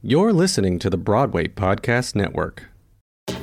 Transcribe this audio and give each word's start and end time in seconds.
You're 0.00 0.32
listening 0.32 0.78
to 0.78 0.88
the 0.90 0.96
Broadway 0.96 1.48
Podcast 1.48 2.14
Network. 2.14 2.66
Josh 3.26 3.40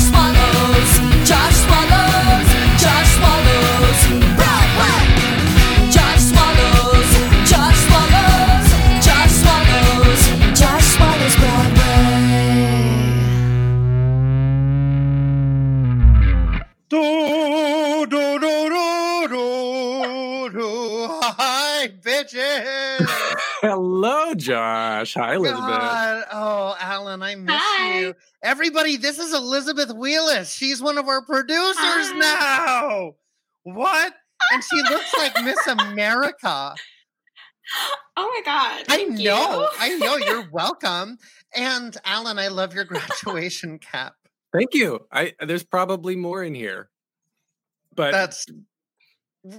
swallows, 0.00 0.96
Josh 1.28 1.56
swallows, 1.60 2.48
Josh 2.80 3.10
swallows, 3.18 4.00
bitches. 22.60 23.34
Hello, 23.60 24.34
Josh. 24.34 25.14
Hi, 25.14 25.34
Elizabeth. 25.34 25.66
God. 25.66 26.24
Oh, 26.32 26.76
Alan, 26.78 27.22
I 27.22 27.34
miss 27.34 27.56
Hi. 27.58 27.98
you. 28.00 28.14
Everybody, 28.42 28.96
this 28.96 29.18
is 29.18 29.34
Elizabeth 29.34 29.90
Wheelis. 29.90 30.56
She's 30.56 30.82
one 30.82 30.98
of 30.98 31.08
our 31.08 31.24
producers 31.24 31.76
Hi. 31.78 32.18
now. 32.18 33.12
What? 33.64 34.14
And 34.52 34.62
she 34.62 34.82
looks 34.82 35.16
like 35.18 35.44
Miss 35.44 35.66
America. 35.66 36.74
Oh 38.18 38.32
my 38.32 38.40
god. 38.44 38.84
I 38.88 39.02
know. 39.02 39.60
you. 39.60 39.68
I 39.78 39.98
know. 39.98 40.16
You're 40.26 40.48
welcome. 40.50 41.18
And 41.54 41.94
Alan, 42.04 42.38
I 42.38 42.48
love 42.48 42.74
your 42.74 42.84
graduation 42.84 43.78
cap. 43.78 44.14
Thank 44.52 44.72
you. 44.72 45.00
I 45.12 45.34
there's 45.40 45.64
probably 45.64 46.16
more 46.16 46.42
in 46.42 46.54
here, 46.54 46.88
but 47.94 48.12
That's. 48.12 48.46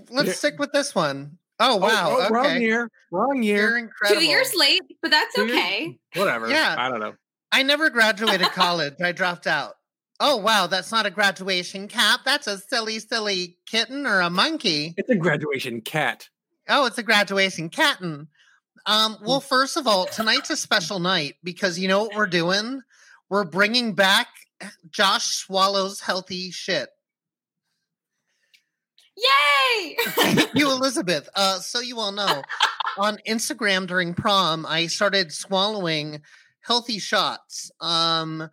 Let's 0.10 0.38
stick 0.38 0.58
with 0.58 0.72
this 0.72 0.96
one. 0.96 1.38
Oh 1.60 1.74
Oh, 1.74 1.78
wow. 1.78 2.18
oh, 2.20 2.30
wrong 2.30 2.46
okay. 2.46 2.62
year. 2.62 2.90
Wrong 3.12 3.42
You're 3.42 3.78
year. 3.80 3.92
Two 4.08 4.24
years 4.24 4.54
late, 4.56 4.82
but 5.02 5.12
that's 5.12 5.34
Two 5.36 5.46
years- 5.48 5.58
okay. 5.58 6.00
Whatever. 6.16 6.50
Yeah. 6.50 6.76
I 6.78 6.90
don't 6.90 7.00
know. 7.00 7.14
I 7.52 7.64
never 7.64 7.90
graduated 7.90 8.48
college. 8.54 8.94
I 9.04 9.12
dropped 9.12 9.48
out. 9.48 9.74
Oh 10.20 10.38
wow, 10.38 10.66
that's 10.68 10.92
not 10.92 11.06
a 11.06 11.12
graduation 11.12 11.88
cap. 11.88 12.22
That's 12.26 12.48
a 12.48 12.58
silly, 12.58 13.00
silly 13.00 13.58
kitten 13.68 14.06
or 14.08 14.20
a 14.20 14.30
monkey. 14.30 14.94
It's 14.98 15.10
a 15.10 15.16
graduation 15.16 15.82
cat. 15.82 16.28
Oh, 16.68 16.86
it's 16.86 16.98
a 16.98 17.04
graduation 17.04 17.70
catten. 17.70 18.28
Um, 18.88 19.18
well, 19.24 19.40
first 19.42 19.78
of 19.78 19.86
all, 19.86 20.06
tonight's 20.06 20.50
a 20.50 20.58
special 20.58 21.00
night 21.00 21.36
because 21.44 21.78
you 21.78 21.88
know 21.88 22.04
what 22.04 22.16
we're 22.16 22.26
doing? 22.28 22.82
We're 23.30 23.44
bringing 23.44 23.94
back 23.94 24.28
Josh 24.90 25.26
Swallow's 25.36 26.00
healthy 26.02 26.50
shit. 26.52 26.90
Yay! 29.18 29.96
Thank 30.10 30.50
you, 30.56 30.72
Elizabeth. 30.72 31.28
Uh, 31.36 31.60
so 31.60 31.80
you 31.80 32.00
all 32.00 32.12
know, 32.12 32.44
on 32.98 33.18
Instagram 33.28 33.88
during 33.88 34.14
prom, 34.14 34.66
I 34.66 34.88
started 34.88 35.32
swallowing 35.32 36.22
healthy 36.62 37.00
shots. 37.00 37.72
Um, 37.82 38.50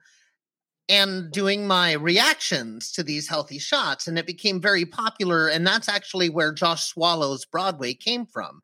and 0.88 1.30
doing 1.30 1.66
my 1.66 1.92
reactions 1.92 2.92
to 2.92 3.02
these 3.02 3.28
healthy 3.28 3.58
shots, 3.58 4.06
and 4.06 4.18
it 4.18 4.26
became 4.26 4.60
very 4.60 4.84
popular. 4.84 5.48
And 5.48 5.66
that's 5.66 5.88
actually 5.88 6.28
where 6.28 6.52
Josh 6.52 6.86
Swallows 6.86 7.44
Broadway 7.44 7.94
came 7.94 8.26
from. 8.26 8.60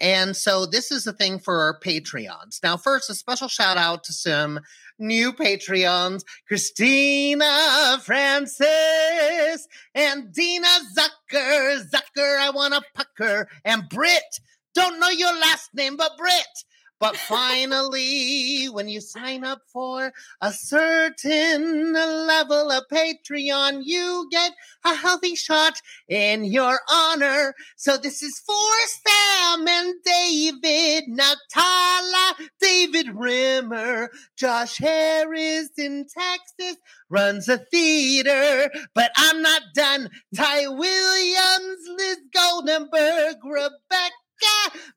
And 0.00 0.34
so 0.34 0.64
this 0.64 0.90
is 0.90 1.06
a 1.06 1.12
thing 1.12 1.38
for 1.38 1.60
our 1.60 1.78
Patreons. 1.78 2.62
Now, 2.62 2.76
first, 2.76 3.10
a 3.10 3.14
special 3.14 3.48
shout 3.48 3.76
out 3.76 4.02
to 4.04 4.12
some 4.12 4.60
new 4.98 5.32
Patreons 5.32 6.22
Christina 6.48 7.98
Francis 8.02 9.68
and 9.94 10.32
Dina 10.32 10.68
Zucker. 10.96 11.82
Zucker, 11.90 12.38
I 12.38 12.50
want 12.50 12.74
to 12.74 12.82
pucker. 12.94 13.48
And 13.64 13.88
Brit. 13.88 14.40
Don't 14.74 15.00
know 15.00 15.10
your 15.10 15.34
last 15.34 15.70
name, 15.74 15.96
but 15.96 16.16
Brit. 16.16 16.64
But 17.00 17.16
finally, 17.16 18.66
when 18.66 18.90
you 18.90 19.00
sign 19.00 19.42
up 19.42 19.62
for 19.72 20.12
a 20.42 20.52
certain 20.52 21.94
level 21.94 22.70
of 22.70 22.84
Patreon, 22.92 23.80
you 23.84 24.28
get 24.30 24.52
a 24.84 24.94
healthy 24.94 25.34
shot 25.34 25.80
in 26.08 26.44
your 26.44 26.78
honor. 26.90 27.54
So 27.76 27.96
this 27.96 28.22
is 28.22 28.38
for 28.40 28.72
Sam 29.06 29.66
and 29.66 29.94
David, 30.04 31.04
Natala, 31.08 32.34
David 32.60 33.16
Rimmer, 33.16 34.10
Josh 34.36 34.76
Harris 34.76 35.70
in 35.78 36.06
Texas 36.06 36.76
runs 37.08 37.48
a 37.48 37.58
theater, 37.58 38.70
but 38.94 39.10
I'm 39.16 39.40
not 39.40 39.62
done. 39.74 40.10
Ty 40.36 40.68
Williams, 40.68 41.80
Liz 41.96 42.18
Goldenberg, 42.34 43.36
Rebecca 43.42 44.19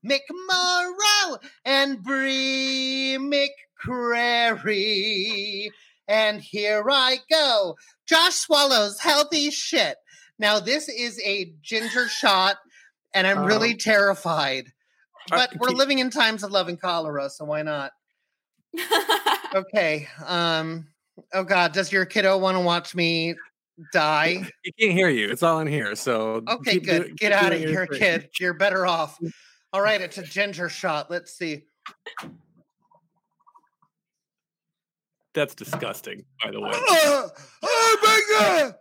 McMorrow, 0.06 1.38
and 1.66 2.02
Bree 2.04 3.18
McCrary. 4.44 5.70
And 6.08 6.42
here 6.42 6.84
I 6.90 7.20
go. 7.32 7.76
Josh 8.08 8.36
Swallows 8.36 9.00
healthy 9.00 9.50
shit. 9.52 9.98
Now, 10.40 10.60
this 10.60 10.90
is 10.90 11.20
a 11.24 11.54
ginger 11.62 12.08
shot, 12.10 12.58
and 13.14 13.26
I'm 13.28 13.46
really 13.46 13.72
Um, 13.72 13.78
terrified. 13.78 14.68
uh, 15.32 15.38
But 15.38 15.56
we're 15.60 15.70
living 15.70 16.00
in 16.00 16.10
times 16.10 16.44
of 16.44 16.52
love 16.52 16.68
and 16.68 16.80
cholera, 16.82 17.30
so 17.30 17.46
why 17.46 17.62
not? 17.62 17.92
Okay. 19.56 20.08
Um. 20.26 20.88
Oh 21.32 21.44
God, 21.44 21.74
does 21.74 21.92
your 21.92 22.06
kiddo 22.08 22.40
want 22.40 22.56
to 22.58 22.62
watch 22.62 22.96
me 22.96 23.36
die? 23.92 24.48
He 24.64 24.72
can't 24.74 24.94
hear 24.94 25.10
you. 25.10 25.30
It's 25.30 25.44
all 25.44 25.60
in 25.60 25.68
here. 25.68 25.96
So 25.96 26.42
Okay, 26.48 26.74
keep 26.74 26.86
good. 26.86 27.08
do- 27.08 27.14
Get 27.16 27.32
out 27.32 27.52
of 27.54 27.60
doing 27.60 27.62
your 27.64 27.72
here, 27.72 27.88
thing. 27.88 28.00
kid. 28.00 28.30
You're 28.40 28.54
better 28.54 28.86
off. 28.86 29.18
Mm. 29.20 29.32
All 29.74 29.82
right, 29.82 30.00
it's 30.02 30.18
a 30.18 30.24
ginger 30.24 30.70
shot. 30.70 31.10
Let's 31.10 31.34
see. 31.34 31.64
That's 35.34 35.56
disgusting, 35.56 36.26
by 36.44 36.52
the 36.52 36.62
way. 36.62 36.70
Oh, 36.74 37.30
oh 37.64 37.98
my 38.04 38.22
god! 38.62 38.76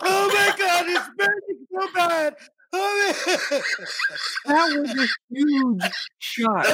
Oh 0.00 0.28
my 0.28 0.54
god! 0.58 0.86
It's 0.88 1.10
burning 1.18 1.66
so 1.70 1.92
bad. 1.94 2.34
Oh, 2.72 3.14
my- 4.46 4.54
That 4.54 4.80
was 4.80 4.90
a 4.90 5.08
huge 5.34 5.82
shot. 6.18 6.66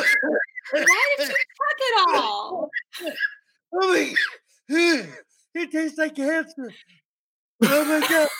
Why 0.70 1.14
did 1.18 1.28
you 1.28 1.34
tuck 1.34 1.78
it 1.80 2.08
all? 2.14 2.70
oh 3.74 4.14
my! 4.68 5.06
It 5.54 5.72
tastes 5.72 5.98
like 5.98 6.14
cancer. 6.14 6.70
Oh 7.62 7.84
my 7.84 8.06
god! 8.08 8.28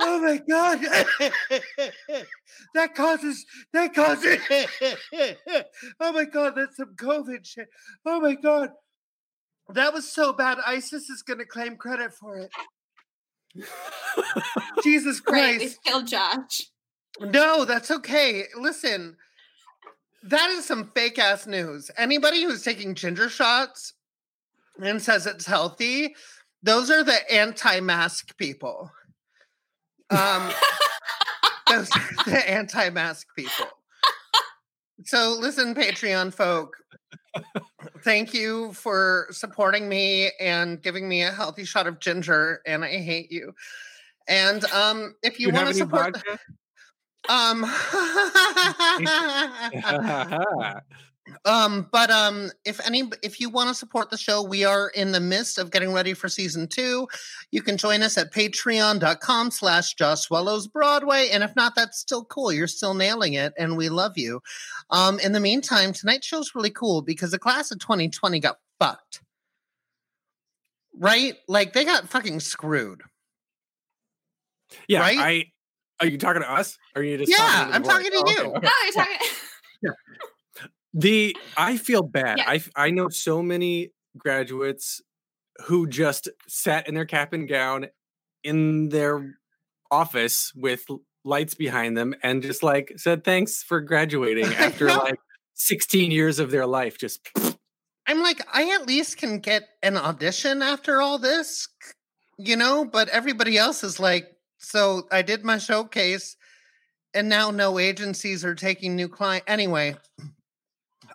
Oh 0.00 0.20
my 0.20 0.40
god! 0.48 0.80
that 2.74 2.96
causes 2.96 3.46
that 3.72 3.94
causes. 3.94 4.38
oh 6.00 6.12
my 6.12 6.24
god! 6.24 6.54
That's 6.56 6.76
some 6.76 6.96
COVID 6.96 7.46
shit. 7.46 7.68
Oh 8.04 8.20
my 8.20 8.34
god! 8.34 8.70
That 9.68 9.92
was 9.92 10.10
so 10.10 10.32
bad. 10.32 10.58
ISIS 10.66 11.08
is 11.08 11.22
gonna 11.22 11.44
claim 11.44 11.76
credit 11.76 12.12
for 12.12 12.36
it. 12.36 12.50
Jesus 14.82 15.20
Great, 15.20 15.52
we 15.52 15.58
Christ! 15.58 15.78
killed 15.84 16.06
Josh. 16.08 16.62
No, 17.20 17.64
that's 17.64 17.92
okay. 17.92 18.44
Listen, 18.58 19.16
that 20.24 20.50
is 20.50 20.64
some 20.64 20.90
fake 20.94 21.18
ass 21.18 21.46
news. 21.46 21.90
Anybody 21.96 22.42
who's 22.42 22.62
taking 22.62 22.94
ginger 22.96 23.28
shots 23.28 23.92
and 24.82 25.00
says 25.00 25.26
it's 25.26 25.46
healthy, 25.46 26.16
those 26.64 26.90
are 26.90 27.04
the 27.04 27.32
anti-mask 27.32 28.36
people. 28.38 28.90
Um, 30.10 30.50
those 31.68 31.90
are 31.94 32.24
the 32.24 32.50
anti-mask 32.50 33.26
people. 33.36 33.66
So 35.04 35.36
listen, 35.38 35.74
Patreon 35.74 36.32
folk. 36.32 36.76
Thank 38.02 38.32
you 38.32 38.72
for 38.72 39.26
supporting 39.30 39.88
me 39.88 40.30
and 40.40 40.80
giving 40.82 41.08
me 41.08 41.22
a 41.22 41.32
healthy 41.32 41.64
shot 41.64 41.86
of 41.86 42.00
ginger, 42.00 42.62
and 42.66 42.84
I 42.84 42.96
hate 42.96 43.30
you. 43.30 43.52
And 44.26 44.64
um, 44.66 45.14
if 45.22 45.38
you, 45.38 45.48
You 45.48 45.52
want 45.52 45.68
to 45.68 45.74
support, 45.74 46.16
vodka? 46.16 46.38
um, 47.28 47.64
um, 51.44 51.88
but 51.90 52.10
um, 52.10 52.50
if 52.64 52.84
any, 52.86 53.04
if 53.22 53.40
you 53.40 53.48
want 53.48 53.68
to 53.68 53.74
support 53.74 54.10
the 54.10 54.18
show, 54.18 54.42
we 54.42 54.64
are 54.64 54.88
in 54.88 55.12
the 55.12 55.20
midst 55.20 55.58
of 55.58 55.70
getting 55.70 55.92
ready 55.92 56.12
for 56.14 56.28
season 56.28 56.68
two. 56.68 57.08
You 57.50 57.62
can 57.62 57.76
join 57.76 58.02
us 58.02 58.18
at 58.18 58.32
patreon.com 58.32 59.50
slash 59.50 59.94
Josh 59.94 60.20
Swallows 60.22 60.66
Broadway. 60.66 61.28
And 61.32 61.42
if 61.42 61.54
not, 61.56 61.74
that's 61.74 61.98
still 61.98 62.24
cool. 62.24 62.52
You're 62.52 62.66
still 62.66 62.94
nailing 62.94 63.34
it, 63.34 63.54
and 63.58 63.76
we 63.76 63.88
love 63.88 64.18
you. 64.18 64.40
Um, 64.90 65.18
in 65.20 65.32
the 65.32 65.40
meantime, 65.40 65.92
tonight's 65.92 66.26
show's 66.26 66.54
really 66.54 66.70
cool 66.70 67.00
because 67.02 67.30
the 67.30 67.38
class 67.38 67.70
of 67.70 67.78
2020 67.78 68.40
got 68.40 68.58
fucked. 68.78 69.22
Right? 70.96 71.34
Like 71.48 71.72
they 71.72 71.84
got 71.84 72.08
fucking 72.08 72.40
screwed. 72.40 73.02
yeah, 74.88 75.00
right? 75.00 75.18
I 75.18 75.44
are 76.00 76.06
you 76.06 76.18
talking 76.18 76.42
to 76.42 76.50
us? 76.50 76.76
Or 76.94 77.00
are 77.02 77.04
you 77.04 77.16
just 77.18 77.30
Yeah, 77.30 77.36
talking 77.38 77.74
I'm 77.74 77.82
boys? 77.82 77.90
talking 77.92 78.10
to 78.10 78.22
Oh, 78.26 78.30
you. 78.30 78.40
okay. 78.56 78.66
No, 78.66 78.70
you're 78.84 78.92
talking. 78.92 79.16
The 80.94 81.36
I 81.56 81.76
feel 81.76 82.02
bad. 82.02 82.38
Yeah. 82.38 82.58
I 82.76 82.90
know 82.90 83.08
so 83.08 83.42
many 83.42 83.90
graduates 84.16 85.02
who 85.66 85.86
just 85.86 86.28
sat 86.48 86.88
in 86.88 86.94
their 86.94 87.04
cap 87.04 87.32
and 87.32 87.48
gown 87.48 87.86
in 88.44 88.88
their 88.90 89.34
office 89.90 90.52
with 90.54 90.84
lights 91.24 91.54
behind 91.54 91.96
them 91.96 92.14
and 92.22 92.42
just 92.42 92.62
like 92.62 92.92
said 92.96 93.24
thanks 93.24 93.62
for 93.62 93.80
graduating 93.80 94.44
after 94.54 94.86
like 94.86 95.18
16 95.54 96.10
years 96.10 96.38
of 96.38 96.50
their 96.50 96.66
life. 96.66 96.98
Just 96.98 97.28
I'm 98.06 98.22
like, 98.22 98.40
I 98.52 98.70
at 98.74 98.86
least 98.86 99.16
can 99.16 99.38
get 99.38 99.64
an 99.82 99.96
audition 99.96 100.62
after 100.62 101.00
all 101.00 101.18
this, 101.18 101.68
you 102.38 102.56
know, 102.56 102.84
but 102.84 103.08
everybody 103.08 103.56
else 103.56 103.82
is 103.82 103.98
like, 103.98 104.28
so 104.58 105.08
I 105.10 105.22
did 105.22 105.44
my 105.44 105.58
showcase 105.58 106.36
and 107.14 107.28
now 107.28 107.50
no 107.50 107.78
agencies 107.78 108.44
are 108.44 108.54
taking 108.54 108.94
new 108.94 109.08
client. 109.08 109.44
Anyway, 109.46 109.96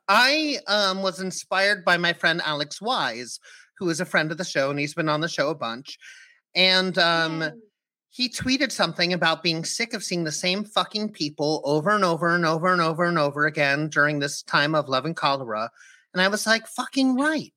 I 0.10 0.58
um, 0.68 1.04
was 1.04 1.22
inspired 1.22 1.86
by 1.86 1.98
my 1.98 2.14
friend 2.14 2.42
Alex 2.44 2.82
Wise, 2.82 3.40
who 3.78 3.90
is 3.90 4.02
a 4.02 4.06
friend 4.06 4.32
of 4.32 4.40
the 4.40 4.44
show 4.44 4.72
and 4.72 4.80
he's 4.80 4.96
been 4.96 5.08
on 5.08 5.22
the 5.22 5.30
show 5.30 5.50
a 5.50 5.56
bunch. 5.56 5.98
And 6.56 6.98
um, 6.98 7.44
he 8.10 8.28
tweeted 8.28 8.72
something 8.72 9.14
about 9.14 9.44
being 9.44 9.64
sick 9.64 9.94
of 9.94 10.04
seeing 10.04 10.24
the 10.24 10.32
same 10.32 10.64
fucking 10.64 11.12
people 11.12 11.62
over 11.64 11.92
and 11.92 12.04
over 12.04 12.34
and 12.36 12.44
over 12.44 12.74
and 12.74 12.82
over 12.82 13.06
and 13.06 13.20
over 13.20 13.46
again 13.46 13.88
during 13.88 14.18
this 14.18 14.42
time 14.42 14.74
of 14.74 14.90
love 14.90 15.06
and 15.06 15.16
cholera. 15.16 15.70
And 16.14 16.22
I 16.22 16.28
was 16.28 16.48
like, 16.48 16.66
fucking 16.66 17.16
right. 17.16 17.54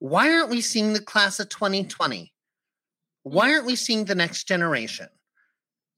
Why 0.00 0.30
aren't 0.32 0.50
we 0.50 0.60
seeing 0.60 0.92
the 0.92 1.00
class 1.00 1.40
of 1.40 1.48
2020? 1.48 2.32
Why 3.22 3.52
aren't 3.52 3.66
we 3.66 3.74
seeing 3.74 4.04
the 4.04 4.14
next 4.14 4.44
generation? 4.44 5.08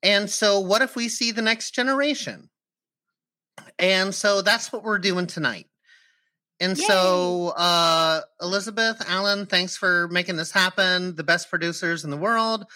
And 0.03 0.31
so, 0.31 0.61
what 0.61 0.81
if 0.81 0.96
we 0.96 1.08
see 1.08 1.32
the 1.32 1.43
next 1.43 1.73
generation? 1.73 2.50
And 3.81 4.15
so 4.15 4.43
that's 4.43 4.73
what 4.73 4.85
we're 4.85 4.99
doing 4.99 5.27
tonight. 5.27 5.67
And 6.61 6.77
so, 6.77 7.49
uh, 7.56 8.21
Elizabeth, 8.43 9.03
Alan, 9.09 9.47
thanks 9.47 9.79
for 9.79 10.09
making 10.09 10.37
this 10.37 10.53
happen. 10.53 11.17
The 11.17 11.25
best 11.25 11.49
producers 11.49 12.05
in 12.05 12.11
the 12.11 12.19
world. 12.19 12.67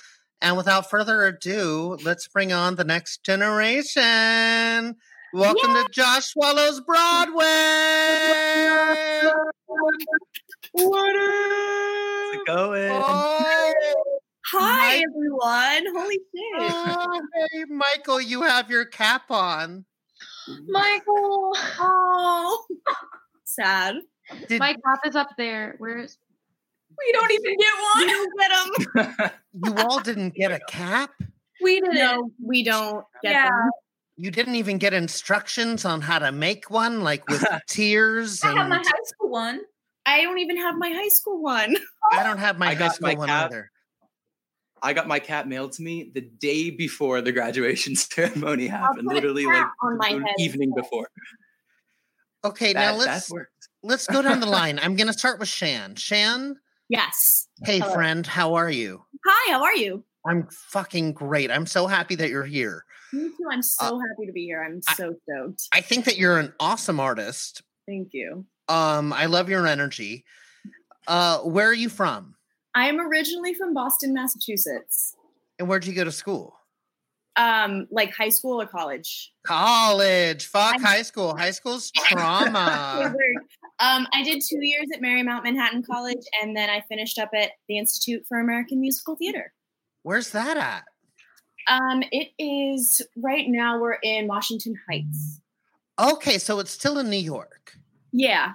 And 0.41 0.56
without 0.56 0.89
further 0.89 1.27
ado, 1.27 1.99
let's 2.03 2.27
bring 2.29 2.51
on 2.53 2.77
the 2.77 2.85
next 2.85 3.23
generation. 3.23 4.97
Welcome 5.35 5.75
to 5.75 5.87
Josh 5.91 6.27
Swallows 6.33 6.81
Broadway. 6.81 7.45
what 10.73 11.15
How's 11.17 12.35
it 12.35 12.47
going? 12.47 12.91
Oh, 12.91 13.73
Hi, 14.53 14.97
Mike- 14.97 15.05
everyone. 15.11 15.85
Holy 15.95 16.15
shit. 16.15 16.73
oh, 16.73 17.21
hey, 17.53 17.65
Michael, 17.69 18.21
you 18.21 18.43
have 18.43 18.71
your 18.71 18.85
cap 18.87 19.31
on. 19.31 19.85
Michael. 20.69 21.52
Oh. 21.81 22.64
Sad. 23.44 23.96
Did, 24.49 24.58
My 24.58 24.75
cap 24.75 25.00
is 25.06 25.17
up 25.17 25.31
there. 25.37 25.76
Where's 25.79 26.19
We 26.99 27.12
don't 27.12 27.31
even 27.31 27.56
get 27.58 27.73
one. 27.94 27.99
We 27.99 28.06
don't 28.12 28.38
get 28.38 29.19
them. 29.20 29.31
you 29.64 29.75
all 29.85 30.00
didn't 30.00 30.35
get 30.35 30.50
a 30.50 30.61
cap? 30.69 31.11
We 31.62 31.81
didn't. 31.81 31.94
No, 31.96 32.31
we 32.43 32.64
don't 32.64 33.05
get 33.23 33.32
Yeah. 33.32 33.49
them. 33.50 33.70
You 34.17 34.31
didn't 34.31 34.55
even 34.55 34.79
get 34.79 34.94
instructions 34.94 35.85
on 35.85 36.00
how 36.00 36.20
to 36.20 36.31
make 36.32 36.70
one, 36.70 37.02
like 37.02 37.29
with 37.29 37.44
tears 37.69 38.43
I 38.44 38.52
have 38.55 38.69
my 38.69 38.76
high 38.76 39.05
school 39.05 39.31
one. 39.31 39.61
I 40.06 40.23
don't 40.23 40.38
even 40.38 40.56
have 40.58 40.76
my 40.76 40.91
high 40.91 41.08
school 41.08 41.43
one. 41.43 41.76
I 42.12 42.23
don't 42.23 42.38
have 42.38 42.58
my 42.58 42.69
I 42.70 42.75
high 42.75 42.88
school 42.88 43.08
my 43.08 43.14
one 43.14 43.29
cap. 43.29 43.46
either. 43.46 43.70
I 44.85 44.93
got 44.93 45.09
my 45.09 45.19
cap 45.19 45.47
mailed 45.47 45.73
to 45.73 45.83
me 45.83 46.11
the 46.15 46.21
day 46.21 46.69
before 46.71 47.23
the 47.23 47.33
graduation 47.33 47.97
ceremony 47.97 48.67
happened. 48.67 49.09
Literally, 49.09 49.47
like 49.47 49.65
on 49.83 49.97
my 49.99 50.13
the 50.13 50.21
head 50.21 50.35
evening 50.39 50.73
before. 50.77 51.09
Okay, 52.45 52.75
now 52.75 52.95
let's 52.95 53.33
let's 53.83 54.07
go 54.07 54.21
down 54.21 54.41
the 54.41 54.47
line. 54.61 54.79
I'm 54.81 54.95
gonna 54.95 55.15
start 55.15 55.39
with 55.41 55.49
Shan. 55.49 55.95
Shan, 55.95 56.57
Yes. 56.91 57.49
hey 57.65 57.79
Hello. 57.81 57.95
friend, 57.95 58.27
how 58.27 58.55
are 58.55 58.71
you? 58.71 59.03
Hi, 59.27 59.53
how 59.53 59.63
are 59.65 59.75
you? 59.75 60.05
I'm 60.27 60.47
fucking 60.51 61.15
great. 61.15 61.51
I'm 61.51 61.67
so 61.67 61.87
happy 61.87 62.15
that 62.17 62.29
you're 62.29 62.45
here. 62.45 62.85
Me 63.15 63.29
too. 63.29 63.47
I'm 63.51 63.63
so 63.63 63.99
happy 63.99 64.27
to 64.27 64.33
be 64.33 64.45
here. 64.45 64.63
I'm 64.63 64.81
I- 64.87 64.95
so 64.95 65.15
stoked. 65.23 65.63
I 65.73 65.81
think 65.81 66.05
that 66.05 66.19
you're 66.19 66.39
an 66.39 66.53
awesome 66.61 67.01
artist. 67.01 67.63
Thank 67.87 68.09
you. 68.13 68.45
Um, 68.69 69.13
I 69.15 69.27
love 69.27 69.49
your 69.49 69.67
energy. 69.67 70.25
Uh, 71.07 71.39
where 71.41 71.69
are 71.69 71.75
you 71.75 71.89
from? 71.89 72.35
I 72.75 72.88
am 72.88 73.00
originally 73.00 73.55
from 73.55 73.75
Boston, 73.75 74.12
Massachusetts. 74.15 75.15
And 75.59 75.69
where'd 75.69 75.87
you 75.87 75.93
go 75.94 76.05
to 76.05 76.12
school? 76.12 76.56
Um, 77.37 77.87
like 77.91 78.15
high 78.15 78.29
school 78.29 78.61
or 78.61 78.67
college? 78.67 79.32
College. 79.44 80.47
Fuck 80.47 80.75
I'm- 80.75 80.82
high 80.82 81.03
school. 81.03 81.37
High 81.37 81.50
school's 81.50 81.91
trauma. 81.97 83.12
um, 83.81 84.06
I 84.12 84.23
did 84.23 84.43
two 84.49 84.65
years 84.65 84.87
at 84.94 85.00
Marymount 85.03 85.43
Manhattan 85.44 85.82
College, 85.82 86.25
and 86.43 86.56
then 86.56 86.71
I 86.71 86.81
finished 86.88 87.19
up 87.19 87.31
at 87.35 87.50
the 87.69 87.79
Institute 87.79 88.25
for 88.29 88.38
American 88.41 88.81
Musical 88.81 89.17
Theater. 89.17 89.53
Where's 90.03 90.31
that 90.31 90.56
at? 90.56 90.85
Um, 91.67 92.03
it 92.12 92.29
is 92.38 93.00
right 93.17 93.47
now 93.49 93.81
we're 93.81 93.99
in 94.03 94.27
Washington 94.29 94.75
Heights. 94.88 95.41
Okay, 95.99 96.38
so 96.38 96.59
it's 96.61 96.70
still 96.70 96.99
in 96.99 97.09
New 97.09 97.17
York. 97.17 97.77
Yeah, 98.12 98.53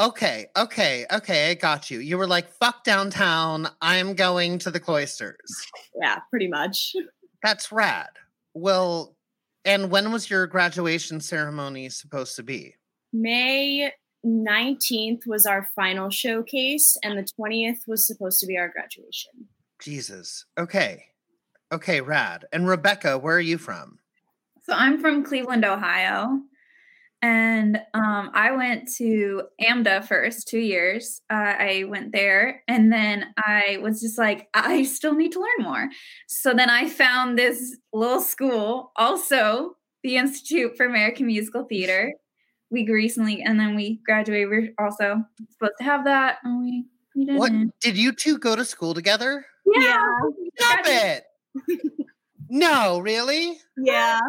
Okay, 0.00 0.46
okay, 0.56 1.04
okay, 1.12 1.50
I 1.50 1.54
got 1.54 1.90
you. 1.90 1.98
You 1.98 2.16
were 2.16 2.26
like, 2.26 2.50
fuck 2.54 2.84
downtown, 2.84 3.68
I'm 3.82 4.14
going 4.14 4.58
to 4.60 4.70
the 4.70 4.80
cloisters. 4.80 5.36
yeah, 6.00 6.20
pretty 6.30 6.48
much. 6.48 6.96
That's 7.42 7.70
rad. 7.70 8.08
Well, 8.54 9.14
and 9.66 9.90
when 9.90 10.10
was 10.10 10.30
your 10.30 10.46
graduation 10.46 11.20
ceremony 11.20 11.90
supposed 11.90 12.34
to 12.36 12.42
be? 12.42 12.76
May 13.12 13.92
19th 14.24 15.26
was 15.26 15.44
our 15.44 15.68
final 15.76 16.08
showcase, 16.08 16.96
and 17.04 17.18
the 17.18 17.28
20th 17.38 17.86
was 17.86 18.06
supposed 18.06 18.40
to 18.40 18.46
be 18.46 18.56
our 18.56 18.70
graduation. 18.70 19.32
Jesus. 19.82 20.46
Okay. 20.58 21.04
Okay, 21.72 22.00
rad. 22.00 22.46
And 22.54 22.66
Rebecca, 22.66 23.18
where 23.18 23.36
are 23.36 23.40
you 23.40 23.58
from? 23.58 23.98
So 24.64 24.72
I'm 24.72 24.98
from 24.98 25.24
Cleveland, 25.24 25.66
Ohio. 25.66 26.40
And 27.22 27.76
um, 27.92 28.30
I 28.32 28.52
went 28.52 28.90
to 28.94 29.42
AMDA 29.60 30.06
first, 30.06 30.48
two 30.48 30.58
years. 30.58 31.20
Uh, 31.30 31.34
I 31.58 31.84
went 31.86 32.12
there 32.12 32.62
and 32.66 32.90
then 32.90 33.26
I 33.36 33.78
was 33.82 34.00
just 34.00 34.16
like, 34.16 34.48
I 34.54 34.84
still 34.84 35.14
need 35.14 35.32
to 35.32 35.40
learn 35.40 35.66
more. 35.68 35.88
So 36.28 36.54
then 36.54 36.70
I 36.70 36.88
found 36.88 37.38
this 37.38 37.76
little 37.92 38.20
school, 38.20 38.92
also 38.96 39.76
the 40.02 40.16
Institute 40.16 40.76
for 40.76 40.86
American 40.86 41.26
Musical 41.26 41.64
Theater. 41.64 42.14
We 42.70 42.88
recently, 42.88 43.42
and 43.42 43.58
then 43.58 43.74
we 43.74 44.00
graduated. 44.06 44.48
We 44.48 44.72
are 44.78 44.86
also 44.86 45.24
supposed 45.50 45.72
to 45.78 45.84
have 45.84 46.04
that. 46.04 46.38
And 46.44 46.60
we, 46.62 46.84
we 47.16 47.24
didn't. 47.26 47.38
What 47.38 47.52
did 47.80 47.98
you 47.98 48.12
two 48.12 48.38
go 48.38 48.54
to 48.56 48.64
school 48.64 48.94
together? 48.94 49.44
Yeah. 49.66 50.00
Stop 50.56 50.80
it. 50.84 51.24
no, 52.48 53.00
really? 53.00 53.58
Yeah. 53.76 54.20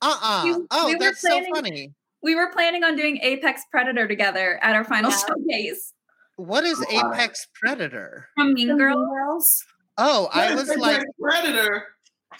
Uh-uh. 0.00 0.42
We- 0.44 0.66
oh, 0.70 0.86
we 0.86 0.94
that's 0.94 1.20
so 1.20 1.42
funny. 1.54 1.92
We 2.26 2.34
were 2.34 2.50
planning 2.50 2.82
on 2.82 2.96
doing 2.96 3.20
Apex 3.22 3.62
Predator 3.70 4.08
together 4.08 4.58
at 4.60 4.74
our 4.74 4.82
final 4.82 5.12
Yeah. 5.12 5.16
showcase 5.28 5.92
What 6.34 6.64
is 6.64 6.84
Apex 6.90 7.46
Predator? 7.54 8.26
from 8.34 8.52
Mean 8.52 8.76
Girls. 8.76 9.06
Girls. 9.08 9.64
Oh, 9.96 10.28
I 10.32 10.52
was 10.56 10.68
like, 10.76 11.04
Predator. 11.22 11.86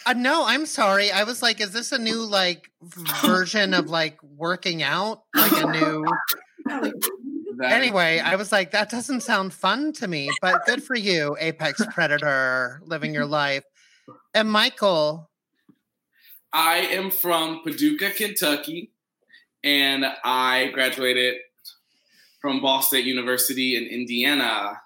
uh, 0.05 0.13
no, 0.15 0.45
I'm 0.45 0.67
sorry. 0.67 1.13
I 1.13 1.23
was 1.23 1.41
like, 1.41 1.61
is 1.61 1.71
this 1.71 1.93
a 1.93 1.99
new 1.99 2.17
like 2.23 2.69
version 2.83 3.75
of 3.75 3.89
like 3.89 4.19
working 4.25 4.83
out? 4.83 5.23
Like 5.37 5.53
a 5.53 5.71
new 5.71 6.05
anyway, 7.65 8.19
I 8.19 8.35
was 8.35 8.51
like, 8.51 8.73
that 8.73 8.91
doesn't 8.91 9.21
sound 9.21 9.55
fun 9.55 9.93
to 9.95 10.09
me, 10.09 10.31
but 10.43 10.67
good 10.67 10.83
for 10.83 10.97
you, 10.97 11.37
Apex 11.39 11.81
Predator, 11.95 12.81
living 12.85 13.15
your 13.15 13.25
life. 13.25 13.63
And 14.35 14.51
Michael, 14.51 15.31
I 16.53 16.79
am 16.79 17.13
from 17.13 17.63
Paducah, 17.63 18.11
Kentucky, 18.11 18.91
and 19.67 20.07
I 20.25 20.69
graduated 20.73 21.35
from 22.41 22.61
Ball 22.61 22.81
State 22.81 23.05
University 23.05 23.77
in 23.77 23.85
Indiana. 23.85 24.81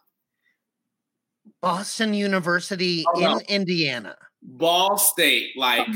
Boston 1.60 2.14
University 2.14 3.04
Oh, 3.14 3.36
in. 3.38 3.44
Indiana. 3.48 4.16
Ball 4.42 4.96
State, 4.96 5.50
like 5.56 5.86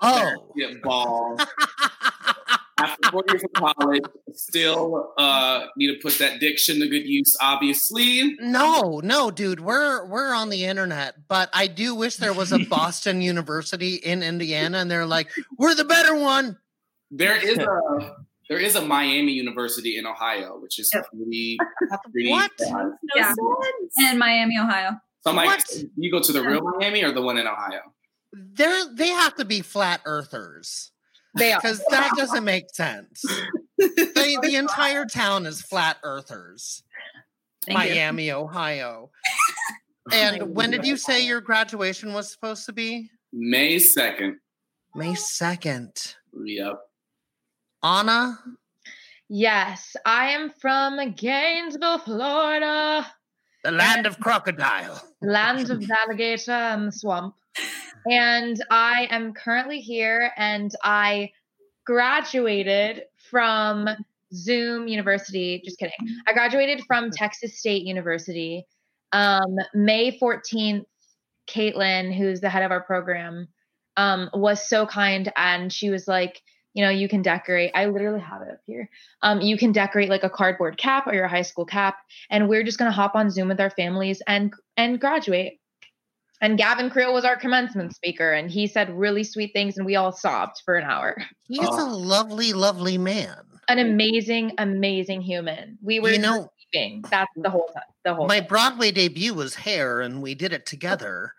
Oh. 0.00 0.52
yeah, 0.56 0.72
ball. 0.82 1.36
After 2.78 3.10
four 3.10 3.22
years 3.28 3.42
of 3.44 3.52
college, 3.52 4.00
still 4.32 5.12
uh, 5.18 5.66
need 5.76 5.88
to 5.94 6.00
put 6.00 6.16
that 6.18 6.40
diction 6.40 6.80
to 6.80 6.88
good 6.88 7.06
use. 7.06 7.36
Obviously, 7.42 8.34
No, 8.40 9.02
no, 9.04 9.30
dude, 9.30 9.60
we're 9.60 10.06
we're 10.06 10.32
on 10.32 10.48
the 10.48 10.64
internet, 10.64 11.28
but 11.28 11.50
I 11.52 11.66
do 11.66 11.94
wish 11.94 12.16
there 12.16 12.32
was 12.32 12.52
a 12.52 12.58
Boston 12.70 13.20
University 13.20 13.96
in 13.96 14.22
Indiana, 14.22 14.78
and 14.78 14.90
they're 14.90 15.04
like, 15.04 15.28
we're 15.58 15.74
the 15.74 15.84
better 15.84 16.14
one. 16.14 16.56
there 17.10 17.36
is 17.36 17.58
a 17.58 18.16
there 18.50 18.58
is 18.58 18.74
a 18.74 18.82
Miami 18.84 19.32
University 19.32 19.96
in 19.96 20.06
Ohio, 20.06 20.58
which 20.58 20.78
is 20.80 20.90
pretty. 20.90 21.56
pretty 22.12 22.30
What? 22.30 22.50
No 22.60 22.98
Yeah. 23.14 23.28
sense. 23.28 23.94
And 24.00 24.18
Miami, 24.18 24.58
Ohio. 24.58 24.90
So, 25.22 25.30
I'm 25.30 25.36
like, 25.36 25.46
What? 25.46 25.64
you 25.96 26.10
go 26.10 26.20
to 26.20 26.32
the 26.32 26.42
real 26.42 26.60
Miami 26.78 27.04
or 27.04 27.12
the 27.12 27.22
one 27.22 27.38
in 27.38 27.46
Ohio? 27.46 27.94
They're 28.32 28.92
they 28.94 29.08
have 29.08 29.36
to 29.36 29.44
be 29.44 29.60
flat 29.60 30.00
earthers 30.04 30.90
they 31.36 31.52
are. 31.52 31.60
because 31.60 31.82
that 31.90 32.12
doesn't 32.16 32.44
make 32.44 32.74
sense. 32.74 33.22
the, 33.78 34.38
the 34.42 34.56
entire 34.56 35.04
town 35.06 35.46
is 35.46 35.62
flat 35.62 35.98
earthers. 36.02 36.82
Thank 37.66 37.78
you. 37.88 37.94
Miami, 37.94 38.30
Ohio. 38.32 39.10
And 40.12 40.56
when 40.56 40.72
did 40.72 40.84
you 40.84 40.96
say 40.96 41.24
your 41.24 41.40
graduation 41.40 42.12
was 42.14 42.32
supposed 42.32 42.66
to 42.66 42.72
be? 42.72 43.10
May 43.32 43.78
second. 43.78 44.38
May 44.96 45.12
2nd. 45.12 46.16
Yep. 46.42 46.80
Anna, 47.82 48.38
Yes, 49.32 49.94
I 50.04 50.30
am 50.30 50.50
from 50.50 51.12
Gainesville, 51.14 51.98
Florida, 51.98 53.06
the 53.62 53.70
land 53.70 54.04
of 54.06 54.18
crocodile. 54.18 55.00
land 55.22 55.70
of 55.70 55.88
alligator 55.88 56.50
and 56.50 56.88
the 56.88 56.92
swamp. 56.92 57.36
And 58.10 58.60
I 58.70 59.06
am 59.10 59.32
currently 59.32 59.80
here 59.80 60.32
and 60.36 60.74
I 60.82 61.30
graduated 61.86 63.02
from 63.30 63.88
Zoom 64.34 64.88
University. 64.88 65.62
Just 65.64 65.78
kidding. 65.78 65.92
I 66.26 66.32
graduated 66.32 66.82
from 66.86 67.10
Texas 67.10 67.58
State 67.58 67.84
University. 67.84 68.66
Um, 69.12 69.56
May 69.74 70.18
14th, 70.18 70.86
Caitlin, 71.48 72.12
who's 72.16 72.40
the 72.40 72.48
head 72.50 72.62
of 72.62 72.70
our 72.70 72.82
program, 72.82 73.48
um, 73.96 74.30
was 74.32 74.66
so 74.68 74.86
kind 74.86 75.30
and 75.36 75.72
she 75.72 75.90
was 75.90 76.08
like, 76.08 76.40
you 76.74 76.84
know, 76.84 76.90
you 76.90 77.08
can 77.08 77.22
decorate. 77.22 77.72
I 77.74 77.86
literally 77.86 78.20
have 78.20 78.42
it 78.42 78.48
up 78.50 78.60
here. 78.66 78.88
Um, 79.22 79.40
you 79.40 79.56
can 79.58 79.72
decorate 79.72 80.08
like 80.08 80.22
a 80.24 80.30
cardboard 80.30 80.76
cap 80.78 81.06
or 81.06 81.14
your 81.14 81.28
high 81.28 81.42
school 81.42 81.64
cap, 81.64 81.96
and 82.30 82.48
we're 82.48 82.62
just 82.62 82.78
gonna 82.78 82.90
hop 82.92 83.14
on 83.14 83.30
Zoom 83.30 83.48
with 83.48 83.60
our 83.60 83.70
families 83.70 84.22
and 84.26 84.52
and 84.76 85.00
graduate. 85.00 85.58
And 86.42 86.56
Gavin 86.56 86.88
Creel 86.88 87.12
was 87.12 87.24
our 87.26 87.36
commencement 87.36 87.94
speaker, 87.94 88.32
and 88.32 88.50
he 88.50 88.66
said 88.66 88.88
really 88.96 89.24
sweet 89.24 89.52
things, 89.52 89.76
and 89.76 89.84
we 89.84 89.96
all 89.96 90.10
sobbed 90.12 90.62
for 90.64 90.76
an 90.76 90.84
hour. 90.88 91.22
He's 91.48 91.58
Oh. 91.62 91.86
a 91.86 91.88
lovely, 91.94 92.52
lovely 92.54 92.96
man. 92.96 93.36
An 93.68 93.78
amazing, 93.78 94.52
amazing 94.58 95.20
human. 95.20 95.78
We 95.82 96.00
were 96.00 96.10
You 96.10 96.18
know- 96.18 96.50
weeping. 96.72 97.02
That's 97.10 97.30
the 97.36 97.50
whole 97.50 97.68
time. 97.74 97.82
The 98.04 98.14
whole 98.14 98.26
My 98.26 98.38
time. 98.40 98.48
Broadway 98.48 98.90
debut 98.90 99.34
was 99.34 99.54
Hair, 99.56 100.00
and 100.00 100.22
we 100.22 100.34
did 100.34 100.52
it 100.54 100.64
together. 100.64 101.34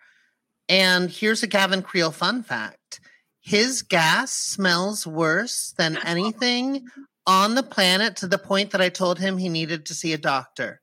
And 0.70 1.10
here's 1.10 1.42
a 1.44 1.48
Gavin 1.48 1.82
Creel 1.82 2.12
fun 2.12 2.44
fact 2.44 3.01
his 3.42 3.82
gas 3.82 4.32
smells 4.32 5.06
worse 5.06 5.74
than 5.78 5.98
anything 6.06 6.88
on 7.28 7.56
the 7.56 7.64
planet 7.64 8.16
to 8.18 8.28
the 8.28 8.38
point 8.38 8.72
that 8.72 8.82
I 8.82 8.90
told 8.90 9.20
him 9.20 9.38
he 9.38 9.50
needed 9.50 9.86
to 9.88 9.94
see 9.94 10.14
a 10.14 10.18
doctor. 10.18 10.82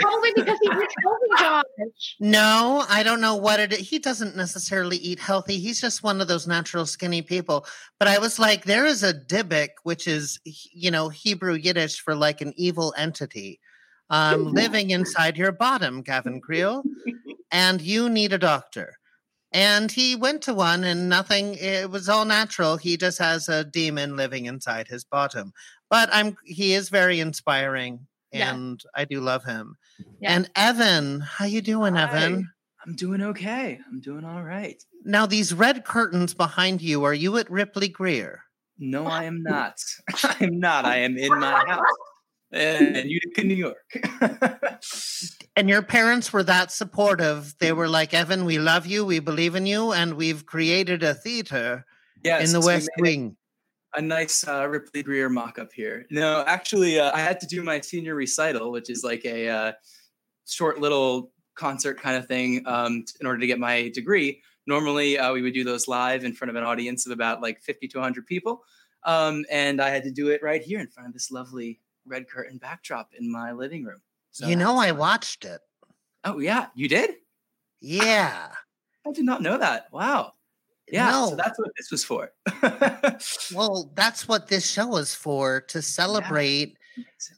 Probably 0.00 0.32
because 0.34 0.58
he's 0.62 0.70
healthy, 0.72 1.28
Josh. 1.38 2.16
No, 2.20 2.84
I 2.88 3.02
don't 3.02 3.20
know 3.20 3.34
what 3.34 3.58
it 3.58 3.72
is. 3.72 3.80
He 3.80 3.98
doesn't 3.98 4.36
necessarily 4.36 4.96
eat 4.96 5.18
healthy. 5.18 5.58
He's 5.58 5.80
just 5.80 6.02
one 6.02 6.20
of 6.20 6.28
those 6.28 6.46
natural 6.46 6.86
skinny 6.86 7.22
people. 7.22 7.66
But 7.98 8.08
I 8.08 8.18
was 8.18 8.38
like, 8.38 8.64
there 8.64 8.86
is 8.86 9.02
a 9.02 9.12
dybbuk, 9.12 9.70
which 9.82 10.06
is, 10.06 10.38
you 10.44 10.90
know, 10.90 11.08
Hebrew 11.08 11.54
Yiddish 11.54 12.00
for 12.00 12.14
like 12.14 12.40
an 12.40 12.54
evil 12.56 12.94
entity 12.96 13.58
um, 14.10 14.44
living 14.52 14.90
inside 14.90 15.36
your 15.36 15.52
bottom, 15.52 16.02
Gavin 16.02 16.40
Creel, 16.40 16.84
and 17.50 17.80
you 17.80 18.08
need 18.08 18.32
a 18.32 18.38
doctor. 18.38 18.99
And 19.52 19.90
he 19.90 20.14
went 20.16 20.42
to 20.42 20.54
one 20.54 20.84
and 20.84 21.08
nothing, 21.08 21.54
it 21.54 21.90
was 21.90 22.08
all 22.08 22.24
natural. 22.24 22.76
He 22.76 22.96
just 22.96 23.18
has 23.18 23.48
a 23.48 23.64
demon 23.64 24.16
living 24.16 24.46
inside 24.46 24.86
his 24.88 25.04
bottom. 25.04 25.52
But 25.88 26.08
I'm, 26.12 26.36
he 26.44 26.74
is 26.74 26.88
very 26.88 27.18
inspiring 27.18 28.06
Yeah. 28.32 28.54
and 28.54 28.80
I 28.94 29.04
do 29.06 29.20
love 29.20 29.44
him. 29.44 29.76
Yeah. 30.20 30.34
And 30.36 30.50
Evan, 30.54 31.20
how 31.20 31.46
you 31.46 31.60
doing, 31.62 31.94
Hi. 31.96 32.02
Evan? 32.04 32.48
I'm 32.86 32.94
doing 32.94 33.20
okay. 33.22 33.78
I'm 33.90 34.00
doing 34.00 34.24
all 34.24 34.42
right. 34.42 34.80
Now 35.04 35.26
these 35.26 35.52
red 35.52 35.84
curtains 35.84 36.32
behind 36.32 36.80
you, 36.80 37.02
are 37.04 37.12
you 37.14 37.36
at 37.38 37.50
Ripley 37.50 37.88
Grier? 37.88 38.42
No, 38.78 39.04
I 39.06 39.24
am 39.24 39.42
not. 39.42 39.74
I 40.24 40.36
am 40.44 40.60
not. 40.60 40.84
I 40.84 40.98
am 40.98 41.18
in 41.18 41.36
my 41.38 41.64
house 41.66 41.84
in 42.52 43.08
Utica, 43.08 43.44
New 43.44 43.54
York. 43.54 43.76
And 45.56 45.68
your 45.68 45.82
parents 45.82 46.32
were 46.32 46.44
that 46.44 46.70
supportive. 46.70 47.54
They 47.58 47.72
were 47.72 47.88
like, 47.88 48.14
Evan, 48.14 48.44
we 48.44 48.58
love 48.58 48.86
you, 48.86 49.04
we 49.04 49.18
believe 49.18 49.54
in 49.54 49.66
you, 49.66 49.92
and 49.92 50.14
we've 50.14 50.46
created 50.46 51.02
a 51.02 51.12
theater 51.12 51.84
yes, 52.24 52.46
in 52.46 52.58
the 52.58 52.64
West 52.64 52.88
Wing. 52.98 53.36
A 53.94 54.00
nice 54.00 54.46
uh, 54.46 54.68
Ripley 54.68 55.02
Grier 55.02 55.28
mock-up 55.28 55.72
here. 55.74 56.06
No, 56.10 56.44
actually, 56.46 57.00
uh, 57.00 57.10
I 57.12 57.20
had 57.20 57.40
to 57.40 57.46
do 57.46 57.62
my 57.62 57.80
senior 57.80 58.14
recital, 58.14 58.70
which 58.70 58.88
is 58.88 59.02
like 59.02 59.24
a 59.24 59.48
uh, 59.48 59.72
short 60.46 60.80
little 60.80 61.32
concert 61.56 62.00
kind 62.00 62.16
of 62.16 62.26
thing, 62.26 62.62
um, 62.66 63.04
in 63.20 63.26
order 63.26 63.40
to 63.40 63.46
get 63.46 63.58
my 63.58 63.88
degree. 63.88 64.40
Normally, 64.66 65.18
uh, 65.18 65.32
we 65.32 65.42
would 65.42 65.52
do 65.52 65.64
those 65.64 65.88
live 65.88 66.24
in 66.24 66.32
front 66.32 66.50
of 66.50 66.56
an 66.56 66.62
audience 66.62 67.04
of 67.04 67.12
about 67.12 67.42
like 67.42 67.60
50 67.60 67.88
to 67.88 67.98
100 67.98 68.24
people, 68.24 68.62
um, 69.04 69.44
and 69.50 69.82
I 69.82 69.90
had 69.90 70.04
to 70.04 70.12
do 70.12 70.28
it 70.28 70.42
right 70.42 70.62
here 70.62 70.78
in 70.78 70.86
front 70.86 71.08
of 71.08 71.12
this 71.12 71.32
lovely 71.32 71.80
red 72.10 72.28
curtain 72.28 72.58
backdrop 72.58 73.12
in 73.18 73.30
my 73.30 73.52
living 73.52 73.84
room. 73.84 74.00
So 74.32 74.46
you 74.46 74.56
know, 74.56 74.76
I 74.76 74.88
fun. 74.88 74.98
watched 74.98 75.44
it. 75.44 75.60
Oh 76.24 76.38
yeah, 76.38 76.66
you 76.74 76.88
did? 76.88 77.14
Yeah. 77.80 78.48
I 79.06 79.12
did 79.12 79.24
not 79.24 79.40
know 79.42 79.56
that. 79.56 79.86
Wow. 79.92 80.34
Yeah, 80.92 81.10
so 81.12 81.30
No. 81.30 81.36
that's 81.36 81.58
what 81.58 81.70
this 81.78 81.90
was 81.90 82.04
for. 82.04 82.32
Well, 83.54 83.90
that's 83.94 84.26
what 84.28 84.48
this 84.48 84.68
show 84.68 84.96
is 84.96 85.14
for 85.14 85.60
to 85.62 85.80
celebrate 85.82 86.76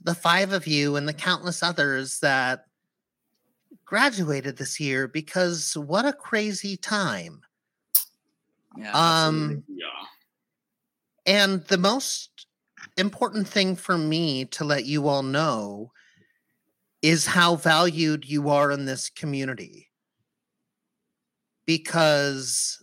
the 0.03 0.15
five 0.15 0.53
of 0.53 0.67
you 0.67 0.97
and 0.97 1.07
the 1.09 1.13
countless 1.13 1.63
others 1.63 2.19
that 2.21 2.67
graduated 3.85 4.57
this 4.57 4.79
year 4.81 5.07
because 5.09 5.77
what 5.77 6.05
a 6.07 6.13
crazy 6.13 6.77
time. 6.77 7.43
yeah, 8.77 8.91
absolutely. 8.95 9.55
Um, 9.57 9.65
Yeah. 9.69 9.87
And 11.27 11.65
the 11.67 11.79
most 11.79 12.47
important 12.97 13.49
thing 13.49 13.77
for 13.77 13.97
me 13.97 14.45
to 14.47 14.65
let 14.65 14.85
you 14.85 15.09
all 15.09 15.23
know 15.23 15.93
is 17.01 17.27
how 17.27 17.57
valued 17.57 18.29
you 18.29 18.49
are 18.49 18.71
in 18.71 18.85
this 18.85 19.11
community. 19.11 19.89
Because 21.67 22.83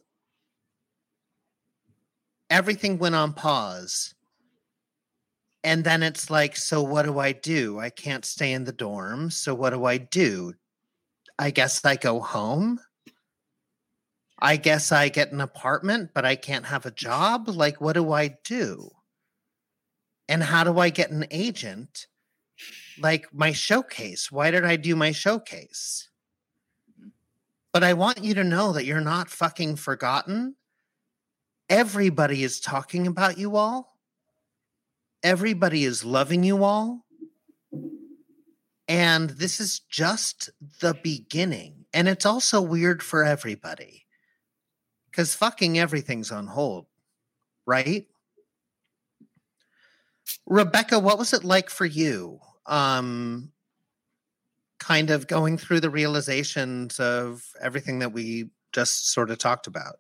everything 2.50 2.98
went 2.98 3.16
on 3.16 3.34
pause. 3.34 4.14
And 5.64 5.84
then 5.84 6.04
it's 6.04 6.30
like, 6.30 6.56
so 6.56 6.82
what 6.82 7.04
do 7.04 7.20
I 7.20 7.34
do? 7.34 7.80
I 7.80 7.90
can't 7.90 8.26
stay 8.26 8.54
in 8.54 8.64
the 8.64 8.72
dorm. 8.72 9.30
So 9.30 9.54
what 9.54 9.72
do 9.72 9.86
I 9.86 9.98
do? 9.98 10.54
I 11.38 11.52
guess 11.52 11.84
I 11.84 11.96
go 11.96 12.20
home. 12.20 12.80
I 14.42 14.56
guess 14.56 14.92
I 14.92 15.10
get 15.10 15.34
an 15.34 15.42
apartment, 15.42 16.12
but 16.14 16.26
I 16.26 16.36
can't 16.36 16.66
have 16.66 16.86
a 16.86 16.92
job. 16.92 17.50
Like, 17.50 17.82
what 17.82 17.94
do 17.94 18.14
I 18.14 18.38
do? 18.46 18.90
And 20.30 20.44
how 20.44 20.64
do 20.64 20.78
I 20.78 20.92
get 20.92 21.10
an 21.10 21.26
agent? 21.32 22.06
Like 23.02 23.34
my 23.34 23.52
showcase. 23.52 24.32
Why 24.32 24.52
did 24.52 24.64
I 24.64 24.76
do 24.76 24.96
my 24.96 25.12
showcase? 25.12 26.08
Mm-hmm. 26.92 27.10
But 27.74 27.84
I 27.84 27.94
want 27.94 28.24
you 28.24 28.36
to 28.36 28.44
know 28.44 28.72
that 28.74 28.86
you're 28.86 29.02
not 29.02 29.30
fucking 29.30 29.78
forgotten. 29.78 30.56
Everybody 31.68 32.44
is 32.44 32.60
talking 32.60 33.08
about 33.08 33.40
you 33.40 33.56
all. 33.56 33.98
Everybody 35.24 35.84
is 35.84 36.06
loving 36.06 36.44
you 36.44 36.64
all. 36.64 37.06
And 38.88 39.32
this 39.32 39.60
is 39.60 39.80
just 39.80 40.52
the 40.80 40.94
beginning. 40.94 41.86
And 41.92 42.08
it's 42.08 42.26
also 42.26 42.62
weird 42.62 43.02
for 43.02 43.24
everybody 43.24 44.06
because 45.10 45.34
fucking 45.34 45.80
everything's 45.80 46.32
on 46.32 46.48
hold, 46.48 46.86
right? 47.66 48.08
Rebecca, 50.46 51.00
what 51.00 51.18
was 51.18 51.34
it 51.34 51.44
like 51.44 51.70
for 51.70 51.86
you? 51.86 52.40
Um, 52.66 53.52
kind 54.80 55.10
of 55.10 55.28
going 55.28 55.58
through 55.58 55.80
the 55.82 55.90
realizations 55.90 57.00
of 57.00 57.44
everything 57.62 58.00
that 58.00 58.14
we 58.14 58.50
just 58.72 59.12
sort 59.12 59.30
of 59.30 59.38
talked 59.38 59.68
about. 59.68 59.96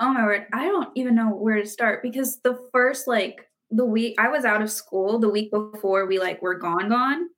Oh 0.00 0.12
my 0.12 0.24
word, 0.24 0.46
I 0.52 0.64
don't 0.66 0.90
even 0.94 1.14
know 1.14 1.28
where 1.28 1.60
to 1.60 1.66
start 1.66 2.02
because 2.02 2.40
the 2.40 2.58
first 2.72 3.06
like 3.06 3.48
the 3.70 3.84
week 3.84 4.14
I 4.18 4.28
was 4.28 4.44
out 4.44 4.62
of 4.62 4.70
school 4.70 5.18
the 5.18 5.28
week 5.28 5.50
before 5.50 6.06
we 6.06 6.18
like 6.18 6.42
were 6.42 6.54
gone 6.54 6.88
gone 6.88 7.28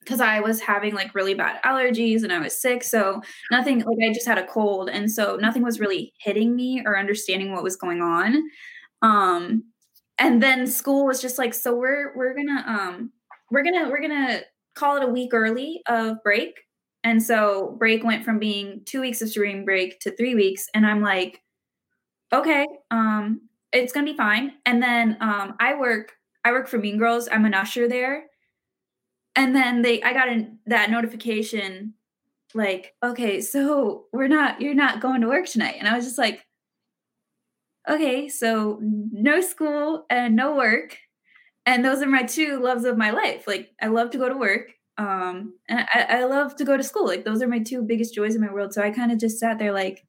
because 0.00 0.20
I 0.20 0.40
was 0.40 0.60
having 0.60 0.94
like 0.94 1.14
really 1.14 1.34
bad 1.34 1.62
allergies 1.62 2.24
and 2.24 2.32
I 2.32 2.40
was 2.40 2.60
sick 2.60 2.82
so 2.82 3.20
nothing 3.50 3.80
like 3.80 3.98
I 4.02 4.12
just 4.12 4.26
had 4.26 4.38
a 4.38 4.46
cold 4.46 4.88
and 4.88 5.10
so 5.10 5.36
nothing 5.36 5.62
was 5.62 5.80
really 5.80 6.12
hitting 6.18 6.56
me 6.56 6.82
or 6.84 6.98
understanding 6.98 7.52
what 7.52 7.62
was 7.62 7.76
going 7.76 8.00
on 8.00 8.42
um 9.02 9.64
and 10.18 10.42
then 10.42 10.66
school 10.66 11.06
was 11.06 11.20
just 11.22 11.38
like 11.38 11.54
so 11.54 11.74
we're 11.74 12.16
we're 12.16 12.34
to 12.34 12.64
um 12.66 13.12
we're 13.50 13.62
to 13.62 13.88
we're 13.90 14.00
to 14.00 14.44
call 14.74 14.96
it 14.96 15.02
a 15.02 15.06
week 15.06 15.34
early 15.34 15.82
of 15.88 16.22
break. 16.22 16.54
And 17.04 17.22
so 17.22 17.76
break 17.78 18.04
went 18.04 18.24
from 18.24 18.38
being 18.38 18.82
2 18.84 19.00
weeks 19.00 19.22
of 19.22 19.30
spring 19.30 19.64
break 19.64 20.00
to 20.00 20.14
3 20.14 20.34
weeks 20.34 20.68
and 20.74 20.86
I'm 20.86 21.00
like 21.02 21.40
okay 22.32 22.66
um 22.90 23.42
it's 23.72 23.92
gonna 23.92 24.10
be 24.10 24.16
fine. 24.16 24.52
And 24.66 24.82
then 24.82 25.16
um 25.20 25.54
i 25.60 25.74
work 25.78 26.12
i 26.44 26.52
work 26.52 26.68
for 26.68 26.78
mean 26.78 26.98
girls. 26.98 27.28
I'm 27.30 27.44
an 27.44 27.54
usher 27.54 27.88
there. 27.88 28.24
And 29.36 29.54
then 29.54 29.82
they 29.82 30.02
i 30.02 30.12
got 30.12 30.28
in 30.28 30.58
that 30.66 30.90
notification 30.90 31.94
like 32.54 32.94
okay 33.02 33.40
so 33.42 34.06
we're 34.12 34.28
not 34.28 34.60
you're 34.60 34.74
not 34.74 35.00
going 35.00 35.20
to 35.20 35.28
work 35.28 35.46
tonight. 35.46 35.76
And 35.78 35.88
i 35.88 35.94
was 35.96 36.04
just 36.04 36.18
like 36.18 36.44
okay 37.88 38.28
so 38.28 38.78
no 38.80 39.40
school 39.40 40.04
and 40.10 40.36
no 40.36 40.54
work 40.54 40.96
and 41.66 41.84
those 41.84 42.02
are 42.02 42.08
my 42.08 42.22
two 42.22 42.60
loves 42.60 42.84
of 42.84 42.96
my 42.96 43.10
life 43.10 43.46
like 43.46 43.70
i 43.80 43.86
love 43.86 44.10
to 44.10 44.18
go 44.18 44.28
to 44.28 44.36
work 44.36 44.70
um 44.98 45.54
and 45.68 45.86
i, 45.94 46.06
I 46.10 46.24
love 46.24 46.56
to 46.56 46.64
go 46.64 46.76
to 46.76 46.82
school 46.82 47.06
like 47.06 47.24
those 47.24 47.42
are 47.42 47.48
my 47.48 47.60
two 47.60 47.82
biggest 47.82 48.14
joys 48.14 48.34
in 48.34 48.40
my 48.40 48.52
world 48.52 48.72
so 48.72 48.82
i 48.82 48.90
kind 48.90 49.12
of 49.12 49.18
just 49.18 49.38
sat 49.38 49.58
there 49.58 49.72
like 49.72 50.04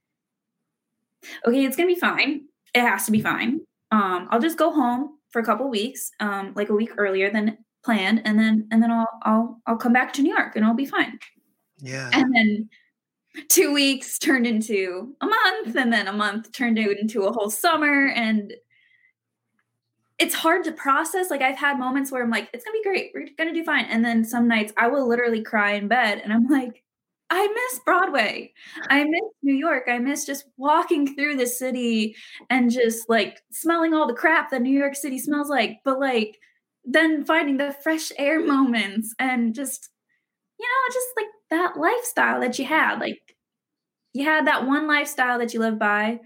okay, 1.48 1.66
it's 1.66 1.76
gonna 1.76 1.88
be 1.88 1.96
fine. 1.96 2.42
It 2.74 2.82
has 2.82 3.06
to 3.06 3.12
be 3.12 3.22
fine. 3.22 3.62
Um, 3.92 4.28
I'll 4.30 4.40
just 4.40 4.58
go 4.58 4.72
home 4.72 5.18
for 5.32 5.42
a 5.42 5.46
couple 5.46 5.70
weeks, 5.70 6.12
um, 6.20 6.54
like 6.56 6.70
a 6.70 6.74
week 6.74 6.92
earlier 6.98 7.32
than 7.32 7.58
planned, 7.84 8.22
and 8.26 8.38
then 8.38 8.68
and 8.72 8.82
then 8.82 8.92
I'll 8.92 9.20
I'll 9.24 9.62
I'll 9.66 9.78
come 9.78 9.94
back 9.94 10.14
to 10.14 10.22
New 10.22 10.34
York 10.36 10.56
and 10.56 10.66
I'll 10.66 10.76
be 10.76 10.86
fine. 10.86 11.20
Yeah. 11.80 12.10
And 12.14 12.36
then 12.36 12.70
two 13.48 13.74
weeks 13.74 14.18
turned 14.18 14.48
into 14.48 15.16
a 15.22 15.26
month, 15.26 15.76
and 15.76 15.92
then 15.94 16.08
a 16.08 16.14
month 16.14 16.52
turned 16.52 16.78
mm-hmm. 16.78 17.00
into 17.00 17.24
a 17.24 17.32
whole 17.32 17.50
summer, 17.50 18.08
and 18.08 18.54
it's 20.18 20.34
hard 20.34 20.64
to 20.66 20.72
process. 20.72 21.30
Like 21.30 21.42
I've 21.42 21.58
had 21.58 21.80
moments 21.80 22.12
where 22.12 22.24
I'm 22.24 22.30
like, 22.30 22.50
it's 22.54 22.66
gonna 22.66 22.78
be 22.78 22.84
great, 22.84 23.12
we're 23.14 23.28
gonna 23.38 23.54
do 23.54 23.64
fine, 23.64 23.86
and 23.86 24.04
then 24.04 24.26
some 24.26 24.48
nights 24.48 24.74
I 24.78 24.88
will 24.88 25.08
literally 25.08 25.44
cry 25.44 25.74
in 25.74 25.88
bed, 25.88 26.22
and 26.24 26.34
I'm 26.34 26.48
like, 26.48 26.84
I 27.32 27.48
miss 27.48 27.80
Broadway. 27.86 28.54
I 28.90 29.04
miss 29.04 29.22
New 29.44 29.54
York. 29.54 29.84
I 29.88 30.00
miss 30.00 30.26
just 30.26 30.46
walking 30.58 31.16
through 31.16 31.36
the 31.38 31.46
city 31.46 32.16
and 32.50 32.72
just 32.72 33.08
like 33.08 33.40
smelling 33.52 33.94
all 33.94 34.08
the 34.08 34.16
crap 34.16 34.50
that 34.50 34.64
New 34.64 34.76
York 34.76 34.96
City 34.96 35.20
smells 35.20 35.48
like, 35.48 35.78
but 35.86 36.00
like 36.00 36.40
then 36.86 37.24
finding 37.24 37.58
the 37.58 37.76
fresh 37.84 38.12
air 38.18 38.40
moments 38.40 39.14
and 39.20 39.54
just, 39.54 39.90
you 40.60 40.68
know, 40.68 40.94
just 40.94 41.08
like 41.18 41.26
that 41.52 41.78
lifestyle 41.80 42.42
that 42.42 42.60
you 42.60 42.66
had. 42.66 43.00
Like 43.00 43.20
you 44.14 44.26
had 44.26 44.48
that 44.48 44.66
one 44.68 44.88
lifestyle 44.88 45.40
that 45.40 45.54
you 45.54 45.60
live 45.60 45.80
by, 45.80 46.20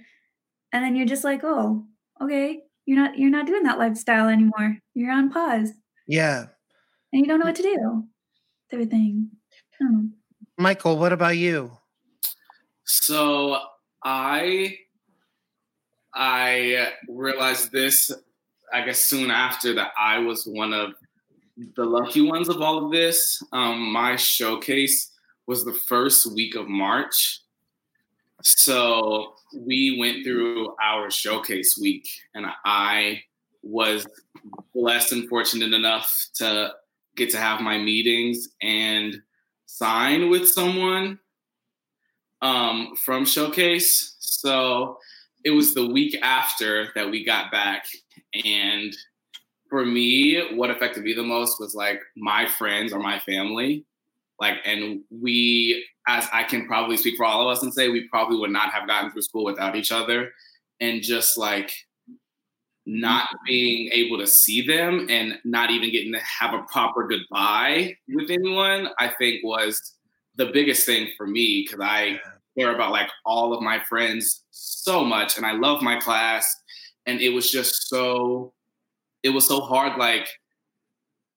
and 0.72 0.84
then 0.84 0.96
you're 0.96 1.06
just 1.06 1.24
like, 1.24 1.42
oh, 1.44 1.86
okay, 2.22 2.62
you're 2.86 2.98
not 2.98 3.18
you're 3.18 3.30
not 3.30 3.46
doing 3.48 3.64
that 3.64 3.78
lifestyle 3.80 4.28
anymore. 4.28 4.78
You're 4.94 5.12
on 5.12 5.30
pause 5.30 5.72
Yeah. 6.08 6.46
and 7.12 7.22
you 7.22 7.26
don't 7.28 7.40
know 7.40 7.46
what 7.46 7.56
to 7.56 7.64
do. 7.64 7.78
with 7.82 8.74
Everything. 8.74 9.30
Oh. 9.82 10.06
Michael, 10.58 10.98
what 10.98 11.14
about 11.14 11.38
you? 11.38 11.72
So 12.86 13.58
I 14.04 14.78
I 16.14 16.90
realized 17.08 17.72
this, 17.72 18.12
I 18.74 18.86
guess, 18.86 19.00
soon 19.06 19.32
after 19.32 19.74
that 19.76 19.92
I 19.98 20.20
was 20.20 20.46
one 20.46 20.74
of 20.74 20.94
the 21.76 21.86
lucky 21.86 22.22
ones 22.22 22.50
of 22.50 22.62
all 22.62 22.86
of 22.86 22.92
this. 22.92 23.42
Um, 23.52 23.92
my 23.92 24.16
showcase 24.16 25.12
was 25.48 25.64
the 25.64 25.74
first 25.74 26.34
week 26.34 26.56
of 26.56 26.68
March. 26.68 27.42
So 28.42 29.34
we 29.56 29.98
went 30.00 30.24
through 30.24 30.76
our 30.84 31.10
showcase 31.10 31.78
week, 31.80 32.08
and 32.34 32.46
I 32.66 33.22
was 33.62 34.06
blessed 34.74 35.14
and 35.14 35.30
fortunate 35.30 35.74
enough 35.74 36.28
to 36.36 36.74
get 37.16 37.30
to 37.32 37.38
have 37.38 37.62
my 37.62 37.78
meetings 37.78 38.50
and 38.62 39.22
sign 39.66 40.30
with 40.30 40.48
someone 40.50 41.20
um, 42.42 42.96
from 42.96 43.26
Showcase. 43.26 44.18
So 44.20 44.98
it 45.46 45.52
was 45.52 45.74
the 45.74 45.88
week 45.88 46.18
after 46.22 46.90
that 46.96 47.10
we 47.10 47.24
got 47.24 47.52
back. 47.52 47.86
And 48.44 48.94
for 49.74 49.88
me, 49.88 50.40
what 50.54 50.70
affected 50.70 51.02
me 51.02 51.14
the 51.14 51.24
most 51.24 51.60
was 51.60 51.74
like 51.74 52.00
my 52.16 52.46
friends 52.46 52.94
or 52.94 53.00
my 53.00 53.18
family. 53.18 53.84
Like, 54.40 54.58
and 54.66 55.02
we, 55.10 55.84
as 56.08 56.28
I 56.32 56.44
can 56.44 56.68
probably 56.68 56.96
speak 56.96 57.18
for 57.18 57.26
all 57.26 57.42
of 57.42 57.58
us 57.58 57.64
and 57.64 57.74
say, 57.74 57.90
we 57.90 58.08
probably 58.10 58.38
would 58.38 58.52
not 58.52 58.72
have 58.72 58.88
gotten 58.88 59.10
through 59.10 59.24
school 59.24 59.44
without 59.44 59.76
each 59.76 59.92
other. 59.92 60.30
And 60.80 61.02
just 61.02 61.40
like 61.40 61.74
not 62.86 63.24
mm-hmm. 63.24 63.46
being 63.48 63.90
able 63.92 64.20
to 64.20 64.28
see 64.28 64.62
them 64.62 65.08
and 65.10 65.40
not 65.44 65.72
even 65.72 65.92
getting 65.92 66.14
to 66.14 66.20
have 66.20 66.54
a 66.54 66.62
proper 66.72 67.08
goodbye 67.08 67.96
with 68.10 68.30
anyone, 68.30 68.90
I 69.00 69.08
think 69.18 69.44
was 69.44 69.96
the 70.36 70.52
biggest 70.54 70.86
thing 70.86 71.08
for 71.18 71.26
me 71.26 71.66
because 71.66 71.84
I 71.84 72.20
care 72.56 72.76
about 72.76 72.92
like 72.92 73.10
all 73.26 73.56
of 73.56 73.64
my 73.64 73.80
friends 73.90 74.44
so 74.52 75.04
much 75.04 75.36
and 75.38 75.48
I 75.48 75.54
love 75.54 75.82
my 75.82 76.00
class. 76.00 76.46
And 77.08 77.20
it 77.22 77.30
was 77.30 77.50
just 77.50 77.90
so, 77.90 78.54
it 79.24 79.30
was 79.30 79.48
so 79.48 79.62
hard, 79.62 79.98
like 79.98 80.28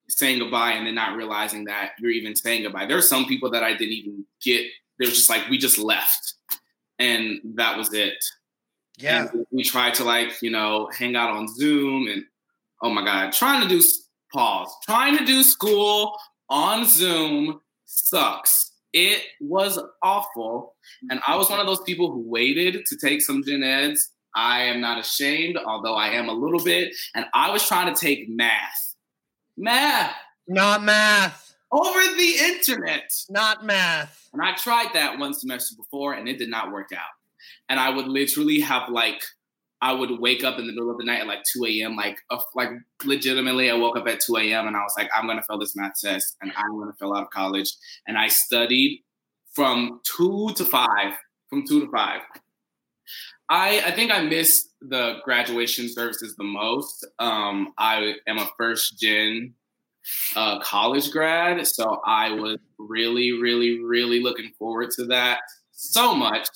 saying 0.09 0.39
goodbye 0.39 0.73
and 0.73 0.87
then 0.87 0.95
not 0.95 1.17
realizing 1.17 1.65
that 1.65 1.93
you're 1.99 2.11
even 2.11 2.37
saying 2.37 2.63
goodbye. 2.63 2.87
There's 2.87 3.09
some 3.09 3.27
people 3.27 3.51
that 3.51 3.63
I 3.63 3.73
didn't 3.73 3.95
even 3.95 4.25
get. 4.43 4.67
They're 4.99 5.09
just 5.09 5.31
like, 5.31 5.49
we 5.49 5.59
just 5.59 5.79
left. 5.79 6.35
And 6.99 7.41
that 7.55 7.77
was 7.77 7.93
it. 7.93 8.25
Yeah. 8.99 9.29
And 9.33 9.47
we 9.51 9.63
tried 9.63 9.95
to 9.95 10.05
like, 10.05 10.41
you 10.43 10.51
know, 10.51 10.89
hang 10.97 11.17
out 11.17 11.31
on 11.31 11.53
Zoom 11.55 12.09
and 12.09 12.25
oh 12.83 12.91
my 12.91 13.05
God, 13.05 13.33
trying 13.33 13.63
to 13.63 13.69
do 13.69 13.83
pause, 14.33 14.75
trying 14.85 15.19
to 15.19 15.25
do 15.25 15.43
school 15.43 16.17
on 16.49 16.85
Zoom 16.85 17.61
sucks. 17.85 18.73
It 18.93 19.23
was 19.41 19.79
awful. 20.03 20.75
And 21.11 21.21
I 21.27 21.37
was 21.37 21.51
one 21.51 21.61
of 21.61 21.67
those 21.67 21.83
people 21.83 22.11
who 22.11 22.21
waited 22.21 22.87
to 22.87 22.97
take 22.97 23.21
some 23.21 23.43
gen 23.45 23.63
eds. 23.63 24.13
I 24.37 24.65
am 24.65 24.81
not 24.81 24.99
ashamed, 25.01 25.57
although 25.57 25.95
I 25.95 26.09
am 26.09 26.29
a 26.29 26.33
little 26.33 26.63
bit. 26.63 26.95
And 27.15 27.25
I 27.35 27.51
was 27.51 27.67
trying 27.67 27.93
to 27.93 27.99
take 27.99 28.29
math. 28.29 28.95
Math 29.57 30.15
Not 30.47 30.83
math. 30.85 31.55
over 31.73 32.01
the 32.01 32.35
internet. 32.41 33.11
Not 33.31 33.65
math. 33.65 34.29
And 34.35 34.43
I 34.43 34.55
tried 34.55 34.89
that 34.93 35.19
one 35.19 35.33
semester 35.33 35.75
before 35.77 36.13
and 36.13 36.29
it 36.29 36.39
did 36.39 36.51
not 36.51 36.71
work 36.71 36.91
out. 36.93 37.01
And 37.71 37.81
I 37.81 37.89
would 37.91 38.07
literally 38.07 38.61
have 38.61 38.91
like, 38.91 39.23
I 39.81 39.93
would 39.93 40.21
wake 40.21 40.45
up 40.45 40.59
in 40.59 40.67
the 40.67 40.73
middle 40.73 40.91
of 40.91 40.99
the 40.99 41.05
night 41.05 41.21
at 41.21 41.27
like 41.27 41.43
2 41.55 41.65
a.m. 41.67 41.97
Like, 41.97 42.19
uh, 42.31 42.39
like 42.55 42.71
legitimately, 43.05 43.71
I 43.71 43.75
woke 43.75 43.97
up 43.97 44.07
at 44.09 44.21
2 44.21 44.37
a.m. 44.37 44.67
and 44.67 44.77
I 44.77 44.81
was 44.81 44.95
like, 44.99 45.09
I'm 45.17 45.27
gonna 45.27 45.43
fail 45.43 45.59
this 45.59 45.75
math 45.75 45.93
test 46.03 46.37
and 46.43 46.53
I'm 46.57 46.79
gonna 46.79 46.95
fail 47.01 47.15
out 47.15 47.23
of 47.23 47.31
college. 47.31 47.71
And 48.07 48.19
I 48.19 48.29
studied 48.29 49.03
from 49.55 50.01
two 50.05 50.53
to 50.57 50.65
five, 50.65 51.15
from 51.49 51.67
two 51.67 51.81
to 51.87 51.91
five. 51.91 52.21
I 53.49 53.83
I 53.87 53.91
think 53.93 54.11
I 54.11 54.23
miss 54.23 54.69
the 54.81 55.19
graduation 55.25 55.89
services 55.89 56.37
the 56.37 56.45
most. 56.45 57.07
Um, 57.19 57.73
I 57.79 58.15
am 58.27 58.39
a 58.39 58.49
first 58.57 58.99
gen 58.99 59.55
uh, 60.35 60.61
college 60.61 61.11
grad, 61.11 61.67
so 61.67 62.01
I 62.05 62.33
was 62.33 62.59
really, 62.79 63.33
really, 63.33 63.83
really 63.83 64.23
looking 64.23 64.53
forward 64.59 64.91
to 64.93 65.07
that 65.07 65.41
so 65.73 66.15
much. 66.15 66.49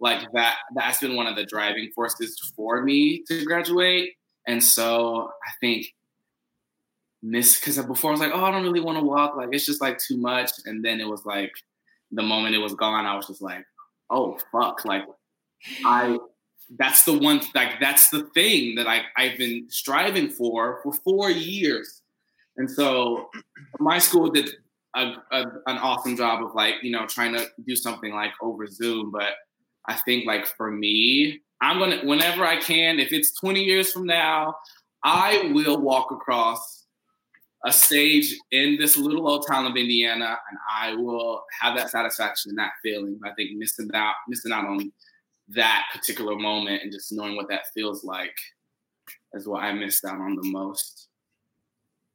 Like 0.00 0.20
that, 0.32 0.56
that's 0.74 1.00
been 1.00 1.14
one 1.14 1.26
of 1.26 1.36
the 1.36 1.44
driving 1.44 1.90
forces 1.94 2.38
for 2.56 2.82
me 2.82 3.22
to 3.28 3.44
graduate. 3.44 4.14
And 4.46 4.64
so 4.64 5.30
I 5.46 5.50
think 5.60 5.94
miss 7.22 7.60
because 7.60 7.78
before 7.82 8.10
I 8.10 8.12
was 8.12 8.20
like, 8.20 8.32
oh, 8.34 8.42
I 8.42 8.50
don't 8.50 8.62
really 8.62 8.80
want 8.80 8.98
to 8.98 9.04
walk. 9.04 9.36
Like 9.36 9.50
it's 9.52 9.66
just 9.66 9.82
like 9.82 9.98
too 9.98 10.16
much. 10.16 10.50
And 10.64 10.82
then 10.82 11.00
it 11.00 11.08
was 11.08 11.26
like 11.26 11.52
the 12.10 12.22
moment 12.22 12.54
it 12.54 12.58
was 12.58 12.74
gone, 12.74 13.04
I 13.04 13.14
was 13.14 13.26
just 13.26 13.42
like, 13.42 13.64
oh 14.08 14.38
fuck. 14.50 14.86
Like 14.86 15.04
I 15.84 16.18
that's 16.78 17.04
the 17.04 17.18
one 17.18 17.40
like 17.54 17.80
that's 17.80 18.10
the 18.10 18.24
thing 18.34 18.76
that 18.76 18.86
I, 18.86 19.02
I've 19.16 19.36
been 19.36 19.66
striving 19.68 20.28
for 20.28 20.80
for 20.82 20.92
four 20.92 21.30
years. 21.30 22.02
And 22.56 22.70
so 22.70 23.30
my 23.78 23.98
school 23.98 24.30
did 24.30 24.50
a, 24.94 25.14
a, 25.32 25.40
an 25.66 25.78
awesome 25.78 26.16
job 26.16 26.44
of 26.44 26.54
like, 26.54 26.74
you 26.82 26.90
know, 26.90 27.06
trying 27.06 27.32
to 27.34 27.46
do 27.66 27.76
something 27.76 28.12
like 28.12 28.32
over 28.42 28.66
Zoom. 28.66 29.10
But 29.10 29.34
I 29.86 29.94
think 29.94 30.26
like 30.26 30.46
for 30.46 30.70
me, 30.70 31.40
I'm 31.60 31.78
gonna 31.78 32.00
whenever 32.04 32.44
I 32.44 32.60
can, 32.60 32.98
if 33.00 33.12
it's 33.12 33.38
20 33.38 33.62
years 33.62 33.92
from 33.92 34.06
now, 34.06 34.54
I 35.02 35.50
will 35.54 35.80
walk 35.80 36.10
across 36.10 36.86
a 37.64 37.72
stage 37.72 38.34
in 38.52 38.78
this 38.78 38.96
little 38.96 39.28
old 39.28 39.46
town 39.46 39.66
of 39.66 39.76
Indiana, 39.76 40.38
and 40.48 40.58
I 40.72 40.94
will 40.94 41.42
have 41.60 41.76
that 41.76 41.90
satisfaction 41.90 42.50
and 42.50 42.58
that 42.58 42.72
feeling. 42.82 43.20
I 43.24 43.32
think 43.32 43.50
missing 43.56 43.90
out, 43.92 44.14
missing 44.28 44.52
out 44.52 44.66
on 44.66 44.90
that 45.54 45.84
particular 45.92 46.36
moment 46.36 46.82
and 46.82 46.92
just 46.92 47.12
knowing 47.12 47.36
what 47.36 47.48
that 47.48 47.66
feels 47.74 48.04
like 48.04 48.36
is 49.32 49.46
what 49.46 49.62
I 49.62 49.72
missed 49.72 50.04
out 50.04 50.20
on 50.20 50.36
the 50.36 50.48
most. 50.50 51.08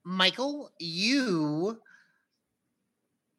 Michael, 0.03 0.71
you 0.79 1.79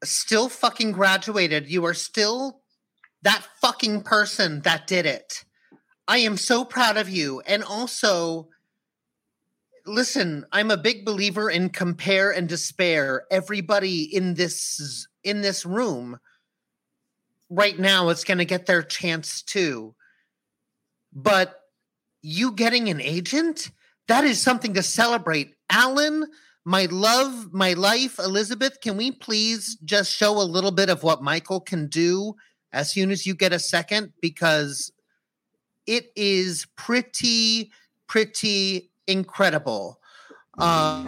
still 0.03 0.49
fucking 0.49 0.93
graduated. 0.93 1.69
You 1.69 1.85
are 1.85 1.95
still 1.95 2.61
that 3.23 3.47
fucking 3.61 4.03
person 4.03 4.61
that 4.63 4.87
did 4.87 5.07
it. 5.07 5.45
I 6.09 6.19
am 6.19 6.37
so 6.37 6.65
proud 6.65 6.97
of 6.97 7.09
you. 7.09 7.41
And 7.47 7.63
also, 7.63 8.49
listen, 9.85 10.45
I'm 10.53 10.71
a 10.71 10.77
big 10.77 11.05
believer 11.05 11.51
in 11.51 11.71
compare 11.71 12.31
and 12.31 12.49
despair. 12.49 13.25
Everybody 13.31 14.03
in 14.03 14.35
this 14.35 15.07
in 15.25 15.41
this 15.41 15.67
room 15.67 16.19
right 17.49 17.79
now 17.79 18.09
is 18.09 18.25
going 18.25 18.39
to 18.39 18.45
get 18.45 18.67
their 18.67 18.83
chance 18.83 19.43
too. 19.43 19.95
But 21.13 21.61
you 22.23 22.53
getting 22.53 22.89
an 22.89 23.01
agent, 23.01 23.71
that 24.09 24.25
is 24.25 24.41
something 24.41 24.75
to 24.75 24.83
celebrate. 24.83 25.55
Alan, 25.71 26.27
my 26.65 26.87
love, 26.91 27.53
my 27.53 27.75
life, 27.75 28.19
Elizabeth, 28.19 28.81
can 28.81 28.97
we 28.97 29.13
please 29.13 29.77
just 29.85 30.11
show 30.11 30.41
a 30.41 30.43
little 30.43 30.73
bit 30.73 30.91
of 30.91 31.03
what 31.03 31.23
Michael 31.23 31.61
can 31.61 31.87
do 31.87 32.35
as 32.73 32.91
soon 32.91 33.11
as 33.11 33.27
you 33.27 33.35
get 33.35 33.53
a 33.53 33.59
second? 33.59 34.13
Because 34.21 34.93
it 35.87 36.11
is 36.17 36.67
pretty, 36.77 37.71
pretty 38.09 38.91
incredible. 39.07 40.01
Um, 40.59 41.07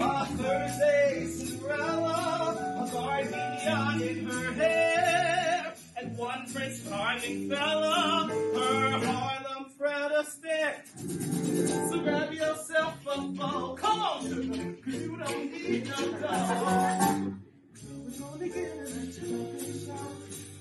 Prince 6.54 6.88
Charming 6.88 7.50
fella, 7.50 8.28
her 8.54 9.06
Harlem 9.06 9.66
stick. 10.24 10.84
So 11.90 12.00
grab 12.00 12.32
yourself 12.32 12.94
a. 13.06 13.14
Come 13.14 14.00
on, 14.00 14.22
sugar, 14.22 14.74
'cause 14.82 14.94
you 14.94 15.16
don't 15.16 15.52
need 15.52 15.86
no 15.86 16.12
dog. 16.18 17.34
We're 17.84 18.18
gonna 18.18 18.48
get 18.48 18.56
in 18.56 18.78
a 18.82 19.12
chocolate 19.12 19.86
shop. 19.86 20.12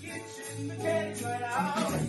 Kitchen 0.02 0.67
mechanics 0.67 1.21
right 1.23 1.41
out. 1.43 2.00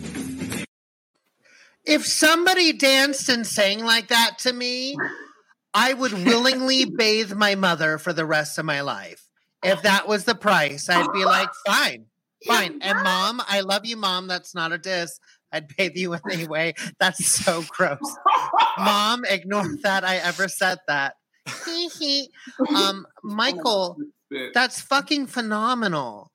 If 1.84 2.06
somebody 2.06 2.72
danced 2.74 3.28
and 3.28 3.46
sang 3.46 3.84
like 3.84 4.08
that 4.08 4.38
to 4.40 4.52
me, 4.52 4.96
I 5.72 5.94
would 5.94 6.12
willingly 6.12 6.84
bathe 6.96 7.32
my 7.32 7.54
mother 7.54 7.98
for 7.98 8.12
the 8.12 8.26
rest 8.26 8.58
of 8.58 8.64
my 8.64 8.82
life. 8.82 9.24
If 9.62 9.82
that 9.82 10.06
was 10.06 10.24
the 10.24 10.34
price, 10.34 10.88
I'd 10.88 11.12
be 11.12 11.24
like, 11.24 11.48
fine, 11.66 12.06
fine. 12.46 12.78
And 12.82 13.02
mom, 13.02 13.42
I 13.46 13.60
love 13.60 13.84
you, 13.84 13.96
mom. 13.96 14.26
That's 14.26 14.54
not 14.54 14.72
a 14.72 14.78
diss. 14.78 15.18
I'd 15.52 15.68
bathe 15.76 15.96
you 15.96 16.14
anyway. 16.30 16.74
That's 17.00 17.24
so 17.26 17.64
gross. 17.68 18.00
Mom, 18.78 19.24
ignore 19.24 19.76
that 19.82 20.04
I 20.04 20.16
ever 20.16 20.48
said 20.48 20.78
that. 20.86 21.14
Um, 22.74 23.06
Michael, 23.22 23.96
that's 24.52 24.80
fucking 24.82 25.28
phenomenal. 25.28 26.30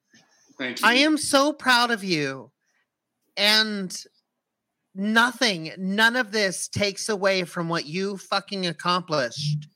Thank 0.57 0.81
you. 0.81 0.87
I 0.87 0.95
am 0.95 1.17
so 1.17 1.53
proud 1.53 1.91
of 1.91 2.03
you. 2.03 2.51
And 3.37 3.95
nothing, 4.95 5.71
none 5.77 6.15
of 6.15 6.31
this 6.31 6.67
takes 6.67 7.09
away 7.09 7.43
from 7.43 7.69
what 7.69 7.85
you 7.85 8.17
fucking 8.17 8.65
accomplished. 8.65 9.67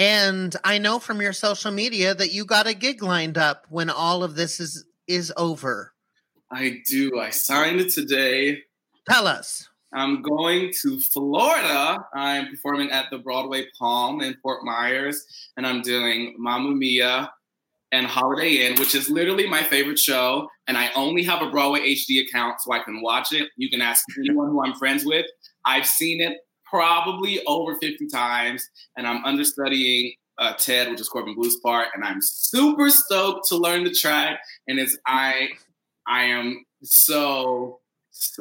And 0.00 0.56
I 0.64 0.78
know 0.78 0.98
from 0.98 1.20
your 1.20 1.34
social 1.34 1.70
media 1.70 2.14
that 2.14 2.32
you 2.32 2.46
got 2.46 2.66
a 2.66 2.72
gig 2.72 3.02
lined 3.02 3.36
up 3.36 3.66
when 3.68 3.90
all 3.90 4.24
of 4.24 4.34
this 4.34 4.58
is 4.58 4.86
is 5.06 5.30
over. 5.36 5.92
I 6.50 6.80
do. 6.88 7.20
I 7.20 7.28
signed 7.28 7.80
it 7.80 7.90
today. 7.90 8.62
Tell 9.06 9.26
us. 9.26 9.68
I'm 9.92 10.22
going 10.22 10.72
to 10.80 11.00
Florida. 11.00 11.98
I'm 12.14 12.48
performing 12.48 12.90
at 12.90 13.10
the 13.10 13.18
Broadway 13.18 13.66
Palm 13.78 14.22
in 14.22 14.34
Fort 14.42 14.64
Myers, 14.64 15.22
and 15.58 15.66
I'm 15.66 15.82
doing 15.82 16.34
Mamma 16.38 16.70
Mia 16.70 17.30
and 17.92 18.06
Holiday 18.06 18.66
Inn, 18.66 18.80
which 18.80 18.94
is 18.94 19.10
literally 19.10 19.46
my 19.46 19.62
favorite 19.62 19.98
show. 19.98 20.48
And 20.66 20.78
I 20.78 20.90
only 20.96 21.24
have 21.24 21.42
a 21.42 21.50
Broadway 21.50 21.80
HD 21.80 22.26
account, 22.26 22.62
so 22.62 22.72
I 22.72 22.78
can 22.78 23.02
watch 23.02 23.34
it. 23.34 23.50
You 23.58 23.68
can 23.68 23.82
ask 23.82 24.02
anyone 24.18 24.48
who 24.48 24.64
I'm 24.64 24.76
friends 24.76 25.04
with. 25.04 25.26
I've 25.66 25.86
seen 25.86 26.22
it 26.22 26.38
probably 26.70 27.42
over 27.46 27.74
50 27.76 28.06
times, 28.08 28.66
and 28.96 29.06
I'm 29.06 29.24
understudying 29.24 30.14
uh, 30.38 30.54
Ted, 30.54 30.88
which 30.90 31.00
is 31.00 31.08
Corbin 31.08 31.34
Bleu's 31.34 31.56
part, 31.60 31.88
and 31.94 32.02
I'm 32.04 32.20
super 32.22 32.88
stoked 32.88 33.48
to 33.48 33.56
learn 33.56 33.84
the 33.84 33.90
track. 33.92 34.40
And 34.68 34.78
it's 34.78 34.96
I, 35.06 35.48
I 36.06 36.24
am 36.24 36.64
so 36.82 37.80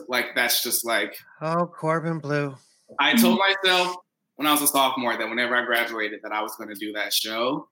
like 0.08 0.28
that's 0.36 0.64
just 0.64 0.86
like 0.86 1.18
Oh, 1.42 1.66
Corbin 1.68 2.20
Bleu. 2.20 2.56
I 3.00 3.14
told 3.16 3.40
myself 3.40 3.96
when 4.36 4.48
I 4.48 4.52
was 4.54 4.62
a 4.62 4.68
sophomore 4.68 5.18
that 5.18 5.28
whenever 5.30 5.56
I 5.56 5.66
graduated 5.66 6.22
that 6.24 6.32
I 6.32 6.42
was 6.42 6.56
going 6.56 6.70
to 6.70 6.76
do 6.76 6.94
that 6.94 7.12
show, 7.14 7.68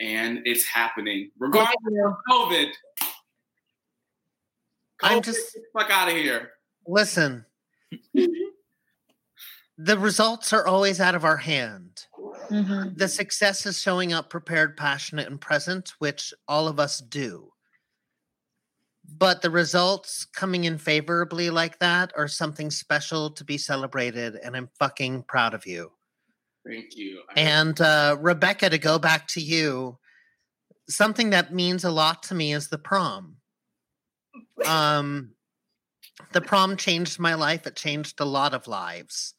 and 0.00 0.40
it's 0.44 0.66
happening 0.66 1.30
regardless 1.38 1.76
of 2.06 2.14
COVID. 2.30 2.66
I'm 5.02 5.22
just- 5.22 5.58
fuck 5.72 5.90
out 5.90 6.08
of 6.08 6.14
here. 6.16 6.50
Listen. 6.86 7.44
The 9.76 9.98
results 9.98 10.52
are 10.52 10.66
always 10.66 11.00
out 11.00 11.14
of 11.14 11.24
our 11.24 11.36
hand. 11.38 12.06
Mhm. 12.50 12.96
The 12.96 13.08
success 13.08 13.66
is 13.66 13.80
showing 13.80 14.12
up 14.12 14.30
prepared, 14.30 14.76
passionate, 14.76 15.28
and 15.28 15.40
present, 15.40 15.90
which 15.98 16.32
all 16.46 16.68
of 16.68 16.78
us 16.78 16.98
do. 17.00 17.52
But 19.06 19.42
the 19.42 19.50
results 19.50 20.24
coming 20.24 20.64
in 20.64 20.78
favorably 20.78 21.50
like 21.50 21.78
that 21.80 22.12
are 22.16 22.28
something 22.28 22.70
special 22.70 23.30
to 23.32 23.44
be 23.44 23.58
celebrated, 23.58 24.36
and 24.36 24.56
I'm 24.56 24.68
fucking 24.78 25.24
proud 25.24 25.54
of 25.54 25.66
you. 25.66 25.92
Thank 26.66 26.96
you. 26.96 27.22
I- 27.30 27.40
And 27.40 27.80
uh, 27.80 28.16
Rebecca, 28.20 28.70
to 28.70 28.78
go 28.78 28.98
back 28.98 29.26
to 29.28 29.40
you, 29.40 29.98
something 30.88 31.30
that 31.30 31.52
means 31.52 31.84
a 31.84 31.90
lot 31.90 32.22
to 32.24 32.34
me 32.34 32.52
is 32.52 32.68
the 32.68 32.78
prom. 32.78 33.36
Um, 34.66 35.34
the 36.32 36.40
prom 36.40 36.76
changed 36.76 37.18
my 37.18 37.34
life. 37.34 37.66
It 37.66 37.76
changed 37.76 38.20
a 38.20 38.24
lot 38.24 38.54
of 38.54 38.66
lives. 38.68 39.34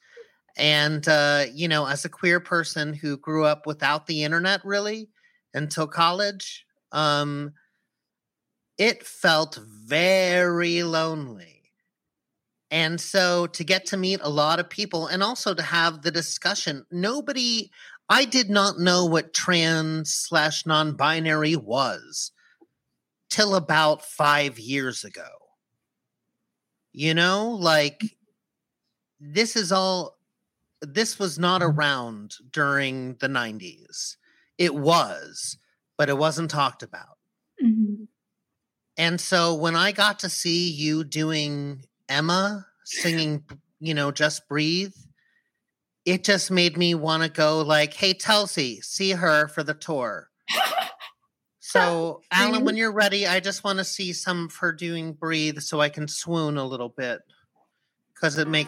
And, 0.57 1.07
uh, 1.07 1.45
you 1.53 1.67
know, 1.67 1.85
as 1.85 2.05
a 2.05 2.09
queer 2.09 2.39
person 2.39 2.93
who 2.93 3.17
grew 3.17 3.45
up 3.45 3.65
without 3.65 4.07
the 4.07 4.23
internet 4.23 4.63
really 4.63 5.09
until 5.53 5.87
college, 5.87 6.65
um, 6.91 7.53
it 8.77 9.05
felt 9.05 9.59
very 9.85 10.83
lonely. 10.83 11.55
And 12.71 12.99
so 12.99 13.47
to 13.47 13.63
get 13.63 13.85
to 13.87 13.97
meet 13.97 14.19
a 14.21 14.29
lot 14.29 14.59
of 14.59 14.69
people 14.69 15.07
and 15.07 15.21
also 15.21 15.53
to 15.53 15.61
have 15.61 16.01
the 16.01 16.11
discussion, 16.11 16.85
nobody, 16.91 17.69
I 18.09 18.25
did 18.25 18.49
not 18.49 18.79
know 18.79 19.05
what 19.05 19.33
trans 19.33 20.13
slash 20.13 20.65
non 20.65 20.95
binary 20.95 21.55
was 21.55 22.31
till 23.29 23.55
about 23.55 24.03
five 24.03 24.59
years 24.59 25.03
ago. 25.03 25.29
You 26.91 27.13
know, 27.13 27.51
like 27.51 28.03
this 29.19 29.55
is 29.55 29.71
all, 29.71 30.14
this 30.81 31.19
was 31.19 31.39
not 31.39 31.61
around 31.61 32.35
during 32.51 33.15
the 33.15 33.27
90s. 33.27 34.17
It 34.57 34.75
was, 34.75 35.57
but 35.97 36.09
it 36.09 36.17
wasn't 36.17 36.51
talked 36.51 36.83
about. 36.83 37.17
Mhm. 37.63 38.07
And 38.97 39.19
so 39.19 39.53
when 39.55 39.75
I 39.75 39.91
got 39.91 40.19
to 40.19 40.29
see 40.29 40.69
you 40.69 41.03
doing 41.03 41.85
Emma 42.07 42.65
singing, 42.85 43.43
you 43.79 43.93
know, 43.93 44.11
Just 44.11 44.47
Breathe, 44.47 44.93
it 46.05 46.23
just 46.23 46.51
made 46.51 46.77
me 46.77 46.95
want 46.95 47.23
to 47.23 47.29
go 47.29 47.61
like, 47.61 47.93
hey, 47.93 48.13
Telsey, 48.13 48.83
see 48.83 49.11
her 49.11 49.47
for 49.47 49.63
the 49.63 49.73
tour. 49.73 50.29
So, 51.67 52.21
Alan, 52.31 52.63
when 52.63 52.77
you're 52.77 52.93
ready, 52.93 53.25
I 53.25 53.39
just 53.39 53.63
want 53.63 53.79
to 53.79 53.83
see 53.83 54.13
some 54.13 54.45
of 54.45 54.55
her 54.57 54.71
doing 54.71 55.13
Breathe 55.13 55.59
so 55.59 55.81
I 55.81 55.89
can 55.89 56.07
swoon 56.07 56.57
a 56.57 56.63
little 56.63 56.89
bit. 56.89 57.19
Because 58.13 58.37
it 58.37 58.47
make 58.47 58.67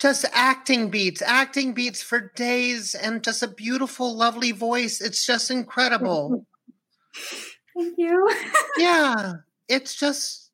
Just 0.00 0.24
acting 0.32 0.90
beats, 0.90 1.20
acting 1.22 1.74
beats 1.74 2.02
for 2.02 2.32
days, 2.34 2.94
and 2.94 3.22
just 3.22 3.42
a 3.42 3.48
beautiful, 3.48 4.16
lovely 4.16 4.52
voice. 4.52 5.00
It's 5.00 5.26
just 5.26 5.50
incredible. 5.50 6.46
Thank 7.76 7.98
you. 7.98 8.28
yeah, 8.78 9.34
it's 9.68 9.94
just 9.94 10.50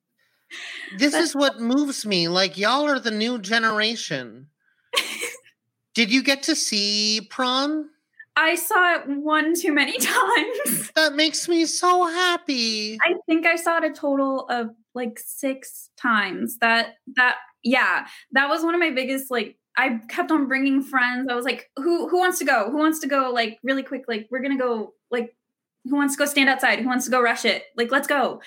this 0.99 1.15
is 1.15 1.35
what 1.35 1.61
moves 1.61 2.05
me. 2.05 2.29
Like 2.29 2.59
y'all 2.59 2.87
are 2.87 3.01
the 3.01 3.11
new 3.11 3.39
generation. 3.39 4.49
Did 5.95 6.13
you 6.13 6.23
get 6.23 6.43
to 6.45 6.55
see 6.55 7.27
prom? 7.31 7.91
I 8.39 8.55
saw 8.55 8.97
it 8.97 9.09
one 9.09 9.55
too 9.55 9.73
many 9.73 9.97
times. 9.99 10.91
That 10.95 11.15
makes 11.15 11.49
me 11.49 11.65
so 11.65 12.05
happy. 12.05 12.99
I 13.01 13.15
think 13.27 13.47
I 13.47 13.57
saw 13.57 13.79
it 13.79 13.85
a 13.85 13.93
total 13.93 14.47
of 14.51 14.71
like 14.95 15.19
six 15.19 15.89
times. 15.97 16.59
That 16.59 16.97
that 17.17 17.37
yeah, 17.67 18.07
that 18.33 18.49
was 18.49 18.63
one 18.63 18.75
of 18.75 18.81
my 18.81 18.91
biggest 18.91 19.31
like 19.31 19.57
I 19.77 20.01
kept 20.09 20.31
on 20.31 20.47
bringing 20.47 20.83
friends. 20.83 21.29
I 21.29 21.35
was 21.35 21.45
like, 21.45 21.69
who 21.77 22.09
who 22.09 22.19
wants 22.19 22.39
to 22.39 22.45
go? 22.45 22.71
Who 22.71 22.79
wants 22.79 23.01
to 23.01 23.09
go? 23.09 23.31
Like 23.35 23.59
really 23.65 23.83
quick. 23.83 24.05
Like 24.09 24.29
we're 24.31 24.41
gonna 24.41 24.57
go. 24.57 24.95
Like 25.11 25.35
who 25.85 25.97
wants 25.97 26.15
to 26.15 26.19
go 26.19 26.27
stand 26.27 26.49
outside? 26.49 26.79
Who 26.79 26.87
wants 26.87 27.05
to 27.07 27.11
go 27.11 27.21
rush 27.21 27.45
it? 27.45 27.65
Like 27.77 27.91
let's 27.91 28.07
go. 28.07 28.41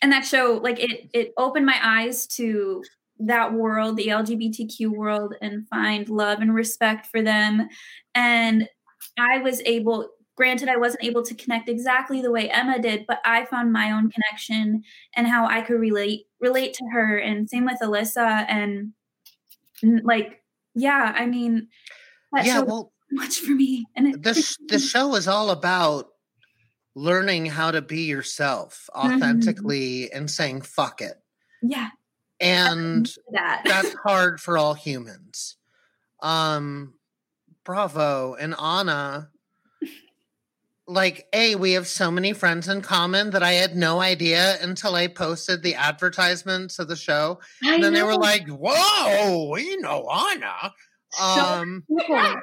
And 0.00 0.10
that 0.12 0.24
show, 0.24 0.58
like 0.62 0.80
it 0.80 1.10
it 1.12 1.32
opened 1.36 1.66
my 1.66 1.78
eyes 1.82 2.26
to 2.38 2.82
that 3.20 3.52
world, 3.52 3.96
the 3.98 4.08
LGBTQ 4.08 4.88
world, 4.88 5.34
and 5.42 5.68
find 5.68 6.08
love 6.08 6.40
and 6.40 6.54
respect 6.54 7.06
for 7.06 7.22
them. 7.22 7.68
And 8.14 8.68
I 9.18 9.38
was 9.38 9.60
able. 9.66 10.08
Granted, 10.34 10.68
I 10.68 10.76
wasn't 10.76 11.04
able 11.04 11.22
to 11.24 11.34
connect 11.34 11.68
exactly 11.68 12.22
the 12.22 12.30
way 12.30 12.48
Emma 12.48 12.80
did, 12.80 13.04
but 13.06 13.20
I 13.24 13.44
found 13.44 13.72
my 13.72 13.90
own 13.92 14.10
connection 14.10 14.82
and 15.14 15.26
how 15.26 15.46
I 15.46 15.60
could 15.60 15.78
relate 15.78 16.26
relate 16.40 16.74
to 16.74 16.84
her. 16.92 17.18
And 17.18 17.48
same 17.48 17.66
with 17.66 17.80
Alyssa 17.80 18.46
and 18.48 18.92
like 19.82 20.42
yeah 20.74 21.12
i 21.16 21.26
mean 21.26 21.68
Yeah, 22.42 22.60
well- 22.60 22.92
much 23.14 23.40
for 23.40 23.50
me 23.52 23.84
and 23.94 24.14
it, 24.14 24.22
the 24.22 24.56
the 24.68 24.78
show 24.78 25.14
is 25.16 25.28
all 25.28 25.50
about 25.50 26.08
learning 26.94 27.46
how 27.46 27.70
to 27.70 27.82
be 27.82 28.02
yourself 28.02 28.88
authentically 28.94 30.12
and 30.12 30.30
saying 30.30 30.60
fuck 30.60 31.00
it. 31.00 31.14
Yeah. 31.62 31.88
And 32.38 33.10
that. 33.32 33.62
that's 33.64 33.94
hard 33.94 34.40
for 34.40 34.56
all 34.56 34.74
humans. 34.74 35.56
Um 36.20 36.94
bravo. 37.64 38.34
And 38.34 38.54
anna 38.58 39.28
like 40.88 41.26
a 41.32 41.54
we 41.54 41.72
have 41.72 41.86
so 41.86 42.10
many 42.10 42.32
friends 42.32 42.68
in 42.68 42.82
common 42.82 43.30
that 43.30 43.42
i 43.42 43.52
had 43.52 43.76
no 43.76 44.00
idea 44.00 44.60
until 44.62 44.94
i 44.94 45.06
posted 45.06 45.62
the 45.62 45.74
advertisements 45.74 46.78
of 46.78 46.88
the 46.88 46.96
show. 46.96 47.38
I 47.64 47.74
and 47.74 47.84
then 47.84 47.92
they 47.92 48.02
were 48.02 48.16
like 48.16 48.46
whoa 48.48 49.50
we 49.52 49.76
know 49.76 50.08
anna. 50.10 50.72
Um 51.20 51.84
cool. 52.06 52.34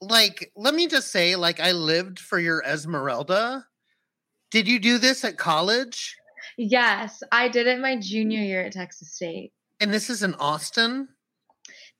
like 0.00 0.50
let 0.56 0.74
me 0.74 0.86
just 0.86 1.12
say 1.12 1.36
like 1.36 1.60
i 1.60 1.72
lived 1.72 2.18
for 2.18 2.38
your 2.38 2.62
esmeralda. 2.64 3.66
Did 4.50 4.66
you 4.66 4.80
do 4.80 4.98
this 4.98 5.24
at 5.24 5.38
college? 5.38 6.16
Yes, 6.56 7.22
I 7.30 7.48
did 7.48 7.68
it 7.68 7.78
my 7.78 7.96
junior 7.96 8.40
year 8.40 8.62
at 8.62 8.72
Texas 8.72 9.14
State. 9.14 9.52
and 9.80 9.92
this 9.92 10.08
is 10.08 10.22
in 10.22 10.34
austin 10.34 11.08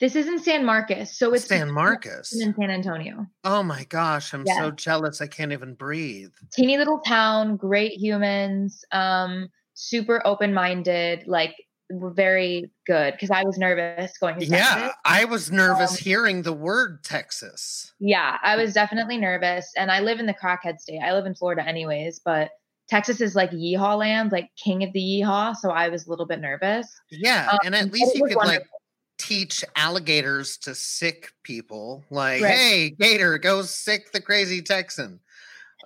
This 0.00 0.16
is 0.16 0.26
in 0.26 0.38
San 0.38 0.64
Marcos, 0.64 1.16
so 1.18 1.34
it's 1.34 1.44
san 1.46 1.70
marcos 1.70 2.32
and 2.32 2.54
San 2.58 2.70
Antonio. 2.70 3.26
oh 3.44 3.62
my 3.62 3.84
gosh 3.84 4.32
i'm 4.32 4.44
Yeah. 4.46 4.56
so 4.58 4.70
jealous 4.70 5.20
i 5.20 5.26
can't 5.26 5.52
even 5.52 5.74
breathe 5.74 6.30
Teeny 6.54 6.78
little 6.78 7.00
town, 7.00 7.56
great 7.56 7.92
humans, 7.92 8.82
um, 8.92 9.48
super 9.74 10.22
open 10.26 10.54
minded, 10.54 11.24
like 11.26 11.54
very 11.92 12.70
good 12.86 13.12
because 13.14 13.30
I 13.30 13.42
was 13.44 13.58
nervous 13.58 14.16
going 14.18 14.38
to 14.38 14.46
Texas. 14.46 14.58
yeah 14.76 14.92
i 15.04 15.24
was 15.24 15.50
nervous 15.50 15.90
Um, 15.92 15.96
hearing 15.98 16.42
the 16.42 16.52
word 16.52 17.02
texas 17.02 17.92
Yeah, 17.98 18.38
I 18.44 18.56
was 18.56 18.72
definitely 18.72 19.18
nervous. 19.18 19.70
And 19.76 19.90
I 19.90 20.00
live 20.00 20.18
in 20.20 20.26
the 20.26 20.34
crackhead 20.34 20.78
state. 20.78 21.00
I 21.04 21.12
live 21.12 21.26
in 21.26 21.34
Florida 21.34 21.66
anyways, 21.66 22.20
but 22.24 22.50
Texas 22.88 23.20
is 23.20 23.34
like 23.34 23.50
yeehaw 23.50 23.98
land, 23.98 24.32
like 24.32 24.48
king 24.56 24.82
of 24.84 24.92
the 24.92 25.00
yeehaw. 25.00 25.54
So 25.56 25.70
I 25.70 25.88
was 25.90 26.06
a 26.06 26.10
little 26.10 26.26
bit 26.26 26.40
nervous. 26.40 26.86
yeah 27.10 27.48
Um, 27.52 27.58
and 27.64 27.74
at 27.74 27.92
least 27.92 28.14
you 28.14 28.22
could 28.24 28.36
like 28.36 28.46
wonderful. 28.46 28.79
Teach 29.20 29.62
alligators 29.76 30.56
to 30.56 30.74
sick 30.74 31.32
people 31.42 32.02
like 32.10 32.40
Right. 32.42 32.54
hey 32.54 32.90
gator 32.98 33.36
go 33.36 33.60
sick 33.62 34.10
the 34.12 34.20
crazy 34.20 34.62
texan 34.62 35.20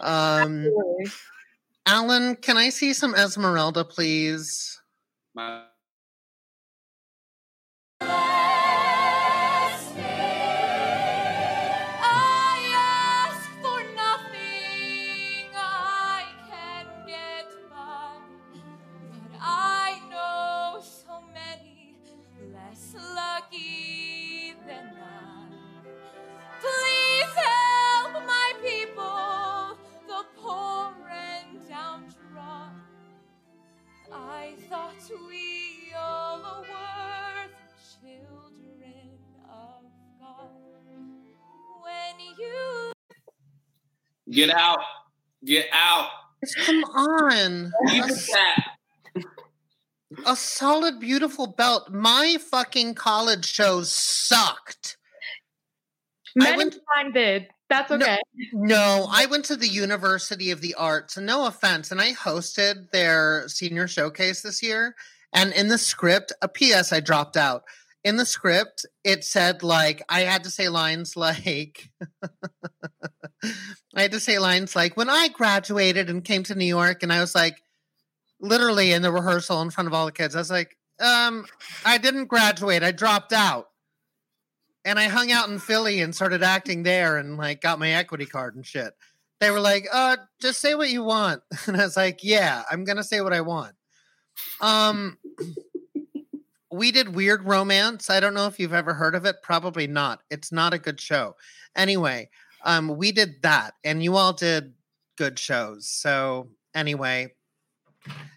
um 0.00 0.64
Absolutely. 0.66 1.06
alan 1.86 2.36
can 2.36 2.56
i 2.56 2.68
see 2.70 2.92
some 2.92 3.14
esmeralda 3.16 3.84
please 3.84 4.80
My- 5.34 5.64
I 35.04 35.06
thought 35.06 35.28
we 35.28 35.92
all 35.96 36.38
were 36.60 37.48
the 37.48 38.08
children 38.08 39.18
of 39.42 39.82
God. 40.18 40.50
When 41.82 42.38
you 42.38 42.92
Get 44.30 44.50
out. 44.50 44.78
Get 45.44 45.66
out. 45.72 46.08
come 46.64 46.82
on 46.84 47.32
a, 47.32 47.70
the 47.90 47.96
s- 48.14 48.26
chat. 48.28 49.24
a 50.26 50.36
solid 50.36 51.00
beautiful 51.00 51.46
belt 51.48 51.90
my 51.90 52.36
fucking 52.40 52.94
college 52.94 53.46
shows 53.46 53.90
sucked 53.92 54.96
I 56.40 56.44
Many 56.44 56.56
went- 56.56 56.74
of 56.76 57.12
did. 57.12 57.48
That's 57.74 57.90
No. 57.90 57.96
okay. 57.96 58.18
No, 58.52 59.08
I 59.10 59.26
went 59.26 59.44
to 59.46 59.56
the 59.56 59.66
University 59.68 60.50
of 60.52 60.60
the 60.60 60.74
Arts, 60.74 61.16
no 61.16 61.46
offense, 61.46 61.90
and 61.90 62.00
I 62.00 62.12
hosted 62.12 62.90
their 62.92 63.48
senior 63.48 63.88
showcase 63.88 64.42
this 64.42 64.62
year. 64.62 64.94
And 65.32 65.52
in 65.52 65.66
the 65.68 65.78
script, 65.78 66.32
a 66.40 66.48
PS 66.48 66.92
I 66.92 67.00
dropped 67.00 67.36
out. 67.36 67.64
In 68.04 68.16
the 68.16 68.26
script, 68.26 68.86
it 69.02 69.24
said 69.24 69.62
like 69.62 70.02
I 70.08 70.20
had 70.20 70.44
to 70.44 70.50
say 70.50 70.68
lines 70.68 71.16
like 71.16 71.90
I 73.42 74.02
had 74.02 74.12
to 74.12 74.20
say 74.20 74.38
lines 74.38 74.76
like 74.76 74.96
when 74.96 75.10
I 75.10 75.28
graduated 75.28 76.10
and 76.10 76.22
came 76.24 76.44
to 76.44 76.54
New 76.54 76.66
York, 76.66 77.02
and 77.02 77.12
I 77.12 77.20
was 77.20 77.34
like, 77.34 77.60
literally 78.40 78.92
in 78.92 79.02
the 79.02 79.10
rehearsal 79.10 79.62
in 79.62 79.70
front 79.70 79.88
of 79.88 79.94
all 79.94 80.06
the 80.06 80.12
kids, 80.12 80.36
I 80.36 80.38
was 80.38 80.50
like, 80.50 80.76
um, 81.00 81.46
I 81.84 81.98
didn't 81.98 82.26
graduate, 82.26 82.82
I 82.84 82.92
dropped 82.92 83.32
out 83.32 83.68
and 84.84 84.98
I 84.98 85.04
hung 85.04 85.32
out 85.32 85.48
in 85.48 85.58
Philly 85.58 86.00
and 86.00 86.14
started 86.14 86.42
acting 86.42 86.82
there 86.82 87.16
and 87.16 87.36
like 87.36 87.60
got 87.60 87.78
my 87.78 87.92
equity 87.92 88.26
card 88.26 88.56
and 88.56 88.66
shit. 88.66 88.92
They 89.40 89.50
were 89.50 89.60
like, 89.60 89.86
"Uh, 89.92 90.16
just 90.40 90.60
say 90.60 90.74
what 90.74 90.90
you 90.90 91.02
want," 91.02 91.42
and 91.66 91.76
I 91.76 91.84
was 91.84 91.96
like, 91.96 92.20
"Yeah, 92.22 92.62
I'm 92.70 92.84
gonna 92.84 93.04
say 93.04 93.20
what 93.20 93.32
I 93.32 93.40
want." 93.40 93.74
Um, 94.60 95.18
we 96.70 96.90
did 96.90 97.14
Weird 97.14 97.44
Romance. 97.44 98.10
I 98.10 98.20
don't 98.20 98.34
know 98.34 98.46
if 98.46 98.58
you've 98.58 98.72
ever 98.72 98.94
heard 98.94 99.14
of 99.14 99.24
it. 99.24 99.36
Probably 99.42 99.86
not. 99.86 100.22
It's 100.30 100.50
not 100.50 100.74
a 100.74 100.78
good 100.78 101.00
show. 101.00 101.36
Anyway, 101.76 102.30
um, 102.64 102.96
we 102.96 103.12
did 103.12 103.42
that, 103.42 103.74
and 103.84 104.02
you 104.02 104.16
all 104.16 104.32
did 104.32 104.74
good 105.16 105.38
shows. 105.38 105.88
So 105.88 106.48
anyway, 106.74 107.34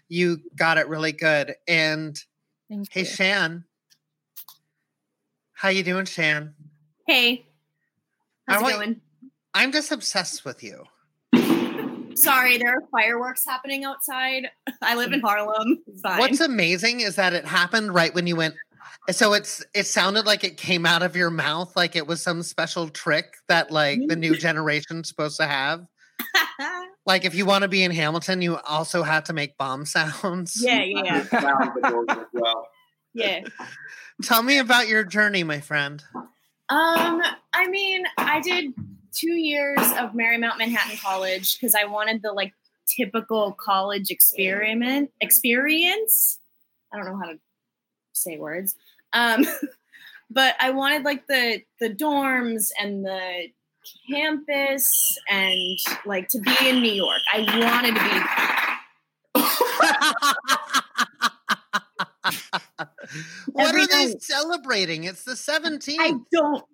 you 0.08 0.38
got 0.56 0.78
it 0.78 0.88
really 0.88 1.12
good. 1.12 1.54
And 1.66 2.18
Thank 2.68 2.92
hey, 2.92 3.00
you. 3.00 3.06
Shan, 3.06 3.64
how 5.58 5.70
you 5.70 5.82
doing, 5.82 6.04
Shan? 6.04 6.54
Hey, 7.08 7.44
I 8.46 8.54
how's 8.54 8.68
it 8.68 8.72
going? 8.74 9.00
I'm 9.54 9.72
just 9.72 9.90
obsessed 9.90 10.44
with 10.44 10.62
you. 10.62 10.84
Sorry, 12.14 12.58
there 12.58 12.76
are 12.76 12.82
fireworks 12.92 13.44
happening 13.44 13.84
outside. 13.84 14.50
I 14.80 14.94
live 14.94 15.12
in 15.12 15.20
Harlem. 15.20 15.82
Fine. 16.00 16.18
What's 16.18 16.40
amazing 16.40 17.00
is 17.00 17.16
that 17.16 17.32
it 17.32 17.44
happened 17.44 17.92
right 17.92 18.14
when 18.14 18.28
you 18.28 18.36
went. 18.36 18.54
So 19.10 19.32
it's 19.32 19.64
it 19.74 19.88
sounded 19.88 20.26
like 20.26 20.44
it 20.44 20.58
came 20.58 20.86
out 20.86 21.02
of 21.02 21.16
your 21.16 21.30
mouth 21.30 21.74
like 21.74 21.96
it 21.96 22.06
was 22.06 22.22
some 22.22 22.42
special 22.44 22.88
trick 22.88 23.34
that 23.48 23.72
like 23.72 23.98
the 24.06 24.14
new 24.14 24.32
mm-hmm. 24.32 24.40
generation's 24.40 25.08
supposed 25.08 25.38
to 25.38 25.46
have. 25.46 25.86
Like 27.08 27.24
if 27.24 27.34
you 27.34 27.46
want 27.46 27.62
to 27.62 27.68
be 27.68 27.82
in 27.82 27.90
Hamilton, 27.90 28.42
you 28.42 28.58
also 28.58 29.02
have 29.02 29.24
to 29.24 29.32
make 29.32 29.56
bomb 29.56 29.86
sounds. 29.86 30.62
yeah, 30.62 30.82
yeah, 30.82 31.24
yeah. 31.32 32.52
Sound 33.16 33.46
the 33.46 33.50
doors 33.50 33.52
as 33.54 33.58
well. 33.58 33.66
yeah. 33.66 33.66
Tell 34.22 34.42
me 34.42 34.58
about 34.58 34.88
your 34.88 35.04
journey, 35.04 35.44
my 35.44 35.60
friend. 35.60 36.02
Um, 36.68 37.22
I 37.52 37.68
mean, 37.68 38.04
I 38.18 38.40
did 38.40 38.74
two 39.12 39.32
years 39.32 39.78
of 39.98 40.12
Marymount 40.12 40.58
Manhattan 40.58 40.96
College 40.98 41.58
because 41.58 41.74
I 41.74 41.84
wanted 41.84 42.22
the 42.22 42.32
like 42.32 42.52
typical 42.86 43.52
college 43.52 44.10
experiment 44.10 45.10
experience. 45.20 46.38
I 46.92 46.96
don't 46.96 47.06
know 47.06 47.16
how 47.16 47.32
to 47.32 47.38
say 48.12 48.38
words. 48.38 48.74
Um, 49.12 49.46
but 50.30 50.54
I 50.60 50.70
wanted 50.70 51.04
like 51.04 51.26
the 51.26 51.62
the 51.80 51.90
dorms 51.90 52.70
and 52.80 53.04
the 53.04 53.48
campus 54.10 55.18
and 55.28 55.78
like 56.04 56.28
to 56.28 56.40
be 56.40 56.54
in 56.68 56.82
New 56.82 56.92
York. 56.92 57.20
I 57.32 57.40
wanted 57.58 57.94
to 57.94 58.02
be 59.34 59.42
what 63.52 63.68
Every 63.68 63.82
are 63.82 63.86
they 63.86 64.14
celebrating? 64.20 65.04
It's 65.04 65.24
the 65.24 65.32
17th. 65.32 65.96
I 65.98 66.14
don't 66.32 66.64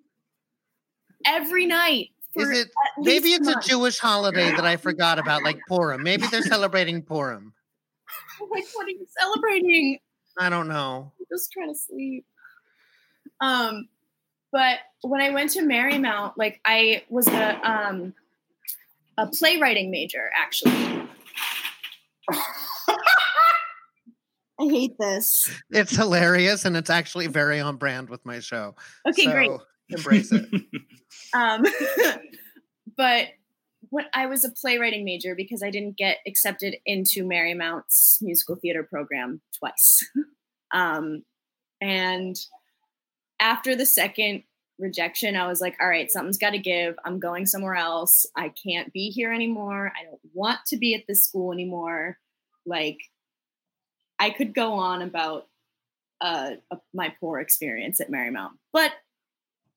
every 1.25 1.65
night. 1.65 2.09
Is 2.35 2.49
it 2.49 2.69
maybe 2.99 3.29
it's 3.29 3.47
a. 3.47 3.59
Jewish 3.61 3.97
holiday 3.97 4.51
that 4.51 4.65
I 4.65 4.75
forgot 4.77 5.19
about, 5.19 5.43
like 5.43 5.57
Purim. 5.67 6.03
Maybe 6.03 6.27
they're 6.27 6.41
celebrating 6.41 7.01
Purim. 7.01 7.53
Like, 8.51 8.65
what 8.73 8.85
are 8.85 8.89
you 8.89 9.07
celebrating? 9.17 9.97
I 10.37 10.49
don't 10.49 10.67
know. 10.67 11.13
I'm 11.17 11.25
just 11.31 11.53
trying 11.53 11.73
to 11.73 11.79
sleep. 11.79 12.25
um, 13.39 13.87
but 14.51 14.79
when 15.01 15.21
I 15.21 15.29
went 15.29 15.51
to 15.51 15.61
Marymount, 15.61 16.33
like 16.35 16.59
I 16.65 17.03
was 17.09 17.27
a 17.29 17.69
um, 17.69 18.13
a 19.17 19.27
playwriting 19.27 19.89
major 19.89 20.29
actually. 20.35 21.07
I 24.59 24.65
hate 24.65 24.97
this. 24.99 25.49
It's 25.69 25.95
hilarious 25.95 26.65
and 26.65 26.77
it's 26.77 26.89
actually 26.89 27.27
very 27.27 27.59
on 27.59 27.75
brand 27.77 28.09
with 28.09 28.25
my 28.25 28.39
show. 28.39 28.75
Okay, 29.07 29.25
great. 29.25 29.51
Embrace 29.89 30.31
it. 30.31 30.45
Um, 31.33 31.65
but 32.97 33.27
when 33.89 34.05
I 34.13 34.25
was 34.25 34.43
a 34.43 34.49
playwriting 34.49 35.05
major 35.05 35.35
because 35.35 35.63
I 35.63 35.69
didn't 35.69 35.97
get 35.97 36.17
accepted 36.27 36.75
into 36.85 37.23
Marymount's 37.23 38.19
musical 38.21 38.55
theater 38.55 38.83
program 38.83 39.41
twice. 39.57 40.05
um, 40.73 41.23
and 41.81 42.35
after 43.39 43.75
the 43.75 43.85
second 43.85 44.43
rejection, 44.79 45.35
I 45.35 45.47
was 45.47 45.61
like, 45.61 45.75
all 45.81 45.87
right, 45.87 46.11
something's 46.11 46.37
got 46.37 46.51
to 46.51 46.57
give. 46.57 46.95
I'm 47.05 47.19
going 47.19 47.45
somewhere 47.45 47.75
else. 47.75 48.25
I 48.35 48.49
can't 48.49 48.91
be 48.91 49.09
here 49.09 49.31
anymore. 49.31 49.91
I 49.99 50.03
don't 50.03 50.21
want 50.33 50.59
to 50.67 50.77
be 50.77 50.95
at 50.95 51.03
this 51.07 51.23
school 51.23 51.53
anymore. 51.53 52.17
Like, 52.65 52.97
I 54.19 54.29
could 54.29 54.53
go 54.53 54.73
on 54.73 55.01
about 55.01 55.47
uh, 56.21 56.51
my 56.93 57.13
poor 57.19 57.39
experience 57.39 57.99
at 57.99 58.11
Marymount, 58.11 58.51
but 58.71 58.91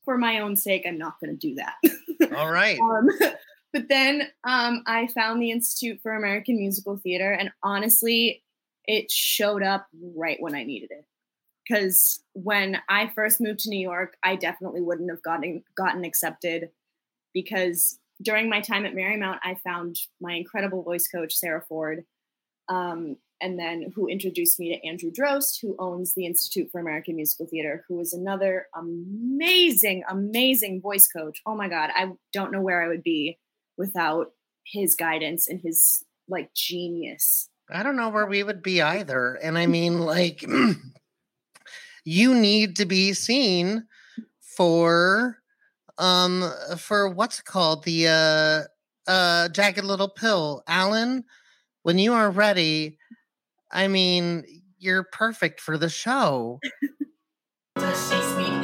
for 0.05 0.17
my 0.17 0.41
own 0.41 0.57
sake, 0.57 0.85
I'm 0.87 0.97
not 0.97 1.21
going 1.21 1.37
to 1.37 1.49
do 1.49 1.57
that. 1.57 2.35
All 2.37 2.51
right. 2.51 2.79
Um, 2.81 3.09
but 3.73 3.89
then 3.89 4.23
um, 4.45 4.83
I 4.87 5.07
found 5.09 5.43
the 5.43 5.51
Institute 5.51 6.01
for 6.03 6.15
American 6.15 6.57
Musical 6.57 6.97
Theater, 6.97 7.33
and 7.33 7.51
honestly, 7.63 8.43
it 8.87 9.11
showed 9.11 9.63
up 9.63 9.87
right 10.17 10.39
when 10.41 10.55
I 10.55 10.65
needed 10.65 10.91
it. 10.91 11.05
Because 11.69 12.25
when 12.33 12.79
I 12.89 13.13
first 13.15 13.39
moved 13.39 13.61
to 13.61 13.71
New 13.71 13.79
York, 13.79 14.17
I 14.25 14.37
definitely 14.37 14.81
wouldn't 14.81 15.11
have 15.11 15.23
gotten 15.23 15.63
gotten 15.77 16.05
accepted. 16.05 16.71
Because 17.35 17.99
during 18.23 18.49
my 18.49 18.63
time 18.63 18.87
at 18.87 18.95
Marymount, 18.95 19.41
I 19.43 19.57
found 19.63 19.99
my 20.21 20.33
incredible 20.33 20.83
voice 20.83 21.07
coach 21.07 21.35
Sarah 21.35 21.63
Ford, 21.69 22.05
um, 22.71 23.17
and 23.41 23.59
then 23.59 23.93
who 23.95 24.09
introduced 24.09 24.59
me 24.59 24.75
to 24.75 24.87
Andrew 24.87 25.11
Drost, 25.11 25.61
who 25.61 25.77
owns 25.79 26.15
the 26.15 26.27
Institute 26.27 26.71
for 26.71 26.81
American 26.81 27.17
Musical 27.17 27.47
Theater, 27.47 27.85
who 27.89 28.01
is 28.01 28.13
another 28.13 28.67
amazing, 28.75 30.05
amazing 30.09 30.81
voice 30.81 31.07
coach. 31.07 31.41
Oh 31.47 31.55
my 31.55 31.69
God, 31.69 31.91
I 31.95 32.13
don't 32.33 32.53
know 32.53 32.61
where 32.61 32.83
I 32.83 32.89
would 32.89 33.03
be 33.03 33.39
without 33.77 34.33
his 34.65 34.95
guidance 34.95 35.49
and 35.49 35.61
his 35.61 36.05
like 36.29 36.53
genius. 36.55 37.49
I 37.71 37.83
don't 37.83 37.97
know 37.97 38.09
where 38.09 38.27
we 38.27 38.43
would 38.43 38.63
be 38.63 38.83
either. 38.83 39.35
And 39.35 39.59
I 39.59 39.67
mean, 39.67 40.01
like, 40.01 40.45
you 42.05 42.35
need 42.35 42.77
to 42.77 42.87
be 42.87 43.13
seen 43.13 43.87
for 44.41 45.39
um 45.99 46.45
for 46.77 47.09
what's 47.09 47.41
called 47.41 47.85
the 47.85 48.09
uh 48.09 49.11
uh 49.11 49.49
jagged 49.49 49.85
little 49.85 50.09
pill 50.09 50.63
alan 50.67 51.25
when 51.83 51.99
you 51.99 52.13
are 52.13 52.31
ready 52.31 52.98
i 53.71 53.89
mean 53.89 54.45
you're 54.79 55.05
perfect 55.05 55.61
for 55.61 55.77
the 55.77 55.89
show. 55.89 56.61
Does 57.77 58.11
she 58.11 58.21
speak 58.23 58.58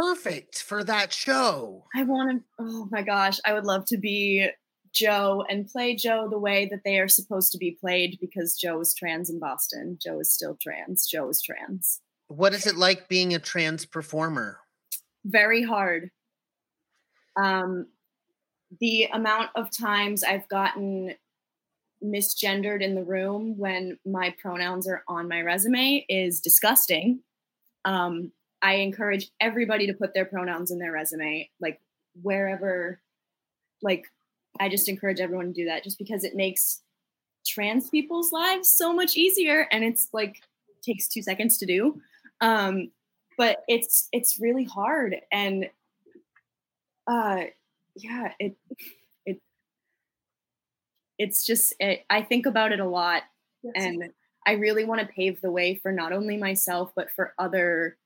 perfect 0.00 0.62
for 0.62 0.82
that 0.84 1.12
show 1.12 1.84
I 1.94 2.04
want 2.04 2.30
to, 2.30 2.44
oh 2.58 2.88
my 2.90 3.02
gosh, 3.02 3.38
I 3.44 3.52
would 3.52 3.64
love 3.64 3.84
to 3.86 3.98
be 3.98 4.48
Jo 4.92 5.44
and 5.48 5.68
play 5.68 5.94
Jo 5.94 6.28
the 6.28 6.38
way 6.38 6.66
that 6.70 6.80
they 6.84 6.98
are 6.98 7.08
supposed 7.08 7.52
to 7.52 7.58
be 7.58 7.72
played 7.72 8.18
because 8.20 8.56
Jo 8.56 8.80
is 8.80 8.94
trans 8.94 9.30
in 9.30 9.38
Boston. 9.38 9.98
Jo 10.02 10.18
is 10.20 10.32
still 10.32 10.56
trans. 10.60 11.06
Jo 11.06 11.28
is 11.28 11.40
trans. 11.42 12.00
what 12.28 12.54
is 12.54 12.66
it 12.66 12.76
like 12.76 13.08
being 13.08 13.34
a 13.34 13.38
trans 13.38 13.84
performer 13.84 14.58
Very 15.24 15.62
hard. 15.62 16.10
Um, 17.36 17.86
the 18.80 19.08
amount 19.12 19.50
of 19.54 19.70
times 19.70 20.22
I've 20.22 20.48
gotten 20.48 21.14
misgendered 22.02 22.82
in 22.82 22.94
the 22.94 23.04
room 23.04 23.58
when 23.58 23.98
my 24.06 24.34
pronouns 24.40 24.88
are 24.88 25.02
on 25.06 25.28
my 25.28 25.42
resume 25.42 26.04
is 26.08 26.40
disgusting. 26.40 27.20
Um, 27.84 28.32
I 28.62 28.74
encourage 28.74 29.30
everybody 29.40 29.86
to 29.86 29.94
put 29.94 30.14
their 30.14 30.24
pronouns 30.24 30.70
in 30.70 30.78
their 30.78 30.92
resume, 30.92 31.48
like 31.60 31.80
wherever, 32.22 33.00
like, 33.82 34.04
I 34.58 34.68
just 34.68 34.88
encourage 34.88 35.20
everyone 35.20 35.46
to 35.46 35.52
do 35.52 35.66
that 35.66 35.84
just 35.84 35.98
because 35.98 36.24
it 36.24 36.34
makes 36.34 36.82
trans 37.46 37.88
people's 37.88 38.32
lives 38.32 38.68
so 38.68 38.92
much 38.92 39.16
easier 39.16 39.66
and 39.72 39.82
it's 39.84 40.08
like 40.12 40.42
takes 40.82 41.08
two 41.08 41.22
seconds 41.22 41.58
to 41.58 41.66
do. 41.66 42.00
Um, 42.40 42.90
but 43.40 43.64
it's 43.68 44.06
it's 44.12 44.38
really 44.38 44.64
hard 44.64 45.16
and 45.32 45.64
uh 47.06 47.44
yeah 47.96 48.32
it 48.38 48.54
it 49.24 49.40
it's 51.18 51.46
just 51.46 51.72
it, 51.80 52.04
i 52.10 52.20
think 52.20 52.44
about 52.44 52.70
it 52.70 52.80
a 52.80 52.86
lot 52.86 53.22
and 53.74 54.10
i 54.46 54.52
really 54.52 54.84
want 54.84 55.00
to 55.00 55.06
pave 55.06 55.40
the 55.40 55.50
way 55.50 55.74
for 55.74 55.90
not 55.90 56.12
only 56.12 56.36
myself 56.36 56.92
but 56.94 57.10
for 57.10 57.32
other 57.38 57.96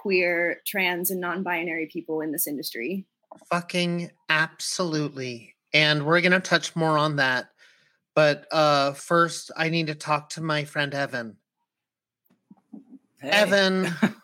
queer 0.00 0.60
trans 0.66 1.10
and 1.10 1.20
non-binary 1.20 1.86
people 1.86 2.20
in 2.20 2.32
this 2.32 2.46
industry 2.46 3.04
fucking 3.50 4.10
absolutely 4.28 5.54
and 5.72 6.04
we're 6.04 6.20
gonna 6.20 6.40
touch 6.40 6.74
more 6.76 6.96
on 6.98 7.16
that 7.16 7.50
but 8.14 8.46
uh 8.52 8.92
first 8.92 9.50
i 9.56 9.68
need 9.68 9.86
to 9.86 9.94
talk 9.94 10.28
to 10.28 10.40
my 10.40 10.64
friend 10.64 10.94
evan 10.94 11.36
Hey. 13.20 13.30
evan 13.30 13.88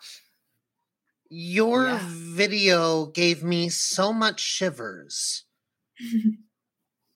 your 1.30 1.86
Yeah. 1.86 2.00
video 2.04 3.06
gave 3.06 3.42
me 3.42 3.68
so 3.70 4.12
much 4.12 4.38
shivers 4.40 5.44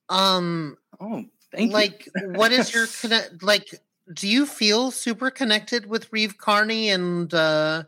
um 0.09 0.77
Oh, 1.01 1.25
thank 1.53 1.73
like 1.73 2.09
you. 2.21 2.33
what 2.33 2.53
is 2.53 2.73
your 2.73 2.87
connect 3.01 3.43
like 3.43 3.67
do 4.15 4.27
you 4.29 4.47
feel 4.47 4.91
super 4.91 5.31
connected 5.31 5.87
with 5.87 6.11
reeve 6.13 6.39
carney 6.39 6.89
and 6.91 7.35
uh 7.35 7.83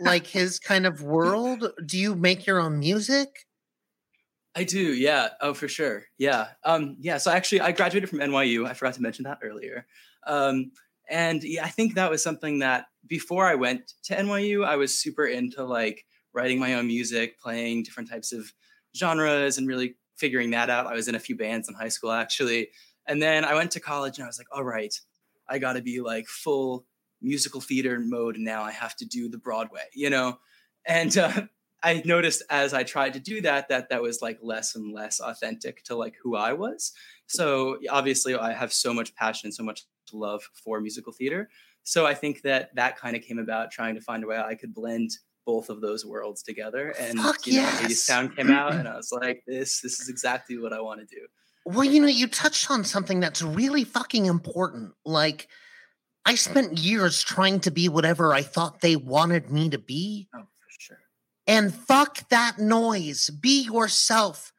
like 0.00 0.26
his 0.26 0.58
kind 0.58 0.86
of 0.86 1.02
world 1.02 1.72
do 1.86 1.98
you 1.98 2.14
make 2.14 2.46
your 2.46 2.60
own 2.60 2.78
music 2.78 3.46
I 4.58 4.64
do, 4.64 4.92
yeah. 4.92 5.28
Oh, 5.40 5.54
for 5.54 5.68
sure. 5.68 6.02
Yeah. 6.18 6.48
Um, 6.64 6.96
yeah. 6.98 7.18
So 7.18 7.30
actually 7.30 7.60
I 7.60 7.70
graduated 7.70 8.08
from 8.08 8.18
NYU. 8.18 8.66
I 8.66 8.74
forgot 8.74 8.94
to 8.94 9.02
mention 9.02 9.22
that 9.22 9.38
earlier. 9.40 9.86
Um, 10.26 10.72
and 11.08 11.44
yeah, 11.44 11.64
I 11.64 11.68
think 11.68 11.94
that 11.94 12.10
was 12.10 12.24
something 12.24 12.58
that 12.58 12.86
before 13.06 13.46
I 13.46 13.54
went 13.54 13.92
to 14.04 14.16
NYU, 14.16 14.66
I 14.66 14.74
was 14.74 14.98
super 14.98 15.26
into 15.26 15.62
like 15.62 16.04
writing 16.34 16.58
my 16.58 16.74
own 16.74 16.88
music, 16.88 17.38
playing 17.38 17.84
different 17.84 18.10
types 18.10 18.32
of 18.32 18.52
genres 18.96 19.58
and 19.58 19.68
really 19.68 19.94
figuring 20.16 20.50
that 20.50 20.70
out. 20.70 20.88
I 20.88 20.94
was 20.94 21.06
in 21.06 21.14
a 21.14 21.20
few 21.20 21.36
bands 21.36 21.68
in 21.68 21.74
high 21.74 21.88
school 21.88 22.10
actually. 22.10 22.70
And 23.06 23.22
then 23.22 23.44
I 23.44 23.54
went 23.54 23.70
to 23.72 23.80
college 23.80 24.18
and 24.18 24.24
I 24.24 24.26
was 24.26 24.38
like, 24.38 24.48
all 24.50 24.64
right, 24.64 24.94
I 25.48 25.58
got 25.58 25.74
to 25.74 25.82
be 25.82 26.00
like 26.00 26.26
full 26.26 26.84
musical 27.20 27.60
theater 27.60 27.98
mode 28.00 28.36
and 28.36 28.44
now. 28.44 28.62
I 28.62 28.70
have 28.70 28.96
to 28.96 29.04
do 29.04 29.28
the 29.28 29.38
Broadway, 29.38 29.84
you 29.94 30.10
know? 30.10 30.38
And 30.86 31.16
uh, 31.18 31.42
I 31.82 32.02
noticed 32.04 32.42
as 32.50 32.74
I 32.74 32.82
tried 32.82 33.14
to 33.14 33.20
do 33.20 33.40
that, 33.42 33.68
that 33.68 33.90
that 33.90 34.02
was 34.02 34.22
like 34.22 34.38
less 34.42 34.74
and 34.74 34.92
less 34.92 35.20
authentic 35.20 35.82
to 35.84 35.96
like 35.96 36.14
who 36.22 36.36
I 36.36 36.52
was. 36.52 36.92
So 37.26 37.78
obviously 37.90 38.34
I 38.34 38.52
have 38.52 38.72
so 38.72 38.92
much 38.94 39.14
passion, 39.14 39.52
so 39.52 39.62
much 39.62 39.82
love 40.12 40.42
for 40.64 40.80
musical 40.80 41.12
theater. 41.12 41.50
So 41.82 42.06
I 42.06 42.14
think 42.14 42.42
that 42.42 42.74
that 42.74 42.98
kind 42.98 43.16
of 43.16 43.22
came 43.22 43.38
about 43.38 43.70
trying 43.70 43.94
to 43.94 44.00
find 44.00 44.24
a 44.24 44.26
way 44.26 44.38
I 44.38 44.54
could 44.54 44.74
blend 44.74 45.10
both 45.46 45.70
of 45.70 45.80
those 45.80 46.04
worlds 46.04 46.42
together. 46.42 46.94
And 47.00 47.18
Fuck 47.18 47.46
you 47.46 47.54
know, 47.54 47.62
yes. 47.62 47.82
Hadestown 47.82 48.36
came 48.36 48.50
out, 48.50 48.74
and 48.74 48.86
I 48.86 48.96
was 48.96 49.10
like, 49.10 49.42
this 49.46 49.80
this 49.80 49.98
is 49.98 50.10
exactly 50.10 50.58
what 50.58 50.74
I 50.74 50.80
want 50.82 51.00
to 51.00 51.06
do. 51.06 51.22
Well, 51.64 51.84
you 51.84 52.00
know, 52.00 52.08
you 52.08 52.26
touched 52.28 52.70
on 52.70 52.84
something 52.84 53.20
that's 53.20 53.40
really 53.40 53.84
fucking 53.84 54.26
important. 54.26 54.92
Like, 55.06 55.48
I 56.24 56.34
spent 56.34 56.78
years 56.78 57.22
trying 57.22 57.60
to 57.60 57.70
be 57.70 57.88
whatever 57.88 58.34
I 58.34 58.42
thought 58.42 58.80
they 58.80 58.96
wanted 58.96 59.50
me 59.50 59.70
to 59.70 59.78
be. 59.78 60.28
Oh, 60.34 60.40
for 60.40 60.70
sure. 60.78 60.98
And 61.46 61.74
fuck 61.74 62.28
that 62.28 62.58
noise. 62.58 63.30
Be 63.30 63.62
yourself. 63.62 64.52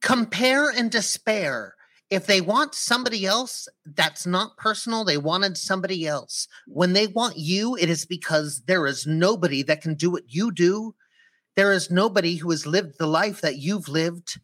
Compare 0.00 0.70
and 0.70 0.90
despair. 0.90 1.74
If 2.10 2.26
they 2.26 2.40
want 2.40 2.74
somebody 2.74 3.26
else, 3.26 3.68
that's 3.84 4.26
not 4.26 4.56
personal. 4.56 5.04
They 5.04 5.18
wanted 5.18 5.58
somebody 5.58 6.06
else. 6.06 6.48
When 6.66 6.94
they 6.94 7.06
want 7.06 7.36
you, 7.36 7.76
it 7.76 7.90
is 7.90 8.06
because 8.06 8.62
there 8.66 8.86
is 8.86 9.06
nobody 9.06 9.62
that 9.64 9.82
can 9.82 9.94
do 9.94 10.10
what 10.10 10.24
you 10.26 10.50
do. 10.50 10.94
There 11.54 11.72
is 11.72 11.90
nobody 11.90 12.36
who 12.36 12.50
has 12.50 12.66
lived 12.66 12.94
the 12.98 13.06
life 13.06 13.42
that 13.42 13.58
you've 13.58 13.88
lived. 13.88 14.40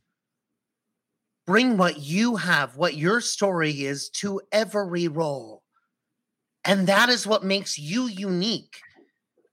Bring 1.47 1.79
what 1.79 2.01
you 2.01 2.37
have, 2.37 2.77
what 2.77 2.97
your 2.97 3.23
story 3.23 3.85
is, 3.85 4.11
to 4.11 4.43
every 4.53 5.09
role. 5.09 5.64
And 6.65 6.87
that 6.87 7.09
is 7.09 7.27
what 7.27 7.45
makes 7.45 7.79
you 7.79 8.07
unique. 8.07 8.81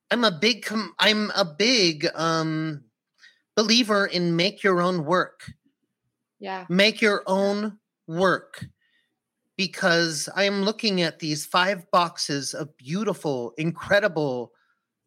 I'm 0.10 0.24
a 0.24 0.32
big 0.32 0.66
com- 0.66 0.94
I'm 1.00 1.32
a 1.36 1.46
big 1.46 2.08
um 2.16 2.84
believer 3.56 4.06
in 4.06 4.36
make 4.36 4.64
your 4.64 4.82
own 4.82 5.06
work. 5.06 5.52
Yeah. 6.40 6.66
Make 6.70 7.02
your 7.02 7.24
own 7.28 7.78
work 8.08 8.66
because 9.58 10.28
I 10.36 10.46
am 10.46 10.64
looking 10.64 11.02
at 11.02 11.20
these 11.20 11.46
five 11.46 11.90
boxes 11.92 12.54
of 12.54 12.76
beautiful, 12.78 13.54
incredible 13.58 14.54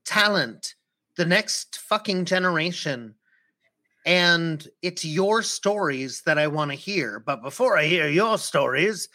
talent, 0.04 0.74
the 1.16 1.24
next 1.24 1.78
fucking 1.78 2.24
generation. 2.24 3.16
And 4.06 4.66
it's 4.82 5.04
your 5.04 5.42
stories 5.42 6.22
that 6.26 6.38
I 6.38 6.46
want 6.46 6.70
to 6.70 6.76
hear. 6.76 7.18
But 7.18 7.42
before 7.42 7.76
I 7.76 7.86
hear 7.86 8.06
your 8.06 8.38
stories, 8.38 9.08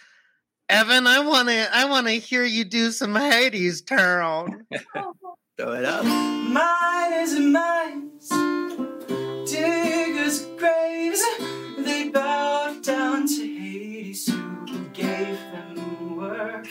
Evan, 0.70 1.08
I 1.08 1.20
want 1.20 1.50
to 1.50 1.68
I 1.76 1.86
want 1.86 2.06
to 2.06 2.14
hear 2.14 2.46
you 2.46 2.64
do 2.64 2.92
some 2.92 3.16
Hadestown. 3.16 4.66
Throw 5.58 5.74
it 5.74 5.84
up. 5.84 6.06
Mine 6.06 7.14
is 7.14 7.40
mines, 7.40 8.30
diggers' 9.50 10.46
graves. 10.58 11.24
They 11.80 12.10
bowed 12.10 12.84
down 12.84 13.28
to 13.28 13.42
Hades, 13.42 14.28
who 14.28 14.90
gave 14.94 15.40
them 15.52 16.16
work. 16.16 16.68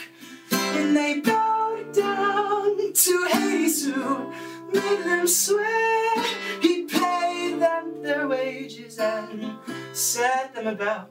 And 0.52 0.96
they 0.96 1.18
bowed 1.20 1.92
down 1.92 2.92
to 2.92 3.26
Hades, 3.32 3.84
who 3.84 4.32
made 4.72 5.02
them 5.04 5.26
swear. 5.26 6.24
He 6.62 6.84
paid 6.84 7.58
them 7.58 8.00
their 8.00 8.28
wages 8.28 8.96
and 9.00 9.56
set 9.92 10.54
them 10.54 10.68
about 10.68 11.10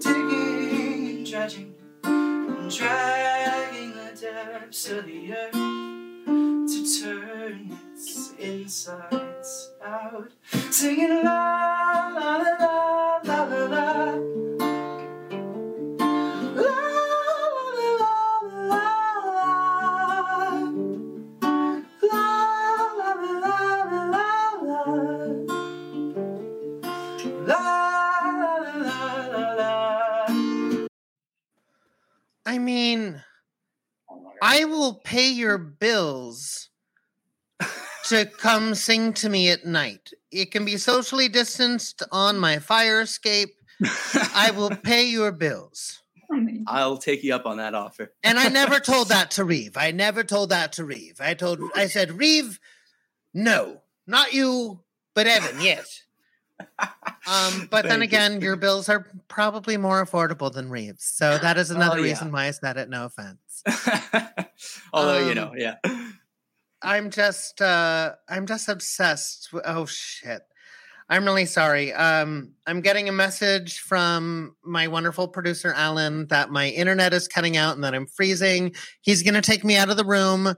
digging 0.00 0.77
and 1.28 1.34
dredging 1.34 1.74
and 2.04 2.70
dragging 2.70 3.90
the 3.90 4.18
depths 4.18 4.90
of 4.90 5.04
the 5.04 5.32
earth 5.34 5.52
to 5.52 7.00
turn 7.00 7.78
its 7.92 8.32
insides 8.38 9.72
out, 9.84 10.30
singing 10.70 11.22
la 11.24 12.08
la 12.14 12.36
la 12.36 13.20
la 13.24 13.44
la. 13.44 13.64
La, 13.66 14.57
I 32.48 32.56
mean, 32.56 33.22
I 34.40 34.64
will 34.64 34.94
pay 35.04 35.28
your 35.28 35.58
bills 35.58 36.70
to 38.06 38.24
come 38.24 38.74
sing 38.74 39.12
to 39.14 39.28
me 39.28 39.50
at 39.50 39.66
night. 39.66 40.12
It 40.32 40.50
can 40.50 40.64
be 40.64 40.78
socially 40.78 41.28
distanced 41.28 42.02
on 42.10 42.38
my 42.38 42.58
fire 42.58 43.02
escape. 43.02 43.50
I 44.34 44.52
will 44.56 44.70
pay 44.82 45.10
your 45.10 45.30
bills. 45.30 46.02
I'll 46.66 46.96
take 46.96 47.22
you 47.22 47.34
up 47.34 47.44
on 47.44 47.58
that 47.58 47.74
offer. 47.74 48.14
And 48.24 48.38
I 48.38 48.48
never 48.48 48.80
told 48.80 49.08
that 49.10 49.30
to 49.32 49.44
Reeve. 49.44 49.76
I 49.76 49.90
never 49.90 50.24
told 50.24 50.48
that 50.48 50.72
to 50.72 50.86
Reeve. 50.86 51.20
I 51.20 51.34
told 51.34 51.60
I 51.76 51.86
said, 51.86 52.12
Reeve, 52.12 52.58
no. 53.34 53.82
Not 54.06 54.32
you, 54.32 54.80
but 55.14 55.26
Evan, 55.26 55.60
yes. 55.60 56.04
Um, 57.26 57.68
but 57.70 57.82
then 57.82 58.00
Thank 58.00 58.12
you. 58.12 58.18
again, 58.18 58.40
your 58.40 58.56
bills 58.56 58.88
are 58.88 59.06
probably 59.28 59.76
more 59.76 60.04
affordable 60.04 60.52
than 60.52 60.70
Reeve's. 60.70 61.04
So 61.04 61.38
that 61.42 61.56
is 61.58 61.70
another 61.70 61.96
Oh, 61.98 62.02
yeah. 62.02 62.10
reason 62.12 62.32
why 62.32 62.46
I 62.46 62.50
said 62.52 62.76
it, 62.76 62.88
no 62.88 63.06
offense. 63.06 63.62
Although 64.92 65.18
you 65.18 65.30
Um, 65.30 65.34
know, 65.34 65.52
yeah. 65.56 65.74
I'm 66.82 67.10
just 67.10 67.60
uh 67.60 68.14
I'm 68.28 68.46
just 68.46 68.68
obsessed 68.68 69.52
with 69.52 69.64
oh 69.66 69.84
shit. 69.86 70.42
I'm 71.10 71.24
really 71.24 71.46
sorry. 71.46 71.92
Um 71.92 72.52
I'm 72.66 72.80
getting 72.82 73.08
a 73.08 73.12
message 73.12 73.80
from 73.80 74.54
my 74.62 74.86
wonderful 74.88 75.26
producer 75.28 75.72
Alan 75.74 76.26
that 76.28 76.50
my 76.50 76.68
internet 76.68 77.12
is 77.12 77.26
cutting 77.26 77.56
out 77.56 77.74
and 77.74 77.82
that 77.84 77.94
I'm 77.94 78.06
freezing. 78.06 78.74
He's 79.00 79.22
going 79.22 79.34
to 79.34 79.40
take 79.42 79.64
me 79.64 79.76
out 79.76 79.88
of 79.90 79.96
the 79.96 80.04
room. 80.04 80.54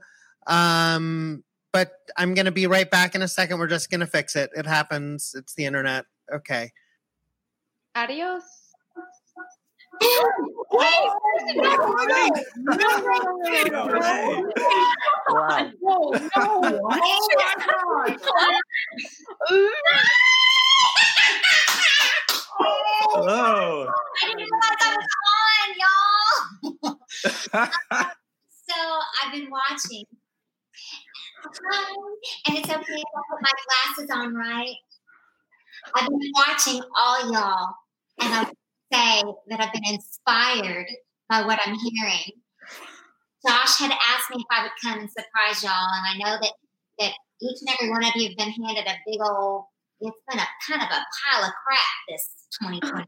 Um 0.47 1.43
but 1.73 1.93
I'm 2.17 2.33
going 2.33 2.45
to 2.45 2.51
be 2.51 2.67
right 2.67 2.89
back 2.89 3.15
in 3.15 3.21
a 3.21 3.27
second. 3.27 3.59
We're 3.59 3.67
just 3.67 3.89
going 3.89 4.01
to 4.01 4.07
fix 4.07 4.35
it. 4.35 4.51
It 4.55 4.65
happens. 4.65 5.33
It's 5.37 5.53
the 5.55 5.65
internet. 5.65 6.05
Okay. 6.33 6.71
Adios. 7.95 8.43
Wow. 10.71 11.13
No, 11.51 11.69
no. 11.71 12.11
Oh 16.35 16.81
my 16.83 16.97
god. 17.35 18.17
Hello. 23.13 23.87
I 23.87 24.27
didn't 24.27 24.37
realize 24.37 24.79
I 24.81 24.95
was 24.95 25.07
on, 25.51 25.69
y'all. 26.81 26.99
so 28.69 28.77
I've 29.23 29.31
been 29.33 29.49
watching. 29.51 30.05
And 32.47 32.57
it's 32.57 32.69
okay 32.69 32.77
if 32.77 33.11
I 33.15 33.21
put 33.29 33.41
my 33.41 33.51
glasses 33.65 34.09
on, 34.11 34.35
right? 34.35 34.75
I've 35.95 36.07
been 36.07 36.31
watching 36.35 36.81
all 36.97 37.31
y'all, 37.31 37.73
and 38.21 38.33
I 38.33 38.43
say 38.93 39.23
that 39.47 39.59
I've 39.59 39.73
been 39.73 39.93
inspired 39.93 40.87
by 41.29 41.41
what 41.41 41.59
I'm 41.65 41.75
hearing. 41.75 42.41
Josh 43.47 43.79
had 43.79 43.91
asked 43.91 44.29
me 44.29 44.37
if 44.37 44.45
I 44.51 44.63
would 44.63 44.71
come 44.83 44.99
and 44.99 45.09
surprise 45.09 45.63
y'all, 45.63 45.71
and 45.73 46.05
I 46.07 46.17
know 46.17 46.37
that 46.41 46.53
that 46.99 47.13
each 47.41 47.57
and 47.61 47.69
every 47.73 47.89
one 47.89 48.03
of 48.03 48.11
you 48.15 48.29
have 48.29 48.37
been 48.37 48.51
handed 48.51 48.85
a 48.85 48.95
big 49.05 49.19
old. 49.21 49.65
It's 49.99 50.17
been 50.29 50.39
a 50.39 50.47
kind 50.67 50.81
of 50.81 50.89
a 50.89 51.01
pile 51.01 51.45
of 51.45 51.51
crap 51.65 51.79
this 52.09 52.29
2020. 52.61 53.05